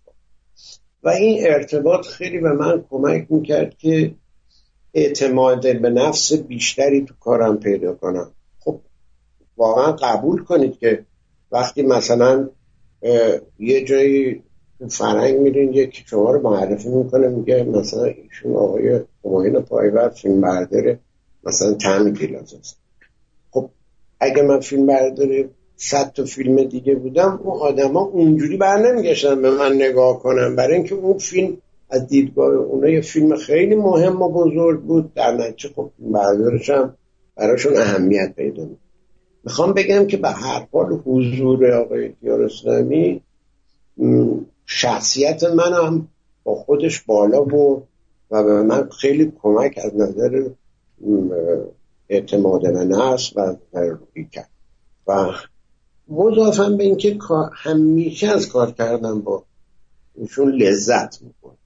و 1.03 1.09
این 1.09 1.47
ارتباط 1.47 2.07
خیلی 2.07 2.39
به 2.39 2.53
من 2.53 2.85
کمک 2.89 3.27
می‌کرد 3.29 3.77
که 3.77 4.15
اعتماد 4.93 5.81
به 5.81 5.89
نفس 5.89 6.33
بیشتری 6.33 7.05
تو 7.05 7.13
کارم 7.19 7.59
پیدا 7.59 7.93
کنم. 7.93 8.31
خب 8.59 8.79
واقعا 9.57 9.91
قبول 9.91 10.43
کنید 10.43 10.77
که 10.77 11.05
وقتی 11.51 11.83
مثلا 11.83 12.49
یه 13.59 13.85
جایی 13.85 14.43
فرنگ 14.89 15.39
میرین 15.39 15.73
یکی 15.73 16.03
شما 16.07 16.31
رو 16.31 16.49
معرفی 16.49 16.89
می‌کنه 16.89 17.27
میگه 17.27 17.63
مثلا 17.63 18.03
ایشون 18.03 18.55
آقای 18.55 18.99
هماین 19.25 19.59
پایور 19.59 20.09
فیلم 20.09 20.41
برداره 20.41 20.99
مثلا 21.43 21.73
تعمی 21.73 22.11
پیلاز 22.11 22.53
است. 22.53 22.77
خب 23.51 23.69
اگه 24.19 24.41
من 24.41 24.59
فیلم 24.59 24.85
برداره 24.85 25.49
صد 25.75 26.11
تا 26.13 26.25
فیلم 26.25 26.63
دیگه 26.63 26.95
بودم 26.95 27.39
اون 27.43 27.61
آدما 27.61 28.01
اونجوری 28.01 28.57
بر 28.57 28.77
نمیگشتن 28.77 29.41
به 29.41 29.51
من 29.51 29.73
نگاه 29.73 30.19
کنم 30.19 30.55
برای 30.55 30.75
اینکه 30.75 30.95
اون 30.95 31.17
فیلم 31.17 31.57
از 31.91 32.07
دیدگاه 32.07 32.53
اونا 32.53 32.89
یه 32.89 33.01
فیلم 33.01 33.35
خیلی 33.35 33.75
مهم 33.75 34.21
و 34.21 34.29
بزرگ 34.29 34.81
بود. 34.81 35.13
در 35.13 35.35
نتیجه 35.35 35.69
خب 35.75 35.91
بردارش 35.99 36.69
هم 36.69 36.95
براشون 37.35 37.77
اهمیت 37.77 38.33
پیدا 38.35 38.69
می‌خوام 39.43 39.73
بگم 39.73 40.07
که 40.07 40.17
به 40.17 40.29
هر 40.29 40.67
حال 40.73 41.01
حضور 41.05 41.71
آقای 41.71 42.13
اسلامی 42.45 43.21
شخصیت 44.65 45.43
من 45.43 45.73
هم 45.73 46.07
با 46.43 46.55
خودش 46.55 47.01
بالا 47.01 47.41
بود 47.41 47.83
و 48.31 48.43
به 48.43 48.63
من 48.63 48.89
خیلی 48.89 49.33
کمک 49.41 49.79
از 49.83 49.95
نظر 49.95 50.49
اعتماد 52.09 52.61
به 52.61 52.85
نفس 52.85 53.37
و 53.37 53.55
روی 53.73 54.27
کرد. 54.31 54.49
و 55.07 55.31
مضافم 56.09 56.77
به 56.77 56.83
اینکه 56.83 57.17
همیشه 57.53 58.27
از 58.27 58.49
کار 58.49 58.71
کردم 58.71 59.21
با 59.21 59.43
ایشون 60.15 60.51
لذت 60.51 61.21
می‌کنم 61.21 61.57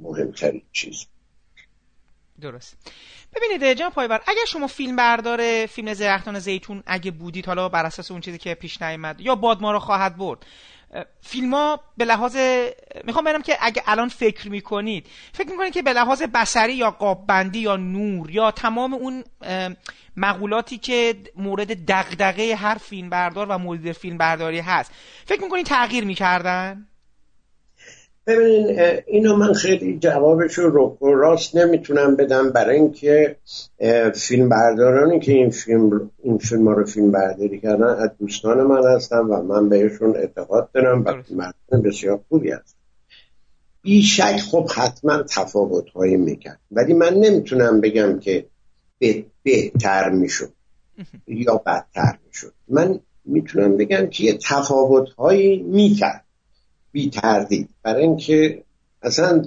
مهمترین 0.00 0.62
چیز. 0.72 1.06
درست. 2.40 2.76
ببینید 3.34 3.78
جان 3.78 3.90
پایور 3.90 4.20
اگر 4.26 4.44
شما 4.48 4.66
فیلم 4.66 4.96
بردار 4.96 5.66
فیلم 5.66 5.94
زرختان 5.94 6.38
زیتون 6.38 6.82
اگه 6.86 7.10
بودید 7.10 7.46
حالا 7.46 7.68
بر 7.68 7.86
اساس 7.86 8.10
اون 8.10 8.20
چیزی 8.20 8.38
که 8.38 8.54
پیش 8.54 8.82
نیامد 8.82 9.20
یا 9.20 9.34
باد 9.34 9.60
ما 9.60 9.72
رو 9.72 9.78
خواهد 9.78 10.16
برد 10.16 10.46
فیلم 11.20 11.54
ها 11.54 11.80
به 11.96 12.04
لحاظ 12.04 12.36
می‌خوام 13.04 13.24
بگم 13.24 13.42
که 13.42 13.56
اگه 13.60 13.82
الان 13.86 14.08
فکر 14.08 14.48
می‌کنید 14.48 15.06
فکر 15.32 15.50
می‌کنید 15.50 15.72
که 15.72 15.82
به 15.82 15.92
لحاظ 15.92 16.22
بسری 16.22 16.74
یا 16.74 16.90
قاببندی 16.90 17.58
یا 17.58 17.76
نور 17.76 18.30
یا 18.30 18.50
تمام 18.50 18.94
اون 18.94 19.24
مقولاتی 20.16 20.78
که 20.78 21.14
مورد 21.36 21.86
دغدغه 21.86 22.56
هر 22.56 22.74
فیلم 22.74 23.10
بردار 23.10 23.46
و 23.46 23.58
مدیر 23.58 23.92
فیلم 23.92 24.18
برداری 24.18 24.60
هست 24.60 24.92
فکر 25.26 25.42
می‌کنید 25.42 25.66
تغییر 25.66 26.04
می‌کردن؟ 26.04 26.88
ببینین 28.26 28.78
اینو 29.06 29.36
من 29.36 29.52
خیلی 29.52 29.98
جوابش 29.98 30.54
رو 30.54 30.96
راست 31.00 31.56
نمی‌تونم 31.56 32.16
بدم 32.16 32.50
برای 32.50 32.76
اینکه 32.76 33.36
فیلم 34.14 34.48
بردارانی 34.48 35.20
که 35.20 35.32
این 35.32 35.50
فیلم 35.50 36.10
این 36.22 36.38
فیلم 36.38 36.68
رو 36.68 36.84
فیلم 36.84 37.10
برداری 37.10 37.60
کردن 37.60 37.84
از 37.84 38.10
دوستان 38.18 38.62
من 38.62 38.94
هستم 38.94 39.30
و 39.30 39.42
من 39.42 39.68
بهشون 39.68 40.16
اعتقاد 40.16 40.68
دارم 40.72 41.04
و 41.04 41.12
مردم 41.30 41.82
بسیار 41.82 42.20
خوبی 42.28 42.50
هست 42.50 42.76
بیشک 43.82 44.36
خب 44.50 44.70
حتما 44.76 45.22
تفاوت 45.22 45.90
هایی 45.90 46.16
می‌کرد. 46.16 46.60
ولی 46.70 46.92
من 46.94 47.14
نمی‌تونم 47.14 47.80
بگم 47.80 48.18
که 48.18 48.46
بهتر 49.42 50.10
می‌شد 50.10 50.52
یا 51.26 51.62
بدتر 51.66 52.18
می‌شد. 52.26 52.52
من 52.68 53.00
می‌تونم 53.24 53.76
بگم 53.76 54.06
که 54.06 54.24
یه 54.24 54.38
تفاوت 54.48 55.10
هایی 55.10 55.62
می‌کرد. 55.62 56.24
بی 56.94 57.10
تردید. 57.10 57.68
برای 57.82 58.02
اینکه 58.02 58.64
اصلا 59.02 59.44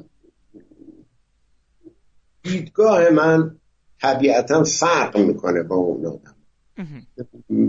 دیدگاه 2.44 3.10
من 3.10 3.56
طبیعتا 4.02 4.64
فرق 4.64 5.18
می‌کنه 5.18 5.64
با 5.64 5.76
اون 5.76 6.06
آدم. 6.06 6.36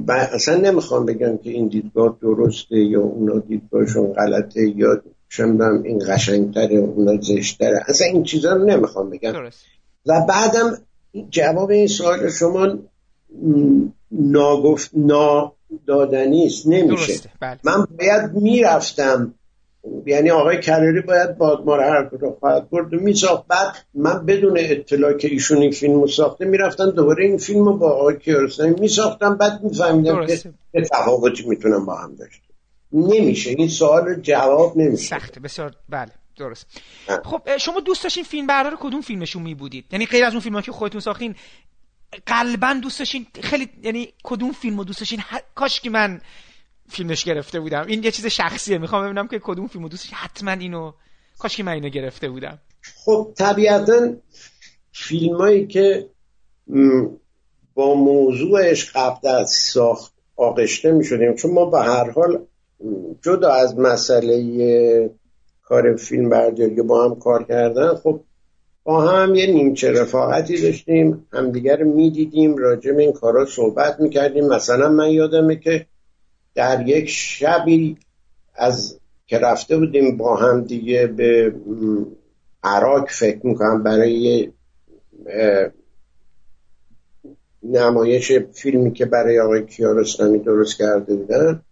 و 0.08 0.12
اصلا 0.12 0.56
نمی‌خوام 0.56 1.06
بگم 1.06 1.38
که 1.38 1.50
این 1.50 1.68
دیدگاه 1.68 2.18
درسته 2.22 2.76
یا 2.76 3.00
اونا 3.00 3.38
دیدگاهشون 3.38 4.12
غلطه 4.12 4.68
یا 4.76 5.02
شمدم 5.28 5.82
این 5.82 6.02
قشنگتره 6.08 6.76
اونا 6.76 7.20
زشتره. 7.20 7.84
اصلا 7.88 8.06
این 8.06 8.22
چیزا 8.22 8.52
رو 8.52 8.64
نمی‌خوام 8.64 9.10
بگم. 9.10 9.32
و 10.06 10.26
بعدم 10.28 10.78
جواب 11.30 11.70
این 11.70 11.86
سوال 11.86 12.30
شما 12.30 12.78
ناگفت 14.10 14.90
نادادنی 14.94 16.46
است. 16.46 16.66
نمیشه. 16.66 17.30
بله. 17.40 17.58
من 17.64 17.86
باید 17.98 18.32
می‌رفتم 18.32 19.34
یعنی 20.06 20.30
آقای 20.30 20.60
کلاری 20.60 21.00
باید 21.00 21.38
بادمار 21.38 21.80
هر 21.80 22.08
رو 22.20 22.36
خواهد 22.40 22.70
برد. 22.70 22.94
و 22.94 23.00
میساخت. 23.00 23.46
بعد 23.46 23.76
من 23.94 24.26
بدون 24.26 24.56
اطلاع 24.58 25.12
که 25.12 25.28
ایشون 25.28 25.58
این 25.58 25.70
فیلم 25.70 26.06
ساخته 26.06 26.44
می‌رفتم 26.44 26.90
دوباره 26.90 27.24
این 27.24 27.38
فیلم 27.38 27.64
رو 27.64 27.76
با 27.76 27.90
آقای 27.90 28.18
کیارستمی 28.18 28.80
میساختم. 28.80 29.36
بعد 29.36 29.62
میفهمیدم 29.62 30.26
که 30.26 30.36
چه 30.36 30.52
تفاوتی 30.92 31.46
می‌تونم 31.46 31.86
با 31.86 31.94
هم 31.94 32.14
داشته 32.14 32.48
نمیشه. 32.92 33.50
این 33.50 33.68
سوال 33.68 34.14
جواب 34.14 34.76
نمیشه. 34.76 35.18
سخته. 35.18 35.40
بسیار 35.40 35.74
بله. 35.88 36.12
درست. 36.36 36.66
خب 37.24 37.56
شما 37.56 37.80
دوست 37.80 38.02
داشتین 38.02 38.24
فیلم 38.24 38.46
بردار 38.46 38.76
کدوم 38.80 39.00
فیلمشون 39.00 39.42
می 39.42 39.54
بودید 39.54 39.84
یعنی 39.92 40.06
غیر 40.06 40.24
از 40.24 40.32
اون 40.32 40.40
فیلم 40.40 40.60
که 40.60 40.72
خودتون 40.72 41.00
ساختین 41.00 41.34
قلبا 42.26 42.74
دوست 42.82 42.98
داشتین؟ 42.98 43.26
خیلی 43.42 43.68
یعنی 43.82 44.08
کدوم 44.24 44.52
فیلم 44.52 44.78
رو 44.78 44.84
دوست 44.84 45.00
داشتین؟ 45.00 45.20
کاش 45.54 45.80
که 45.80 45.90
من 45.90 46.20
فیلمش 46.88 47.24
گرفته 47.24 47.60
بودم. 47.60 47.84
این 47.88 48.02
یه 48.02 48.10
چیز 48.10 48.26
شخصیه. 48.26 48.78
می‌خوام 48.78 49.04
ببینم 49.04 49.28
که 49.28 49.38
کدوم 49.38 49.66
فیلمو 49.66 49.88
دوست 49.88 50.08
حتما 50.12 50.50
اینو. 50.50 50.92
کاش 51.38 51.56
که 51.56 51.62
من 51.62 51.72
اینو 51.72 51.88
گرفته 51.88 52.28
بودم. 52.28 52.58
خب 53.04 53.32
طبیعتا 53.36 54.12
فیلمایی 54.92 55.66
که 55.66 56.06
با 57.74 57.94
موضوعش 57.94 58.92
قبل 58.94 59.28
از 59.28 59.50
ساخت 59.50 60.12
آغشته 60.36 60.92
می 60.92 61.04
شدیم 61.04 61.34
چون 61.34 61.50
ما 61.50 61.64
به 61.64 61.80
هر 61.80 62.10
حال 62.10 62.46
جدا 63.22 63.52
از 63.52 63.78
مسئله 63.78 65.10
کار 65.62 65.96
فیلم 65.96 66.28
برداری 66.28 66.82
با 66.82 67.04
هم 67.04 67.14
کار 67.14 67.44
کردن 67.44 67.94
خب 67.94 68.20
با 68.84 69.00
هم 69.10 69.34
یه 69.34 69.46
نیمچه 69.46 69.92
رفاقتی 69.92 70.62
داشتیم. 70.62 71.26
همدیگر 71.32 71.82
می‌دیدیم. 71.82 72.56
راجع 72.56 72.92
به 72.92 73.02
این 73.02 73.12
کارا 73.12 73.46
صحبت 73.46 74.00
می‌کردیم. 74.00 74.46
مثلا 74.46 74.88
من 74.88 75.10
یادمه 75.10 75.56
که 75.56 75.86
در 76.54 76.88
یک 76.88 77.08
شبی 77.08 77.96
از 78.54 79.00
که 79.26 79.38
رفته 79.38 79.76
بودیم 79.76 80.16
با 80.16 80.36
هم 80.36 80.64
دیگه 80.64 81.06
به 81.06 81.54
عراق 82.62 83.08
فکر 83.10 83.46
می‌کنم 83.46 83.82
برای 83.82 84.52
نمایش 87.62 88.32
فیلمی 88.32 88.92
که 88.92 89.06
برای 89.06 89.40
آقای 89.40 89.66
کیارستمی 89.66 90.38
درست 90.38 90.78
کرده 90.78 91.14
بودن 91.14 91.62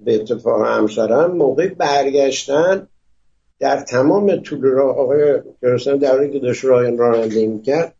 به 0.00 0.14
اتفاق 0.14 0.66
همسرم 0.66 1.36
موقع 1.36 1.68
برگشتن 1.68 2.88
در 3.58 3.80
تمام 3.80 4.36
طول 4.36 4.62
راه 4.62 4.98
آقای 4.98 5.40
کیارستمی 5.60 5.98
در 5.98 6.28
که 6.28 6.38
داشت 6.38 6.64
راه 6.64 6.90
راننده 6.90 7.46
می‌کرد 7.46 7.94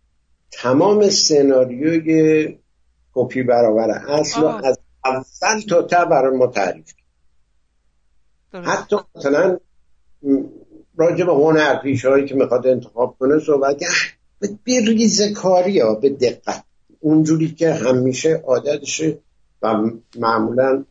تمام 0.53 1.09
سناریوی 1.09 2.59
کپی 3.15 3.43
برابر 3.43 3.91
اصل 3.91 4.45
از 4.45 4.74
اول 5.05 5.61
تا 5.69 5.83
تا 5.83 6.05
برای 6.05 6.37
ما 6.37 6.47
تعریف 6.47 6.93
حتی 8.53 8.97
مثلا 9.15 9.59
راجع 10.97 11.25
به 11.25 11.33
هنر 11.33 11.83
پیش 11.83 12.05
هایی 12.05 12.27
که 12.27 12.35
می‌خواد 12.35 12.67
انتخاب 12.67 13.17
کنه 13.19 13.39
صحبت 13.39 13.77
به 14.41 14.49
ریز 14.67 15.33
کاری 15.33 15.81
ها 15.81 15.95
به 15.95 16.11
دقت. 16.11 16.65
اونجوری 17.01 17.51
که 17.51 17.73
همیشه 17.73 18.43
عادتشه 18.47 19.19
و 19.63 19.91
معمولا 20.19 20.85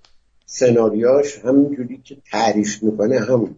سناریاش 0.46 1.40
همونجوری 1.40 2.02
که 2.04 2.18
تعریف 2.32 2.84
می‌کنه 2.84 3.20
همون. 3.20 3.56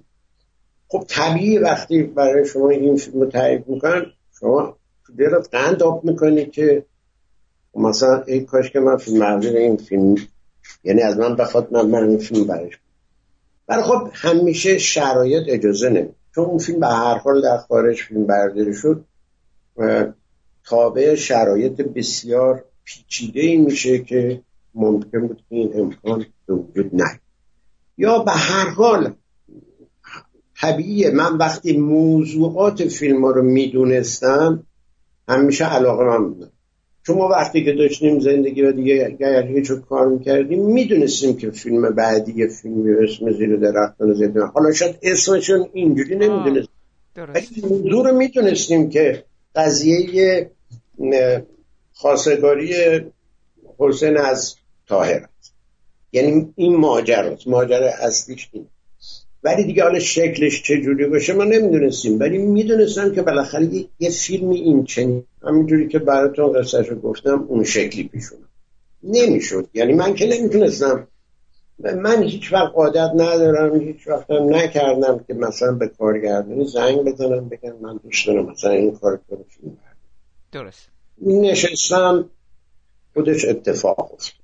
خب 0.87 1.05
طبیعی 1.07 1.57
وقتی 1.57 2.03
برای 2.03 2.45
شما 2.45 2.69
این 2.69 2.97
فیلم 2.97 3.19
رو 3.19 3.25
تعریف 3.25 3.67
می‌کنن 3.67 4.05
شما 4.39 4.77
دلت 5.17 5.49
قند 5.51 5.83
آب 5.83 6.05
می‌کنی 6.05 6.45
که 6.45 6.85
مثلا 7.75 8.21
ای 8.21 8.39
کاش 8.39 8.71
که 8.71 8.79
من 8.79 8.97
فیلم 8.97 9.39
این 9.39 9.77
فیلم 9.77 10.15
یعنی 10.85 11.01
از 11.01 11.17
من 11.17 11.35
بخواد 11.35 11.73
من 11.73 11.85
من 11.85 12.09
این 12.09 12.17
فیلم 12.17 12.47
برش 12.47 12.79
ولی 13.67 13.81
خب 13.81 14.09
همیشه 14.13 14.77
شرایط 14.77 15.43
اجازه 15.47 15.89
نمید 15.89 16.15
چون 16.35 16.45
اون 16.45 16.57
فیلم 16.57 16.79
به 16.79 16.87
هر 16.87 17.17
حال 17.17 17.41
در 17.41 17.57
خارج 17.57 18.01
فیلم 18.01 18.25
برداری 18.25 18.73
شد 18.73 19.05
تابع 20.65 21.15
شرایط 21.15 21.81
بسیار 21.81 22.63
پیچیده 22.83 23.41
ای 23.41 23.57
میشه 23.57 23.99
که 23.99 24.41
ممکن 24.75 25.27
بود 25.27 25.43
این 25.49 25.79
امکان 25.79 26.25
به 26.45 26.53
وجود 26.53 26.95
نه 26.95 27.19
یا 27.97 28.19
به 28.19 28.31
هر 28.31 28.69
حال 28.69 29.13
طبیعیه. 30.61 31.11
من 31.11 31.37
وقتی 31.37 31.77
موضوعات 31.77 32.83
فیلم 32.87 33.25
رو 33.25 33.43
می‌دونستم 33.43 34.63
همیشه 35.27 35.65
علاقه 35.65 36.03
من 36.03 36.29
بودم 36.29 36.51
چون 37.07 37.17
ما 37.17 37.27
وقتی 37.27 37.65
که 37.65 37.73
داشتیم 37.73 38.19
زندگی 38.19 38.61
و 38.61 38.71
دیگه 38.71 39.09
گرگه 39.19 39.61
چون 39.61 39.81
کار 39.81 40.07
می‌کردیم 40.07 40.65
می‌دونستیم 40.65 41.37
که 41.37 41.51
فیلم 41.51 41.95
بعدی 41.95 42.33
یه 42.35 42.47
فیلمی 42.47 43.03
اسم 43.03 43.31
زیر 43.31 43.55
درختان 43.55 44.13
زیدون 44.13 44.47
حالا 44.53 44.71
شاید 44.73 44.95
اسمشون 45.01 45.69
اینجوری 45.73 46.15
نمی‌دونست 46.15 46.69
ولی 47.17 47.47
موضوع 47.69 48.09
رو 48.09 48.17
می‌دونستیم 48.17 48.89
که 48.89 49.23
قضیه 49.55 50.49
خواستگاری 51.93 52.73
حسین 53.77 54.17
از 54.17 54.55
تاهر 54.87 55.27
یعنی 56.11 56.53
این 56.55 56.75
ماجراست. 56.75 57.47
ماجرا 57.47 57.89
اصلیش 58.01 58.49
این 58.51 58.67
ولی 59.45 59.63
دیگه 59.63 59.83
حالا 59.83 59.99
شکلش 59.99 60.63
چجوری 60.63 61.05
باشه 61.05 61.33
ما 61.33 61.43
نمی‌دونستیم. 61.43 62.19
ولی 62.19 62.37
می‌دونستم 62.37 63.15
که 63.15 63.21
بالاخره 63.21 63.69
یه 63.99 64.09
فیلمی 64.09 64.55
این 64.55 64.83
چنین 64.83 65.23
همینجوری 65.43 65.87
که 65.87 65.99
براتون 65.99 66.53
قصهش 66.53 66.87
رو 66.87 66.99
گفتم 66.99 67.45
اون 67.47 67.63
شکلی 67.63 68.03
پیش 68.03 68.23
نمی‌شد. 69.03 69.69
یعنی 69.73 69.93
من 69.93 70.13
که 70.13 70.25
نمی‌تونستم. 70.25 71.07
من 71.79 72.23
هیچ 72.23 72.53
وقت 72.53 72.73
عادت 72.75 73.11
ندارم 73.13 73.81
هیچ 73.81 74.07
وقت 74.07 74.31
هم 74.31 74.55
نکردم 74.55 75.25
که 75.27 75.33
مثلا 75.33 75.71
به 75.71 75.87
کارگردانی 75.87 76.67
زنگ 76.67 76.97
بزنم 76.97 77.49
بگم 77.49 77.75
من 77.81 77.99
دوست 78.03 78.27
دارم 78.27 78.45
مثلا 78.45 78.71
این 78.71 78.95
کار 78.95 79.19
کنم 79.29 79.45
فیلم 79.49 79.77
درست. 80.51 80.89
نشستم 81.21 82.29
خودش 83.13 83.45
اتفاق 83.45 84.13
افتاد. 84.13 84.39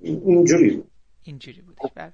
اینجوری 0.00 0.70
بود. 0.70 0.90
اینجوری 1.22 1.60
بود 1.60 1.76
بله. 1.94 2.12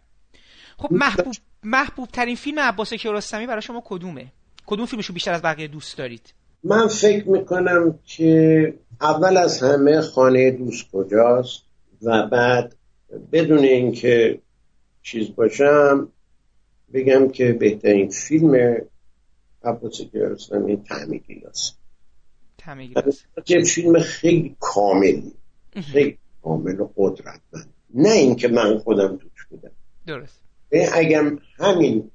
خب 0.79 0.93
محبوب 0.93 1.35
محبوب 1.63 2.09
ترین 2.09 2.37
فیلم 2.37 2.59
عباس 2.59 2.95
کیارستمی 2.95 3.47
برای 3.47 3.63
شما 3.63 3.83
کدومه؟ 3.85 4.33
کدوم 4.67 4.87
فیلمشو 4.87 5.13
بیشتر 5.13 5.33
از 5.33 5.43
بقیه 5.43 5.69
دوست 5.69 5.99
دارید؟ 5.99 6.35
من 6.65 6.89
فکر 6.89 7.29
می‌کنم 7.29 7.99
که 8.05 8.75
اول 9.01 9.37
از 9.37 9.63
همه 9.63 10.01
خانه 10.01 10.51
دوست 10.51 10.91
کجاست 10.93 11.63
و 12.03 12.27
بعد 12.27 12.77
بدون 13.33 13.59
اینکه 13.59 14.41
چیز 15.03 15.35
باشم 15.35 16.09
بگم 16.95 17.29
که 17.29 17.53
بهترین 17.53 18.09
فیلم 18.09 18.77
عباس 19.65 20.01
کیارستمی 20.01 20.77
تعمی 20.77 21.19
گیلاس 21.19 21.73
یه 23.49 23.65
فیلم 23.65 23.99
خیلی 23.99 24.57
کاملی 24.61 25.33
خیلی 25.93 26.19
کامل 26.43 26.81
و 26.81 26.91
قدرتمند. 26.97 27.75
نه 27.95 28.11
اینکه 28.11 28.49
من 28.49 28.79
خودم 28.79 29.17
توش 29.17 29.47
بودم. 29.51 29.71
درست. 30.07 30.41
اگر 30.93 31.33
همین 31.59 32.11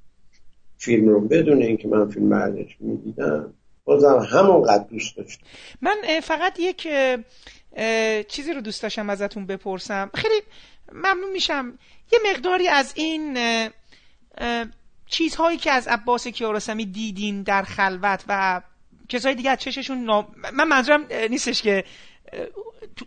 فیلم 0.78 1.10
رو 1.10 1.22
بدون 1.22 1.62
اینکه 1.62 1.88
من 1.88 2.10
فیلم 2.10 2.30
بردش 2.30 2.78
می‌دیدم 2.80 3.54
بازم 3.84 4.28
همونقدر 4.32 4.84
دوست 4.84 5.18
داشتم. 5.18 5.46
من 5.82 5.96
فقط 6.24 6.60
یک 6.60 6.88
چیزی 8.28 8.54
رو 8.54 8.62
دوست 8.62 8.84
داشتم 8.84 9.10
ازتون 9.10 9.46
بپرسم. 9.46 10.12
خیلی 10.14 10.42
ممنون 10.92 11.32
میشم. 11.32 11.80
یه 12.12 12.20
مقداری 12.32 12.68
از 12.68 12.94
این 12.96 13.38
چیزهایی 15.06 15.58
که 15.58 15.72
از 15.72 15.88
عباس 15.88 16.28
کیارستمی 16.28 16.86
دیدین 16.86 17.44
در 17.44 17.64
خلوت 17.64 18.24
و 18.28 18.62
کسای 19.10 19.36
دیگه 19.36 19.50
از 19.50 19.58
چششون 19.58 20.26
من 20.54 20.68
منظورم 20.68 21.08
نیستش 21.30 21.62
که 21.62 21.84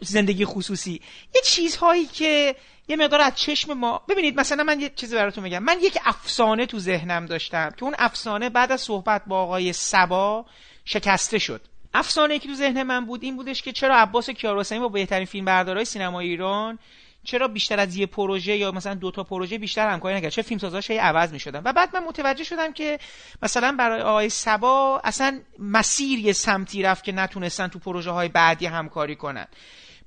زندگی 0.03 0.45
خصوصی. 0.45 1.01
یه 1.35 1.41
چیزهایی 1.45 2.07
که 2.07 2.55
یه 2.91 2.97
مقدار 2.97 3.21
از 3.21 3.35
چشم 3.35 3.73
ما 3.73 4.03
ببینید 4.09 4.41
مثلا 4.41 4.65
من 4.65 4.81
یه 4.81 4.93
چیزی 4.97 5.17
براتون 5.17 5.45
میگم. 5.45 5.59
من 5.59 5.77
یک 5.83 5.99
افسانه 6.05 6.67
تو 6.67 6.79
ذهنم 6.79 7.27
داشتم 7.27 7.71
که 7.71 7.85
اون 7.85 7.95
افسانه 7.99 8.49
بعد 8.49 8.73
از 8.73 8.81
صحبت 8.81 9.23
با 9.27 9.43
آقای 9.43 9.73
سبا 9.73 10.47
شکسته 10.85 11.39
شد. 11.39 11.61
افسانه 11.95 12.39
که 12.39 12.49
تو 12.49 12.55
ذهن 12.55 12.83
من 12.83 13.07
بود 13.07 13.23
این 13.23 13.37
بودش 13.37 13.63
که 13.63 13.73
چرا 13.73 13.97
عباس 13.97 14.31
کیارستمی 14.31 14.79
با 14.79 14.89
بهترین 14.89 15.27
فیلم 15.27 15.45
بردارای 15.45 15.85
سینمای 15.85 16.29
ایران 16.29 16.79
چرا 17.25 17.49
بیشتر 17.49 17.81
از 17.81 17.97
یه 17.97 18.07
پروژه 18.07 18.57
یا 18.57 18.73
مثلا 18.73 18.95
دو 18.95 19.11
تا 19.11 19.25
پروژه 19.25 19.59
بیشتر 19.59 19.89
همکاری 19.89 20.17
نکرد؟ 20.17 20.31
چه 20.31 20.43
فیلمسازاش 20.43 20.91
هی 20.91 20.99
عوض 20.99 21.33
می‌شدن. 21.33 21.63
و 21.65 21.73
بعد 21.73 21.97
من 21.97 22.05
متوجه 22.05 22.45
شدم 22.45 22.73
که 22.73 22.99
مثلا 23.43 23.75
برای 23.79 24.01
آقای 24.01 24.29
سبا 24.29 25.01
اصلا 25.05 25.41
مسیر 25.59 26.19
یه 26.19 26.33
سمتی 26.33 26.83
رفت 26.83 27.05
که 27.05 27.13
نتونستن 27.13 27.69
تو 27.69 27.79
پروژه 27.79 28.11
های 28.11 28.29
بعدی 28.29 28.67
همکاری 28.67 29.17
کنن. 29.17 29.47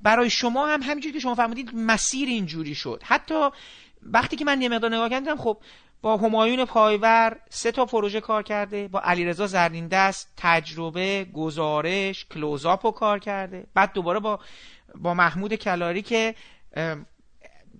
برای 0.04 0.30
شما 0.30 0.68
هم 0.68 0.82
همینجوری 0.82 1.14
که 1.14 1.20
شما 1.20 1.36
فرمودید 1.36 1.72
مسیر 1.76 2.30
اینجوری 2.30 2.76
شد. 2.76 3.02
حتی 3.06 3.50
وقتی 4.02 4.36
که 4.36 4.46
من 4.46 4.62
یه 4.62 4.70
مقدار 4.70 4.96
نگاه 4.96 5.10
کردم 5.10 5.38
خب 5.38 5.58
با 6.02 6.18
همایون 6.18 6.66
پایور 6.66 7.38
سه 7.50 7.72
تا 7.72 7.86
پروژه 7.86 8.22
کار 8.22 8.44
کرده 8.44 8.88
با 8.88 9.02
علیرضا 9.02 9.48
زرین 9.48 9.88
دست 9.88 10.34
تجربه 10.38 11.26
گزارش 11.34 12.26
کلوزاپو 12.26 12.92
کار 12.92 13.20
کرده. 13.20 13.68
بعد 13.74 13.94
دوباره 13.94 14.20
با 14.20 14.40
با 14.96 15.14
محمود 15.14 15.56
کلاری 15.56 16.02
که 16.02 16.36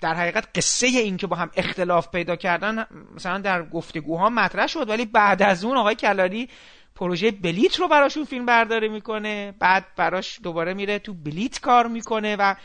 در 0.02 0.14
حقیقت 0.14 0.48
قصه 0.56 0.88
این 0.88 1.18
که 1.18 1.28
با 1.28 1.36
هم 1.36 1.52
اختلاف 1.56 2.10
پیدا 2.10 2.36
کردن 2.36 2.86
مثلا 3.16 3.38
در 3.38 3.64
گفتگوها 3.64 4.30
مطرح 4.30 4.68
شد 4.68 4.90
ولی 4.90 5.06
بعد 5.06 5.42
از 5.42 5.64
اون 5.64 5.78
آقای 5.78 5.96
کلاری 5.96 6.50
پروژه 6.96 7.32
بلیت 7.32 7.80
رو 7.80 7.88
براشون 7.88 8.26
فیلم 8.26 8.46
برداری 8.46 8.90
می‌کنه 8.90 9.54
بعد 9.60 9.86
براش 9.98 10.40
دوباره 10.44 10.74
میره 10.74 11.00
تو 11.00 11.14
بلیت 11.14 11.60
کار 11.60 11.88
می‌کنه 11.88 12.36
و 12.36 12.56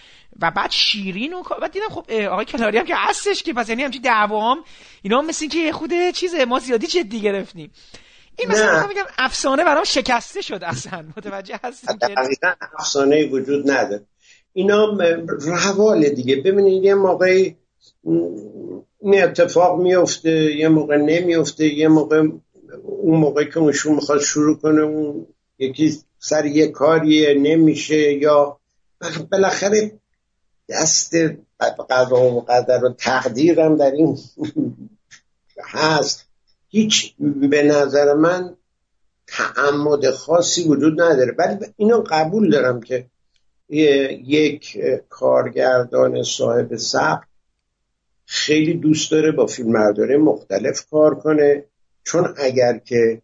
و 0.43 0.51
بعد 0.51 0.71
شیرین 0.71 1.35
و 1.35 1.43
بعد 1.61 1.73
دیدم 1.73 1.89
خب 1.89 2.13
آقای 2.13 2.45
کلاری 2.45 2.79
هم 2.79 2.85
که 2.85 2.95
هستش 2.97 3.43
که 3.43 3.53
پس 3.53 3.69
یعنی 3.69 3.83
همچین 3.83 4.03
دعوام 4.03 4.59
اینا 5.03 5.23
مثل 5.23 5.49
که 5.49 5.59
یه 5.59 5.73
خود 5.73 6.11
چیزه 6.15 6.45
ما 6.45 6.59
زیادی 6.59 6.87
جدی 6.87 7.21
گرفتیم. 7.21 7.71
این 8.39 8.49
مثلا 8.49 8.87
میگم 8.87 9.05
افسانه 9.19 9.65
برام 9.65 9.85
شکسته 9.85 10.41
شد 10.41 10.65
اصلا. 10.65 11.05
متوجه 11.17 11.61
هستید 11.65 11.99
افسانه 12.79 13.27
وجود 13.27 13.71
نداره. 13.71 14.03
اینا 14.53 14.99
روال 15.41 16.09
دیگه. 16.09 16.37
ببینید 16.37 16.85
یه 16.85 16.95
موقعی 16.95 17.57
این 19.01 19.23
اتفاق 19.23 19.81
میفته 19.81 20.57
یه 20.57 20.69
موقع 20.69 20.97
نمیفته 20.97 21.75
یه 21.75 21.89
موقع 21.89 22.29
اون 22.83 23.21
موقع 23.21 23.45
که 23.45 23.59
اونشون 23.59 23.95
می‌خواد 23.95 24.21
شروع 24.21 24.59
کنه 24.59 24.83
اون 24.83 25.27
یکی 25.59 25.99
سر 26.19 26.47
یه 26.47 26.69
کاریه 26.69 27.35
نمیشه 27.35 28.13
یا 28.13 28.59
بالاخره 29.31 29.93
دست 30.69 31.15
قضا 31.91 32.23
و 32.23 32.41
قدر 32.41 32.85
و 32.85 32.95
تقدیرم 32.99 33.77
در 33.77 33.91
این 33.91 34.19
هست. 35.65 36.25
هیچ 36.69 37.15
به 37.51 37.63
نظر 37.63 38.15
من 38.15 38.57
تعمد 39.27 40.11
خاصی 40.11 40.65
وجود 40.65 41.01
نداره. 41.01 41.35
ولی 41.39 41.57
اینو 41.77 42.05
قبول 42.11 42.51
دارم 42.51 42.81
که 42.81 43.07
یک 43.69 44.79
کارگردان 45.09 46.23
صاحب 46.23 46.77
سبک 46.77 47.29
خیلی 48.27 48.75
دوست 48.75 49.11
داره 49.11 49.33
با 49.33 49.47
فیلمبرداره 49.47 50.17
مختلف 50.17 50.87
کار 50.91 51.15
کنه. 51.15 51.65
چون 52.09 52.35
اگر 52.37 52.79
که 52.79 53.23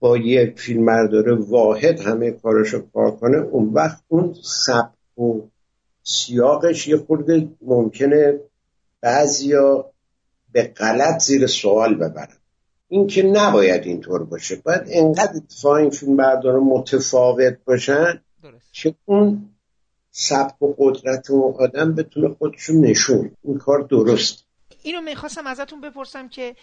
با 0.00 0.16
یک 0.16 0.60
فیلمبردار 0.60 1.28
واحد 1.28 2.00
همه 2.00 2.30
کارشو 2.30 2.90
کار 2.94 3.10
کنه 3.10 3.36
اون 3.36 3.68
وقت 3.72 4.02
اون 4.08 4.34
سبک 4.42 5.18
و 5.18 5.40
سیاقش 6.02 6.88
یه 6.88 6.96
خورده 6.96 7.48
ممکنه 7.62 8.40
بعضیا 9.00 9.90
به 10.52 10.62
غلط 10.62 11.22
زیر 11.22 11.46
سوال 11.46 11.94
ببرن. 11.94 12.36
این 12.88 13.06
که 13.06 13.22
نباید 13.22 13.84
اینطور 13.84 14.24
باشه. 14.24 14.56
باید 14.56 14.82
انقدر 14.86 15.32
اتفاق 15.36 15.72
این 15.72 15.90
فیلم 15.90 16.16
بردار 16.16 16.60
متفاوت 16.60 17.58
باشن 17.64 18.20
که 18.72 18.94
اون 19.04 19.48
سبک 20.10 20.62
و 20.62 20.74
قدرت 20.78 21.30
و 21.30 21.56
آدم 21.58 21.94
بتونه 21.94 22.28
خودشون 22.28 22.80
نشون. 22.80 23.30
این 23.44 23.58
کار 23.58 23.80
درست. 23.80 24.44
اینو 24.82 25.00
می‌خواستم 25.00 25.46
ازتون 25.46 25.80
بپرسم 25.80 26.28
که 26.28 26.56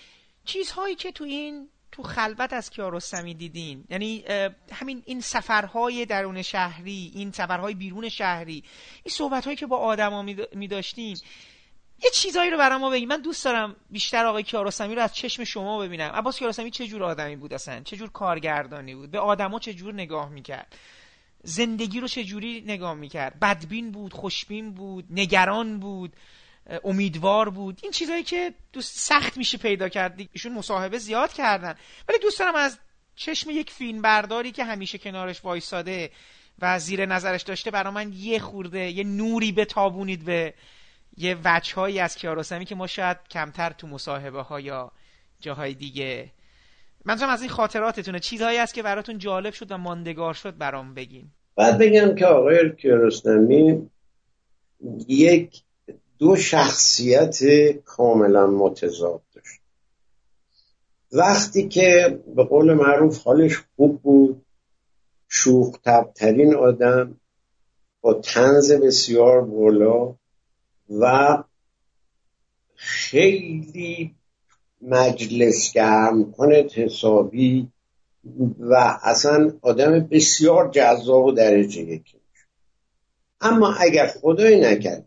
چیزهایی 0.46 0.96
که 0.96 1.12
تو 1.12 1.24
این 1.24 1.70
تو 1.92 2.04
خلوت 2.04 2.54
از 2.54 2.70
کیارستمی 2.70 3.34
دیدین. 3.34 3.84
یعنی 3.90 4.24
همین 4.72 5.04
این 5.06 5.22
سفرهای 5.22 6.06
درون 6.06 6.42
شهری 6.42 7.12
این 7.16 7.32
سفرهای 7.32 7.74
بیرون 7.74 8.10
شهری 8.10 8.64
این 9.04 9.14
صحبتهایی 9.14 9.58
که 9.58 9.66
با 9.68 9.78
آدما 9.78 10.22
می 10.54 10.68
داشتیم 10.68 11.18
یه 12.04 12.10
چیزایی 12.14 12.52
رو 12.52 12.58
برام 12.58 12.92
بگی 12.92 13.06
من 13.06 13.22
دوست 13.22 13.46
دارم 13.46 13.76
بیشتر 13.90 14.26
آقای 14.26 14.44
کیارستمی 14.44 14.96
رو 14.96 15.02
از 15.02 15.16
چشم 15.16 15.44
شما 15.44 15.80
ببینم. 15.80 16.12
عباس 16.14 16.40
کیارستمی 16.40 16.72
چه 16.72 16.88
جور 16.88 17.04
آدمی 17.04 17.36
بود 17.36 17.54
اصلا؟ 17.54 17.82
چه 17.84 17.98
جور 17.98 18.10
کارگردانی 18.10 18.96
بود؟ 18.96 19.12
به 19.12 19.20
آدما 19.20 19.60
چه 19.60 19.74
جور 19.74 19.94
نگاه 19.94 20.30
می‌کرد؟ 20.30 20.76
زندگی 21.44 22.00
رو 22.00 22.08
چه 22.08 22.24
جوری 22.24 22.62
نگاه 22.62 22.94
می‌کرد؟ 22.94 23.40
بدبین 23.40 23.92
بود 23.92 24.14
خوشبین 24.14 24.74
بود 24.74 25.06
نگران 25.10 25.80
بود؟ 25.80 26.16
امیدوار 26.84 27.50
بود. 27.50 27.80
این 27.84 27.92
چیزایی 27.92 28.24
که 28.24 28.54
دوست 28.74 29.00
سخت 29.00 29.38
میشه 29.38 29.58
پیدا 29.58 29.90
کرد 29.90 30.22
ایشون 30.32 30.54
مصاحبه 30.54 30.98
زیاد 30.98 31.34
کردن. 31.34 31.76
ولی 32.10 32.20
دوست 32.20 32.40
دارم 32.40 32.56
از 32.56 32.80
چشم 33.16 33.50
یک 33.50 33.72
فیلم 33.72 34.02
برداری 34.02 34.52
که 34.52 34.64
همیشه 34.64 34.98
کنارش 34.98 35.46
وایساده 35.46 36.12
و 36.60 36.80
زیر 36.80 37.06
نظرش 37.06 37.42
داشته 37.42 37.72
برا 37.72 37.92
من 37.92 38.14
یه 38.14 38.40
خورده 38.40 38.80
یه 38.80 39.04
نوری 39.04 39.52
بتابونید 39.52 40.26
به 40.26 40.54
یه 41.18 41.38
وجههایی 41.44 42.00
از 42.00 42.16
کیارستمی 42.16 42.66
که 42.66 42.76
ما 42.76 42.88
شاید 42.88 43.18
کمتر 43.32 43.70
تو 43.70 43.88
مصاحبه 43.88 44.42
ها 44.42 44.60
یا 44.60 44.92
جاهای 45.40 45.74
دیگه 45.74 46.32
منظورم 47.06 47.30
از 47.30 47.42
این 47.42 47.50
خاطراتتونه. 47.50 48.20
چیزهایی 48.20 48.58
است 48.58 48.74
که 48.74 48.84
براتون 48.84 49.18
جالب 49.18 49.54
شد 49.54 49.72
و 49.72 49.78
ماندگار 49.78 50.34
شد 50.34 50.58
برام 50.58 50.94
بگین. 50.94 51.32
بعد 51.56 51.78
بگم 51.78 52.16
که 52.16 52.26
آقای 52.26 52.76
کیارستمی 52.76 53.90
یک 55.08 55.62
دو 56.20 56.36
شخصیت 56.36 57.40
کاملا 57.86 58.48
متضاد 58.48 59.22
داشت. 59.34 59.62
وقتی 61.12 61.68
که 61.68 62.20
به 62.36 62.44
قول 62.44 62.74
معروف 62.74 63.24
حالش 63.24 63.64
خوب 63.76 64.02
بود 64.02 64.46
شوخ 65.28 65.78
تبترین 65.84 66.56
آدم 66.56 67.20
با 68.02 68.14
تنز 68.14 68.72
بسیار 68.72 69.42
بالا 69.42 70.16
و 70.90 71.44
خیلی 72.76 74.16
مجلس 74.82 75.74
گرم 75.74 76.32
کنه 76.32 76.68
حسابی 76.76 77.72
و 78.60 79.00
اصلا 79.04 79.54
آدم 79.62 80.00
بسیار 80.00 80.72
جذاب 80.72 81.26
و 81.26 81.32
درجه 81.32 81.82
یکی. 81.82 82.18
اما 83.42 83.74
اگر 83.74 84.08
خدای 84.08 84.62
نکرد 84.62 85.06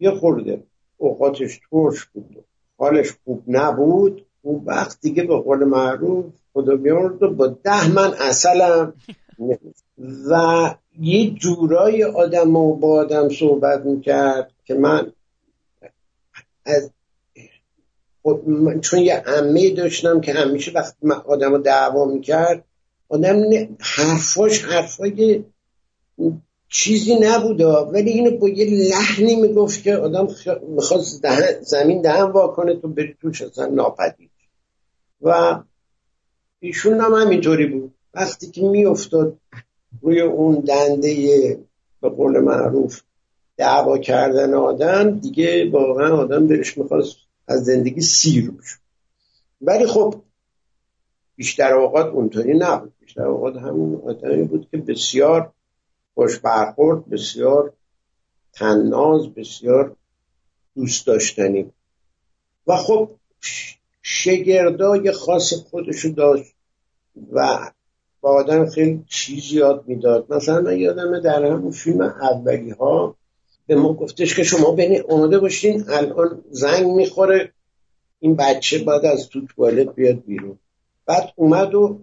یه 0.00 0.10
خورده 0.10 0.62
اوقاتش 0.96 1.60
ترش 1.70 2.04
بود. 2.04 2.44
حالش 2.78 3.12
خوب 3.24 3.42
نبود. 3.48 4.26
اون 4.42 4.62
وقت 4.64 5.00
دیگه 5.00 5.22
به 5.22 5.36
قول 5.36 5.64
معروف 5.64 6.24
خدا 6.52 6.76
بیارد 6.76 7.18
با 7.18 7.46
ده 7.46 7.92
من 7.94 8.14
اصلم 8.20 8.92
و 10.30 10.74
یه 11.00 11.30
جورای 11.30 12.04
آدم 12.04 12.56
و 12.56 12.76
با 12.76 13.00
آدم 13.00 13.28
صحبت 13.28 13.80
می‌کرد 13.80 14.52
که 14.64 14.74
من 14.74 15.12
از 16.64 16.90
چون 18.80 19.00
یه 19.00 19.16
عمه 19.16 19.70
داشتم 19.70 20.20
که 20.20 20.32
همیشه 20.32 20.72
وقتی 20.72 21.06
من 21.06 21.16
آدم 21.16 21.52
رو 21.52 21.58
دعوا 21.58 22.04
می‌کرد 22.04 22.64
آدم 23.08 23.42
حرفاش 23.80 24.64
حرفای 24.64 25.44
چیزی 26.74 27.16
نبوده. 27.20 27.66
ولی 27.66 28.10
اینو 28.10 28.38
با 28.38 28.48
یه 28.48 28.90
لحنی 28.90 29.36
می‌گفت 29.36 29.82
که 29.82 29.96
آدم 29.96 30.28
می‌خواست 30.68 31.26
زمین 31.60 32.02
دهن 32.02 32.22
واکنه 32.22 32.74
تو 32.74 32.88
بری 32.88 33.16
توش 33.20 33.42
اصلا 33.42 33.66
ناپدید. 33.66 34.30
و 35.22 35.60
ایشون 36.60 37.00
هم 37.00 37.14
همینطوری 37.14 37.66
بود. 37.66 37.94
وقتی 38.14 38.50
که 38.50 38.62
میافتاد 38.62 39.36
روی 40.02 40.20
اون 40.20 40.60
دنده 40.60 41.58
به 42.00 42.08
قول 42.08 42.40
معروف 42.40 43.00
دعوا 43.56 43.98
کردن 43.98 44.54
آدم 44.54 45.18
دیگه 45.18 45.70
واقعا 45.70 46.16
آدم 46.16 46.46
دلش 46.46 46.78
می‌خواست 46.78 47.16
از 47.48 47.64
زندگی 47.64 48.00
سیر 48.00 48.50
بشه. 48.50 48.76
ولی 49.60 49.86
خب 49.86 50.14
بیشتر 51.36 51.74
اوقات 51.74 52.06
اونطوری 52.06 52.58
نبود. 52.58 52.92
بیشتر 53.00 53.26
اوقات 53.26 53.56
همون 53.56 54.02
آدمی 54.06 54.42
بود 54.42 54.68
که 54.70 54.76
بسیار 54.76 55.53
خوش 56.14 56.38
برخورد 56.38 57.10
بسیار 57.10 57.72
تناز 58.52 59.34
بسیار 59.34 59.96
دوست 60.74 61.06
داشتنی. 61.06 61.72
و 62.66 62.76
خب 62.76 63.10
شگردای 64.02 65.12
خاص 65.12 65.54
خودشو 65.54 66.08
داشت 66.08 66.54
و 67.32 67.70
با 68.20 68.30
آدم 68.30 68.66
خیلی 68.66 69.04
چیز 69.08 69.52
یاد 69.52 69.84
می‌داد. 69.86 70.32
مثلا 70.32 70.60
من 70.60 70.78
یادمه 70.78 71.20
در 71.20 71.44
همون 71.44 71.70
فیلم 71.70 72.00
اولی 72.00 72.70
ها 72.70 73.16
به 73.66 73.76
ما 73.76 73.92
گفتش 73.92 74.36
که 74.36 74.42
شما 74.42 74.70
بین 74.70 75.02
اومده 75.08 75.38
باشین 75.38 75.84
الان 75.88 76.44
زنگ 76.50 76.86
می‌خوره 76.86 77.52
این 78.20 78.36
بچه 78.36 78.84
باید 78.84 79.04
از 79.04 79.28
تو 79.28 79.40
بیاد 79.96 80.24
بیرون. 80.24 80.58
بعد 81.06 81.32
اومد 81.36 81.74
و 81.74 82.00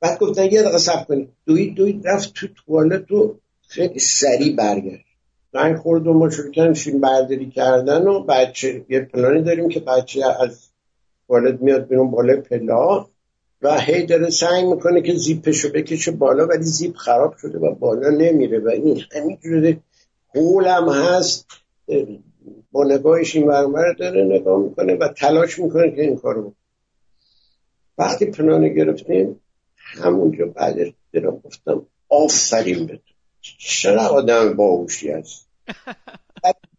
بعد 0.00 0.18
گفتن 0.18 0.44
یه 0.44 0.62
دقیقه 0.62 0.78
سب 0.78 1.06
کنید 1.06 1.28
دوید 1.46 1.74
دوید 1.74 2.08
رفت 2.08 2.34
تو 2.34 2.46
توالت 2.66 3.10
و 3.10 3.38
خیلی 3.68 3.98
سریع 3.98 4.56
برگشت. 4.56 5.04
زنگ 5.52 5.76
خورد 5.76 6.06
و 6.06 6.12
ما 6.12 6.30
شروع 6.30 6.50
کردیم 6.50 7.00
برداری 7.00 7.50
کردن 7.50 8.06
و 8.06 8.24
بچه 8.24 8.84
یه 8.88 9.00
پلانی 9.00 9.42
داریم 9.42 9.68
که 9.68 9.80
بچه 9.80 10.20
از 10.40 10.68
توالت 11.26 11.60
میاد 11.60 11.88
بیرون 11.88 12.10
بالای 12.10 12.40
پلا 12.40 13.06
و 13.62 13.80
هی 13.80 14.06
داره 14.06 14.30
سعی 14.30 14.64
می‌کنه 14.64 15.02
که 15.02 15.14
زیپشو 15.14 15.72
بکشه 15.72 16.10
بالا 16.10 16.46
ولی 16.46 16.62
زیپ 16.62 16.96
خراب 16.96 17.36
شده 17.36 17.58
و 17.58 17.74
بالا 17.74 18.08
نمیره. 18.08 18.58
و 18.58 18.68
این 18.68 19.00
همینجوری 19.12 19.80
قولم 20.34 20.88
هست 20.88 21.46
با 22.72 22.84
نگاهش 22.84 23.36
این 23.36 23.46
ورمر 23.46 23.92
داره 23.92 24.24
نگاه 24.24 24.62
می‌کنه 24.62 24.94
و 24.94 25.08
تلاش 25.08 25.58
می‌کنه 25.58 25.90
که 25.90 26.02
این 26.02 26.16
کارو 26.16 26.54
وقتی 27.98 28.26
پنانه 28.26 28.68
گرفتیم 28.68 29.40
همونجا 29.88 30.46
بعدش 30.46 30.92
دارم 31.12 31.42
گفتم 31.44 31.86
آفرین 32.08 32.86
به 32.86 32.96
تو. 32.96 33.14
چرا 33.58 34.02
آدم 34.02 34.56
باهوشی 34.56 35.10
هست 35.10 35.46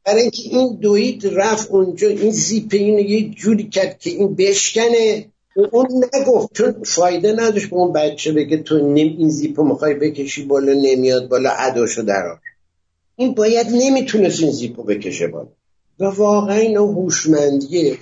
برای 0.05 0.22
اینکه 0.22 0.41
این 0.43 0.78
دوید 0.82 1.28
رفت 1.28 1.72
اونجا 1.72 2.07
این 2.07 2.32
زیپ 2.32 2.68
اینو 2.72 2.99
یه 2.99 3.30
جوری 3.30 3.70
کرد 3.70 3.99
که 3.99 4.10
این 4.10 4.36
بشکنه. 4.36 5.26
اون 5.72 5.88
نگفت 6.14 6.53
چون 6.53 6.84
فایده 6.84 7.34
نداشت 7.34 7.70
به 7.70 7.76
اون 7.76 7.93
بچه 7.93 8.32
بگه 8.32 8.57
تو 8.57 8.88
نیم 8.88 9.16
این 9.18 9.30
زیپو 9.30 9.64
می‌خوای 9.64 9.93
بکشی 9.93 10.45
بالا 10.45 10.74
نمیاد 10.74 11.30
بالا 11.30 11.49
عداشو 11.49 12.01
درار 12.01 12.39
این 13.16 13.34
باید 13.34 13.68
نمی‌تونست 13.72 14.41
این 14.41 14.51
زیپو 14.51 14.84
بکشه 14.84 15.28
بالا. 15.28 15.49
و 15.99 16.05
واقعا 16.05 16.57
اینا 16.57 16.86
هوشمندیه. 16.86 17.97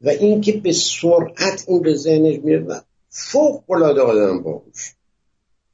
و 0.00 0.08
اینکه 0.08 0.52
به 0.52 0.72
سرعت 0.72 1.64
این 1.68 1.82
به 1.82 1.94
ذهنش 1.94 2.38
میاد 2.44 2.84
فوق 3.08 3.70
العاده 3.70 4.00
آدم 4.00 4.42
باهوش. 4.42 4.94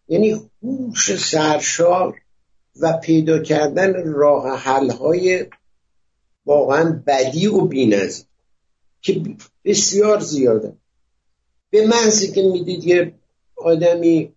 یعنی 0.09 0.51
هوش 0.62 1.16
سرشار 1.16 2.20
و 2.80 2.99
پیدا 3.03 3.39
کردن 3.39 4.12
راه 4.12 4.59
حل 4.59 4.91
های 4.91 5.47
واقعا 6.47 7.03
بدی 7.07 7.47
و 7.47 7.61
بینظیر 7.61 8.26
که 9.03 9.22
بسیار 9.64 10.20
زیاده. 10.20 10.76
به 11.70 11.87
محضی 11.87 12.32
که 12.32 12.43
می‌دید 12.43 12.85
یه 12.85 13.14
آدمی 13.57 14.35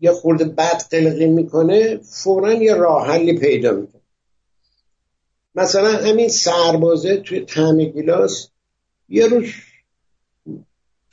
یه 0.00 0.12
خورده 0.12 0.44
بد 0.44 0.82
قلقی 0.90 1.26
می‌کنه 1.26 1.96
فورا 1.96 2.52
یه 2.52 2.74
راه 2.74 3.06
حلی 3.06 3.38
پیدا 3.38 3.72
می‌کنه. 3.72 4.02
مثلا 5.54 5.92
همین 5.92 6.28
سربازه 6.28 7.16
توی 7.16 7.40
تعم 7.40 7.84
گیلاس 7.84 8.48
یه 9.08 9.26
روز 9.26 9.44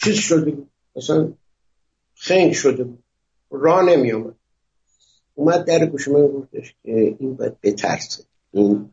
چیز 0.03 0.15
شده 0.15 0.51
بود. 0.51 0.70
مثلا 0.95 1.33
خنگ 2.15 2.53
شده. 2.53 2.83
بود 2.83 3.03
راه 3.51 3.83
نمی 3.83 4.11
آمد 4.11 4.35
اومد 5.35 5.65
در 5.65 5.85
گوش 5.85 6.07
من 6.07 6.27
گفتش 6.27 6.75
که 6.83 7.15
این 7.19 7.35
باید 7.35 7.61
بترسه. 7.61 8.23
این 8.51 8.89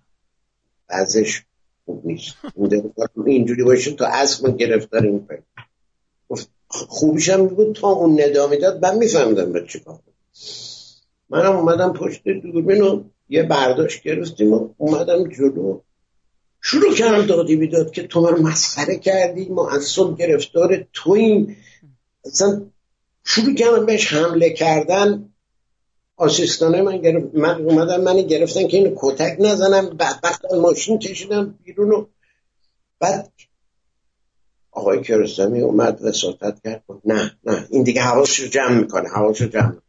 بعضش 0.88 1.42
خوب 1.84 2.06
نیست. 2.06 2.34
اینجوری 3.26 3.64
باشه 3.64 3.92
تو 3.92 4.04
اصلا 4.04 4.50
گرفتار 4.50 5.02
این 5.02 5.26
پید 5.26 5.44
خوبیش 6.68 7.28
هم 7.28 7.46
بود 7.46 7.74
تا 7.74 7.88
اون 7.88 8.20
ندامه 8.20 8.56
داد 8.56 8.86
من 8.86 8.98
میفهمدم 8.98 9.52
به 9.52 9.66
چی 9.68 9.80
کار 9.80 9.98
منم 11.30 11.56
اومدم 11.56 11.92
پشت 11.92 12.28
دوربین 12.28 12.82
و 12.82 13.02
یه 13.28 13.42
برداشت 13.42 14.02
گرفتیم 14.02 14.52
و 14.52 14.68
اومدم 14.76 15.28
جلو. 15.28 15.80
شروع 16.60 16.94
کردم 16.94 17.26
دادی 17.26 17.56
بیداد 17.56 17.90
که 17.90 18.06
تو 18.06 18.20
من 18.20 18.42
مسخره 18.42 18.96
کردی. 18.96 19.48
ما 19.48 19.70
از 19.70 19.84
صبح 19.84 20.16
گرفتار 20.16 20.86
تویم 20.92 21.56
اصلا 22.28 22.70
شروع 23.24 23.54
کردم 23.54 23.86
بهش 23.86 24.12
حمله 24.12 24.50
کردن 24.50 25.32
آسیستانه 26.16 26.82
من 26.82 26.98
گرفت 26.98 27.34
من 27.34 27.62
اومدم 27.62 28.00
من 28.00 28.22
گرفتن 28.22 28.68
که 28.68 28.76
اینو 28.76 28.94
کتک 28.96 29.36
نزنم 29.40 29.90
بعد 29.90 30.20
وقت 30.22 30.52
ماشین 30.54 30.98
کشیدم 30.98 31.58
بیرون 31.64 31.90
و 31.90 32.06
بعد 33.00 33.32
آقای 34.70 35.02
کرستمی 35.02 35.60
اومد 35.60 36.02
وساطت 36.02 36.62
کرد 36.64 36.84
نه 37.04 37.38
نه 37.44 37.66
این 37.70 37.82
دیگه 37.82 38.02
حواسش 38.02 38.40
رو 38.40 38.48
جمع 38.48 38.80
می‌کنه 38.80 39.08
حواسش 39.08 39.40
رو 39.40 39.48
جمع 39.48 39.66
می‌کنه. 39.68 39.82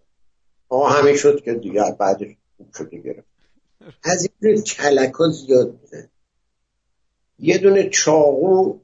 آقا 0.69 0.89
همین 0.89 1.17
شد 1.17 1.43
که 1.43 1.53
دیگه 1.53 1.95
بعدش 1.99 2.27
شده 2.77 2.97
گرفت. 2.97 3.27
از 4.03 4.29
این 4.41 4.61
کلک 4.61 5.13
ها 5.13 5.29
زیاد 5.29 5.71
بودن 5.71 6.09
یه 7.39 7.57
دونه 7.57 7.89
چاقو 7.89 8.79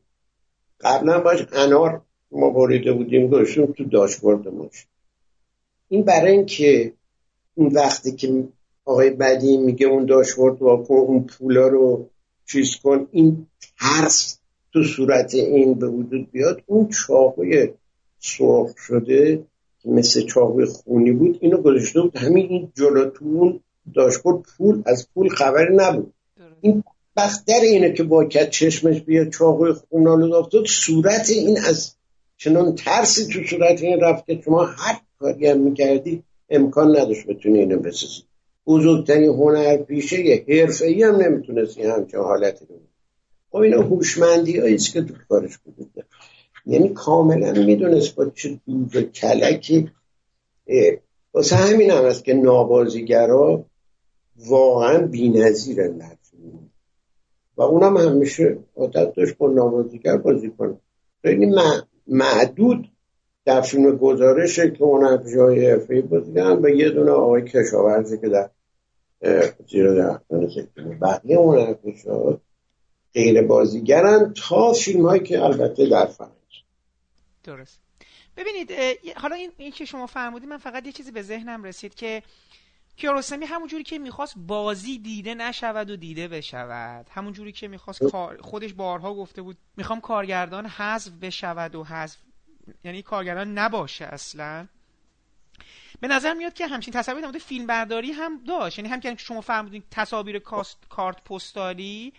قبلا 0.80 1.20
باش 1.20 1.46
انار 1.52 2.05
ما 2.36 2.50
بریده 2.50 2.94
بودیم 2.94 3.28
گذاشتیم 3.28 3.66
تو 3.66 3.84
داشبورد 3.84 4.48
ماش. 4.48 4.88
این 5.90 6.04
برای 6.04 6.32
اینکه 6.32 6.94
اون 7.56 7.68
وقتی 7.68 8.12
که 8.12 8.44
آقای 8.86 9.10
بدی 9.10 9.58
میگه 9.58 9.88
اون 9.88 10.06
داشبورد 10.06 10.62
واکن 10.62 10.94
اون 10.94 11.24
پولا 11.24 11.68
رو 11.68 12.10
چیز 12.46 12.76
کن 12.76 13.08
این 13.12 13.48
ترس 13.80 14.40
تو 14.74 14.84
صورت 14.84 15.34
این 15.34 15.74
به 15.74 15.88
وجود 15.88 16.32
بیاد. 16.32 16.64
اون 16.66 16.90
چاقوی 16.90 17.70
سرخ 18.20 18.78
شده 18.78 19.44
که 19.80 19.90
مثل 19.90 20.22
چاقوی 20.22 20.66
خونی 20.66 21.12
بود 21.12 21.38
اینو 21.42 21.58
گذاشته 21.58 22.02
بود. 22.02 22.18
همین 22.18 22.48
این 22.50 22.72
جلوتون 22.76 23.60
داشبورد 23.94 24.46
پول 24.58 24.84
از 24.86 25.08
پول 25.14 25.30
خبری 25.30 25.76
نبود. 25.76 26.14
این 26.62 26.84
بختر 27.18 27.60
اینه 27.64 27.94
که 27.94 28.04
با 28.04 28.26
کت 28.26 28.50
چشمش 28.50 29.02
بیاد 29.02 29.30
چاقوی 29.30 29.74
خونالو 29.74 30.36
افتاد 30.36 30.66
صورت 30.66 31.30
این 31.30 31.58
از 31.58 31.96
چنان 32.38 32.76
ترسی 32.76 33.26
تو 33.26 33.44
صورت 33.44 33.82
این 33.82 34.00
رفت 34.00 34.26
که 34.26 34.42
شما 34.46 34.64
هر 34.64 35.02
کاری 35.20 35.48
هم 35.48 35.60
می‌کردی 35.60 36.24
امکان 36.50 36.98
نداشت 36.98 37.28
بتونی 37.28 37.60
اینو 37.60 37.80
بسازی. 37.80 38.24
بزرگترین 38.68 39.30
هنر 39.30 39.78
پیشه 39.78 40.46
حرفه 40.48 40.86
ای 40.86 41.04
هم 41.04 41.16
نمی‌تونستی 41.16 41.84
همچه 41.84 42.20
حالتی 42.20 42.66
رو 42.66 42.76
خب 43.52 43.58
اینا 43.58 43.82
هوشمندی 43.82 44.60
هاییست 44.60 44.94
که 44.94 45.02
تو 45.02 45.14
کارش 45.30 45.58
بوده. 45.58 45.86
یعنی 46.66 46.90
کاملا 46.90 47.52
می‌دونست 47.52 48.16
با 48.16 48.26
چه 48.26 48.60
دوز 48.68 48.96
و 48.96 49.02
کلکی 49.02 49.92
واسه 51.34 51.56
همین 51.56 51.92
هم 51.92 52.06
هست 52.06 52.24
که 52.24 52.34
نابازیگرا 52.34 53.66
واقعا 54.36 55.08
بی 55.08 55.30
نظیرن 55.30 56.02
و 57.58 57.62
اونم 57.62 57.98
همیشه 57.98 58.58
عادت 58.76 59.14
داشت 59.14 59.38
با 59.38 59.48
نابازیگر 59.48 60.18
بازی 60.18 60.52
کنه. 60.58 60.78
خیلی 61.22 61.46
معدود 62.08 62.92
در 63.46 63.62
فیلم 63.62 63.98
گزارشه 63.98 64.72
که 64.72 64.84
اون 64.84 65.24
های 65.38 65.72
حرفه‌ای 65.72 66.02
بازیگرن 66.02 66.66
و 66.66 66.70
یه 66.70 66.90
دونه 66.90 67.12
آقای 67.12 67.42
کشاورزی 67.42 68.18
که 68.18 68.30
در 68.30 68.50
زیر 69.68 69.94
درختان 69.94 70.50
سکونه 70.50 70.96
بقیه 70.96 71.38
اون 71.38 71.76
ها 72.08 72.40
غیر 73.14 73.42
بازیگرن 73.42 74.34
تا 74.48 74.74
فیلم 74.74 75.06
هایی 75.06 75.24
که 75.24 75.44
البته 75.44 75.90
در 75.90 76.06
فرنج 76.06 76.32
درست. 77.44 77.80
ببینید 78.38 78.72
حالا 79.16 79.36
این, 79.36 79.52
این 79.58 79.72
که 79.72 79.86
شما 79.86 80.08
فرمودید 80.08 80.50
من 80.50 80.58
فقط 80.58 80.86
یه 80.86 80.92
چیزی 80.92 81.12
به 81.12 81.22
ذهنم 81.22 81.64
رسید 81.64 81.96
که 81.96 82.24
کیارستمی 82.98 83.46
همون 83.46 83.68
جوری 83.68 83.84
که 83.84 84.00
می‌خواست 84.00 84.34
بازی 84.38 84.98
دیده 84.98 85.36
نشود 85.36 85.90
و 85.90 85.96
دیده 85.96 86.28
بشود. 86.28 87.08
همون 87.12 87.34
جوری 87.34 87.52
که 87.52 87.68
می‌خواست 87.68 88.02
خودش 88.42 88.74
بارها 88.74 89.14
گفته 89.14 89.42
بود 89.42 89.58
می‌خوام 89.78 90.02
کارگردان 90.02 90.66
حذف 90.66 91.12
بشود 91.12 91.76
و 91.76 91.84
حذف 91.84 92.18
یعنی 92.84 93.02
کارگردان 93.02 93.58
نباشه 93.58 94.06
اصلا. 94.06 94.68
به 96.00 96.08
نظر 96.08 96.34
میاد 96.34 96.54
که 96.54 96.68
همچین 96.68 96.94
تصاویر 96.94 97.32
در 97.32 97.40
فیلم 97.40 97.68
برداری 97.68 98.12
هم 98.12 98.44
داشت. 98.44 98.80
یعنی 98.80 98.90
هم 98.90 99.00
که 99.00 99.16
شما 99.18 99.42
فرمودین 99.42 99.84
تصاویر 99.92 100.40
کارت 100.90 101.24
پستالی 101.24 102.14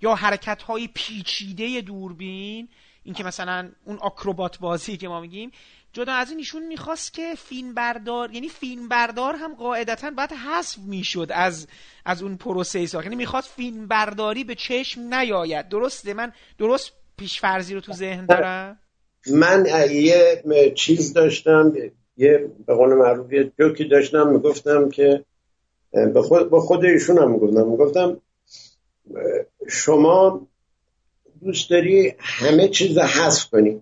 یا 0.00 0.14
حرکت 0.14 0.62
های 0.62 0.88
پیچیده 0.94 1.80
دوربین 1.80 2.68
این 3.02 3.14
که 3.14 3.24
مثلا 3.24 3.70
اون 3.84 3.98
آکروبات 3.98 4.58
بازی 4.58 4.96
که 4.96 5.08
ما 5.08 5.20
میگیم 5.20 5.50
جدا 5.94 6.12
از 6.12 6.30
این 6.30 6.38
ایشون 6.38 6.66
می‌خواست 6.66 7.12
که 7.12 7.34
فیلم 7.34 7.74
بردار 7.74 8.32
یعنی 8.32 8.48
فیلم 8.48 8.88
بردار 8.88 9.34
هم 9.34 9.54
قاعدتا 9.54 10.10
باید 10.10 10.32
حذف 10.32 10.78
می‌شد 10.78 11.28
از 11.30 11.66
از 12.04 12.22
اون 12.22 12.36
پروسه 12.36 12.86
ساخت. 12.86 13.04
یعنی 13.04 13.16
می‌خواست 13.16 13.48
فیلم 13.48 13.86
برداری 13.86 14.44
به 14.44 14.54
چشم 14.54 15.14
نیاید. 15.14 15.68
درسته؟ 15.68 16.14
من 16.14 16.32
درست 16.58 16.92
پیش 17.16 17.40
فرضی 17.40 17.74
رو 17.74 17.80
تو 17.80 17.92
ذهن 17.92 18.26
دارم؟ 18.26 18.78
من 19.32 19.66
یه 19.90 20.42
چیز 20.76 21.12
داشتم 21.12 21.72
یه 22.16 22.50
به 22.66 22.74
قول 22.74 22.94
معروف 22.94 23.32
یه 23.32 23.52
جوکی 23.58 23.84
داشتم 23.84 24.28
می‌گفتم 24.28 24.88
که 24.88 25.24
به 25.92 26.22
خود, 26.22 26.50
به 26.50 26.60
خود 26.60 26.84
ایشون 26.84 27.18
هم 27.18 27.30
می‌گفتم. 27.30 27.68
می‌گفتم 27.68 28.20
شما 29.68 30.46
دوست 31.44 31.70
داری 31.70 32.14
همه 32.18 32.68
چیز 32.68 32.98
حذف 32.98 33.50
کنی. 33.50 33.80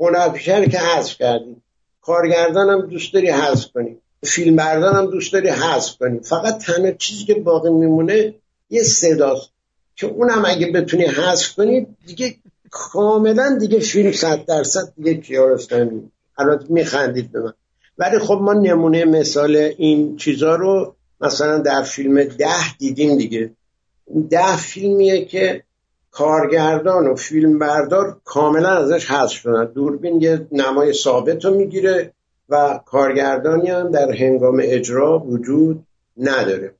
هنرپیشه 0.00 0.68
که 0.68 0.78
حذف 0.78 1.18
کردی. 1.18 1.56
کارگردان 2.00 2.70
هم 2.70 2.86
دوست 2.86 3.14
داری 3.14 3.30
حذف 3.30 3.72
کنی. 3.74 3.96
فیلم 4.24 4.58
هم 4.58 5.10
دوست 5.10 5.32
داری 5.32 5.48
حذف 5.48 5.96
کنی. 5.98 6.20
فقط 6.20 6.58
تنها 6.58 6.90
چیزی 6.90 7.24
که 7.24 7.34
باقی 7.34 7.70
میمونه 7.70 8.34
یه 8.70 8.82
صداست. 8.82 9.50
که 9.96 10.06
اونم 10.06 10.44
اگه 10.46 10.66
بتونی 10.66 11.04
حذف 11.04 11.54
کنی 11.54 11.86
دیگه 12.06 12.34
کاملا 12.70 13.58
دیگه 13.60 13.78
فیلم 13.78 14.12
صد 14.12 14.44
درصد 14.44 14.92
دیگه 14.96 15.14
کیارستانی. 15.14 16.10
البته 16.38 16.64
میخندید 16.68 17.32
به 17.32 17.40
من. 17.40 17.52
ولی 17.98 18.18
خب 18.18 18.38
ما 18.42 18.52
نمونه 18.52 19.04
مثال 19.04 19.56
این 19.56 20.16
چیزا 20.16 20.54
رو 20.54 20.94
مثلا 21.20 21.58
در 21.58 21.82
فیلم 21.82 22.24
ده 22.24 22.76
دیدیم 22.78 23.18
دیگه. 23.18 23.50
ده 24.30 24.56
فیلمیه 24.56 25.24
که 25.24 25.62
کارگردان 26.16 27.06
و 27.06 27.14
فیلم 27.14 27.58
بردار 27.58 28.20
کاملا 28.24 28.68
ازش 28.68 29.10
حذف 29.10 29.32
شدن. 29.32 29.64
دوربین 29.64 30.20
یه 30.20 30.46
نمای 30.52 30.92
ثابت 30.92 31.44
رو 31.44 31.54
می‌گیره 31.54 32.12
و 32.48 32.80
کارگردانی 32.86 33.70
هم 33.70 33.90
در 33.90 34.12
هنگام 34.12 34.60
اجرا 34.62 35.18
وجود 35.18 35.86
نداره. 36.16 36.74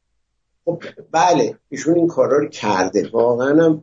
خب 0.64 0.82
بله 1.12 1.54
ایشون 1.68 1.94
این 1.94 2.06
کارا 2.06 2.38
رو 2.38 2.48
کرده. 2.48 3.08
واقعا 3.12 3.64
هم 3.64 3.82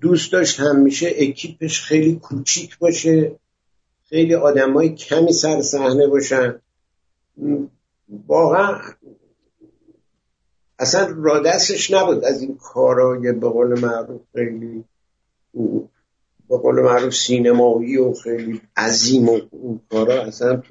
دوست 0.00 0.32
داشت 0.32 0.60
همیشه 0.60 1.06
اکیپش 1.18 1.82
خیلی 1.82 2.16
کوچیک 2.22 2.78
باشه 2.78 3.36
خیلی 4.08 4.34
آدمای 4.34 4.88
کمی 4.94 5.32
سر 5.32 5.62
صحنه 5.62 6.06
باشن. 6.06 6.60
واقعا 8.26 8.80
اصلا 10.80 11.14
را 11.18 11.40
دستش 11.40 11.90
نبود 11.90 12.24
از 12.24 12.42
این 12.42 12.56
کارای 12.56 13.32
به 13.32 13.48
قول 13.48 13.80
معروف 13.80 14.20
خیلی 14.34 14.84
به 16.48 16.58
قول 16.58 16.82
معروف 16.82 17.14
سینمایی 17.14 17.96
و 17.96 18.12
خیلی 18.12 18.60
عظیم 18.76 19.28
و 19.28 19.40
اون 19.50 19.80
کارا 19.90 20.22
اصلا 20.22 20.62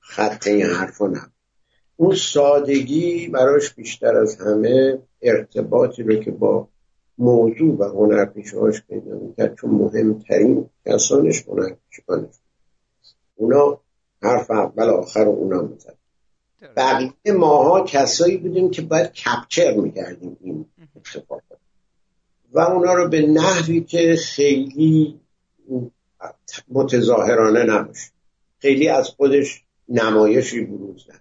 خط 0.00 0.46
این 0.46 0.66
حرفا 0.66 1.06
نبود. 1.06 1.32
اون 1.96 2.14
سادگی 2.14 3.28
براش 3.28 3.74
بیشتر 3.74 4.16
از 4.16 4.36
همه 4.36 4.98
ارتباطی 5.22 6.02
رو 6.02 6.14
که 6.16 6.30
با 6.30 6.68
موضوع 7.18 7.76
و 7.78 7.84
هنرپیشهاش 7.84 8.82
پیدا 8.82 9.18
می‌کرد 9.18 9.54
چون 9.54 9.70
مهمترین 9.70 10.70
کسانش 10.86 11.44
هنرپیشهانش 11.48 12.34
اونا 13.34 13.80
حرف 14.22 14.50
اول 14.50 14.90
آخر 14.90 15.26
اونا 15.26 15.62
می‌زد 15.62 16.03
بقیه 16.76 17.32
ماها 17.38 17.84
کسایی 17.84 18.36
بودیم 18.36 18.70
که 18.70 18.82
باید 18.82 19.12
کپچر 19.12 19.74
می‌کردیم 19.74 20.36
این 20.40 20.66
اتفاقات 20.96 21.42
و 22.52 22.60
اونا 22.60 22.94
رو 22.94 23.08
به 23.08 23.26
نحوی 23.26 23.80
که 23.80 24.16
خیلی 24.16 25.20
متظاهرانه 26.68 27.64
نباشه. 27.64 28.10
خیلی 28.58 28.88
از 28.88 29.08
خودش 29.08 29.62
نمایشی 29.88 30.60
بروز 30.64 31.06
نه 31.08 31.20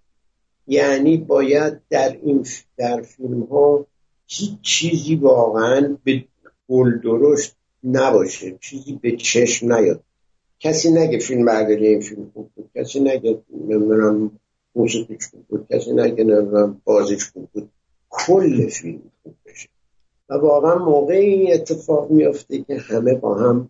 یعنی 0.67 1.17
باید 1.17 1.81
در 1.89 2.17
این 2.23 2.45
در 2.77 3.01
فیلم 3.01 3.43
ها 3.43 3.85
هیچ 4.27 4.61
چیزی 4.61 5.15
واقعا 5.15 5.97
به 6.03 6.23
گل 6.69 6.99
درشت 6.99 7.55
نباشه. 7.83 8.57
چیزی 8.61 8.99
به 9.01 9.11
چشم 9.11 9.73
نیاد. 9.73 10.03
کسی 10.59 10.91
نگه 10.91 11.19
فیلم 11.19 11.45
برداری 11.45 11.87
این 11.87 12.01
فیلم 12.01 12.31
خوب 12.33 12.49
بود. 12.55 12.69
کسی 12.75 12.99
نگه 12.99 13.41
نمی‌دونم 13.67 14.39
موسیقیش 14.75 15.27
خوب 15.27 15.47
بود. 15.47 15.67
کسی 15.71 15.91
نگه 15.91 16.23
نمی‌دونم 16.23 16.81
بازیش 16.83 17.29
خوب 17.29 17.49
بود. 17.53 17.69
کل 18.09 18.67
فیلم 18.67 19.11
خوب 19.23 19.35
بشه. 19.45 19.69
و 20.29 20.33
واقعا 20.33 20.75
موقعی 20.75 21.33
این 21.33 21.53
اتفاق 21.53 22.11
میافته 22.11 22.61
که 22.61 22.77
همه 22.77 23.15
با 23.15 23.35
هم 23.35 23.69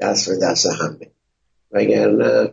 دست 0.00 0.28
و 0.28 0.32
دست 0.42 0.66
هم 0.66 1.00
وگرنه 1.70 2.52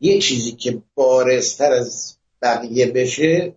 یه 0.00 0.18
چیزی 0.18 0.52
که 0.52 0.82
بارزتر 0.94 1.72
از 1.72 2.16
بقیه 2.42 2.92
بشه 2.92 3.54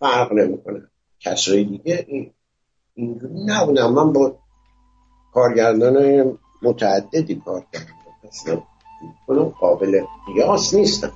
فرق 0.00 0.32
نمی‌کنه. 0.32 0.82
کسایی 1.20 1.64
دیگه 1.64 2.32
اینجوری 2.94 3.44
نبودم. 3.46 3.92
من 3.92 4.12
با 4.12 4.38
کارگردان 5.32 6.38
متعددی 6.62 7.42
کار 7.44 7.66
کردم. 7.72 7.86
اصلا 8.28 8.62
قابل 9.44 10.04
قیاس 10.26 10.74
نیستم. 10.74 11.12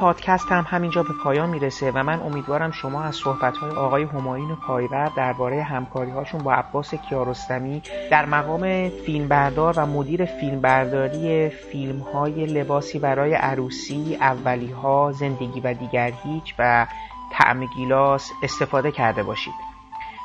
پادکست 0.00 0.52
هم 0.52 0.64
همینجا 0.68 1.02
به 1.02 1.12
پایان 1.24 1.50
می‌رسه 1.50 1.90
و 1.90 2.02
من 2.02 2.20
امیدوارم 2.20 2.70
شما 2.70 3.02
از 3.02 3.16
صحبتهای 3.16 3.70
آقای 3.70 4.02
هماین 4.02 4.56
پایور 4.56 5.12
درباره 5.16 5.62
همکاری 5.62 6.10
هاشون 6.10 6.42
با 6.42 6.52
عباس 6.52 6.94
کیارستمی 6.94 7.82
در 8.10 8.26
مقام 8.26 8.88
فیلمبردار 8.88 9.74
و 9.78 9.86
مدیر 9.86 10.24
فیلمبرداری 10.24 11.48
فیلم 11.48 11.98
های 11.98 12.46
لباسی 12.46 12.98
برای 12.98 13.34
عروسی، 13.34 14.18
اولی 14.20 14.72
ها، 14.72 15.12
زندگی 15.12 15.60
و 15.60 15.74
دیگر 15.74 16.12
هیچ 16.24 16.54
و 16.58 16.86
طعم 17.32 17.66
گیلاس 17.66 18.30
استفاده 18.42 18.92
کرده 18.92 19.22
باشید. 19.22 19.69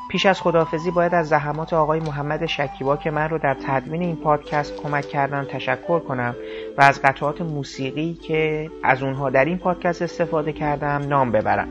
پیش 0.09 0.25
از 0.25 0.41
خداحافظی 0.41 0.91
باید 0.91 1.13
از 1.13 1.27
زحمات 1.27 1.73
آقای 1.73 1.99
محمد 1.99 2.45
شکیبا 2.45 2.97
که 2.97 3.11
من 3.11 3.29
رو 3.29 3.37
در 3.37 3.53
تدوین 3.53 4.01
این 4.01 4.15
پادکست 4.15 4.75
کمک 4.75 5.07
کردن 5.07 5.45
تشکر 5.45 5.99
کنم 5.99 6.35
و 6.77 6.81
از 6.81 7.01
قطعات 7.01 7.41
موسیقی 7.41 8.13
که 8.13 8.69
از 8.83 9.03
اونها 9.03 9.29
در 9.29 9.45
این 9.45 9.57
پادکست 9.57 10.01
استفاده 10.01 10.53
کردم 10.53 11.07
نام 11.07 11.31
ببرم. 11.31 11.67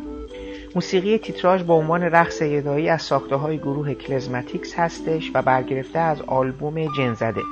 موسیقی 0.75 1.19
تیتراژ 1.19 1.63
با 1.63 1.75
عنوان 1.75 2.03
رقص 2.03 2.43
یدیش 2.43 2.89
از 2.89 3.03
ساخته 3.03 3.37
های 3.37 3.59
گروه 3.59 3.95
کلزماتیکس 3.95 4.79
هستش 4.79 5.31
و 5.35 5.43
برگرفته 5.43 5.99
از 5.99 6.23
آلبوم 6.23 6.87
جنزده. 6.97 7.43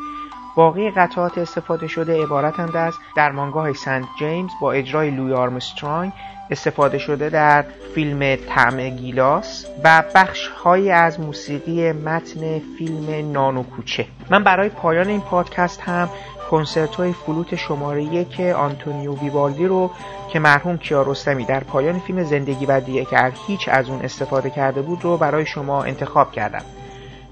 باقی 0.56 0.90
قطعات 0.90 1.38
استفاده 1.38 1.86
شده 1.86 2.22
عبارتند 2.22 2.76
از 2.76 2.94
درمانگاه 3.16 3.72
سنت 3.72 4.04
جیمز 4.18 4.50
با 4.60 4.72
اجرای 4.72 5.10
لویی 5.10 5.32
آرمسترانگ 5.32 6.12
استفاده 6.50 6.98
شده 6.98 7.28
در 7.28 7.64
فیلم 7.94 8.36
طعم 8.36 8.88
گیلاس 8.88 9.66
و 9.84 10.04
بخش 10.14 10.48
هایی 10.48 10.90
از 10.90 11.20
موسیقی 11.20 11.92
متن 11.92 12.58
فیلم 12.78 13.32
نان 13.32 13.52
و 13.52 13.62
کوچه. 13.62 14.06
من 14.30 14.44
برای 14.44 14.68
پایان 14.68 15.08
این 15.08 15.20
پادکست 15.20 15.80
هم 15.80 16.08
کنسرتوی 16.50 17.12
فلوت 17.12 17.54
شماره 17.56 18.02
یک 18.02 18.40
آنتونیو 18.40 19.14
ویوالدی 19.14 19.66
رو 19.66 19.90
که 20.32 20.38
مرحوم 20.38 20.78
کیارستمی 20.78 21.44
در 21.44 21.64
پایان 21.64 21.98
فیلم 21.98 22.22
زندگی 22.22 22.66
و 22.66 22.80
دیگر 22.80 23.32
هیچ 23.46 23.68
از 23.72 23.88
اون 23.88 24.00
استفاده 24.00 24.50
کرده 24.50 24.82
بود 24.82 25.04
رو 25.04 25.16
برای 25.16 25.46
شما 25.46 25.84
انتخاب 25.84 26.32
کردم. 26.32 26.64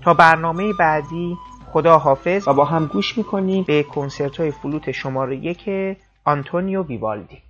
تا 0.02 0.14
برنامه 0.14 0.72
بعدی 0.72 1.36
خدا 1.72 1.98
حافظ 1.98 2.48
و 2.48 2.54
با 2.54 2.64
هم 2.64 2.86
گوش 2.86 3.18
می‌کنیم. 3.18 3.64
به 3.64 3.82
کنسرتوی 3.82 4.50
فلوت 4.50 4.90
شماره 4.90 5.36
یک 5.36 5.70
آنتونیو 6.24 6.82
ویوالدی. 6.82 7.49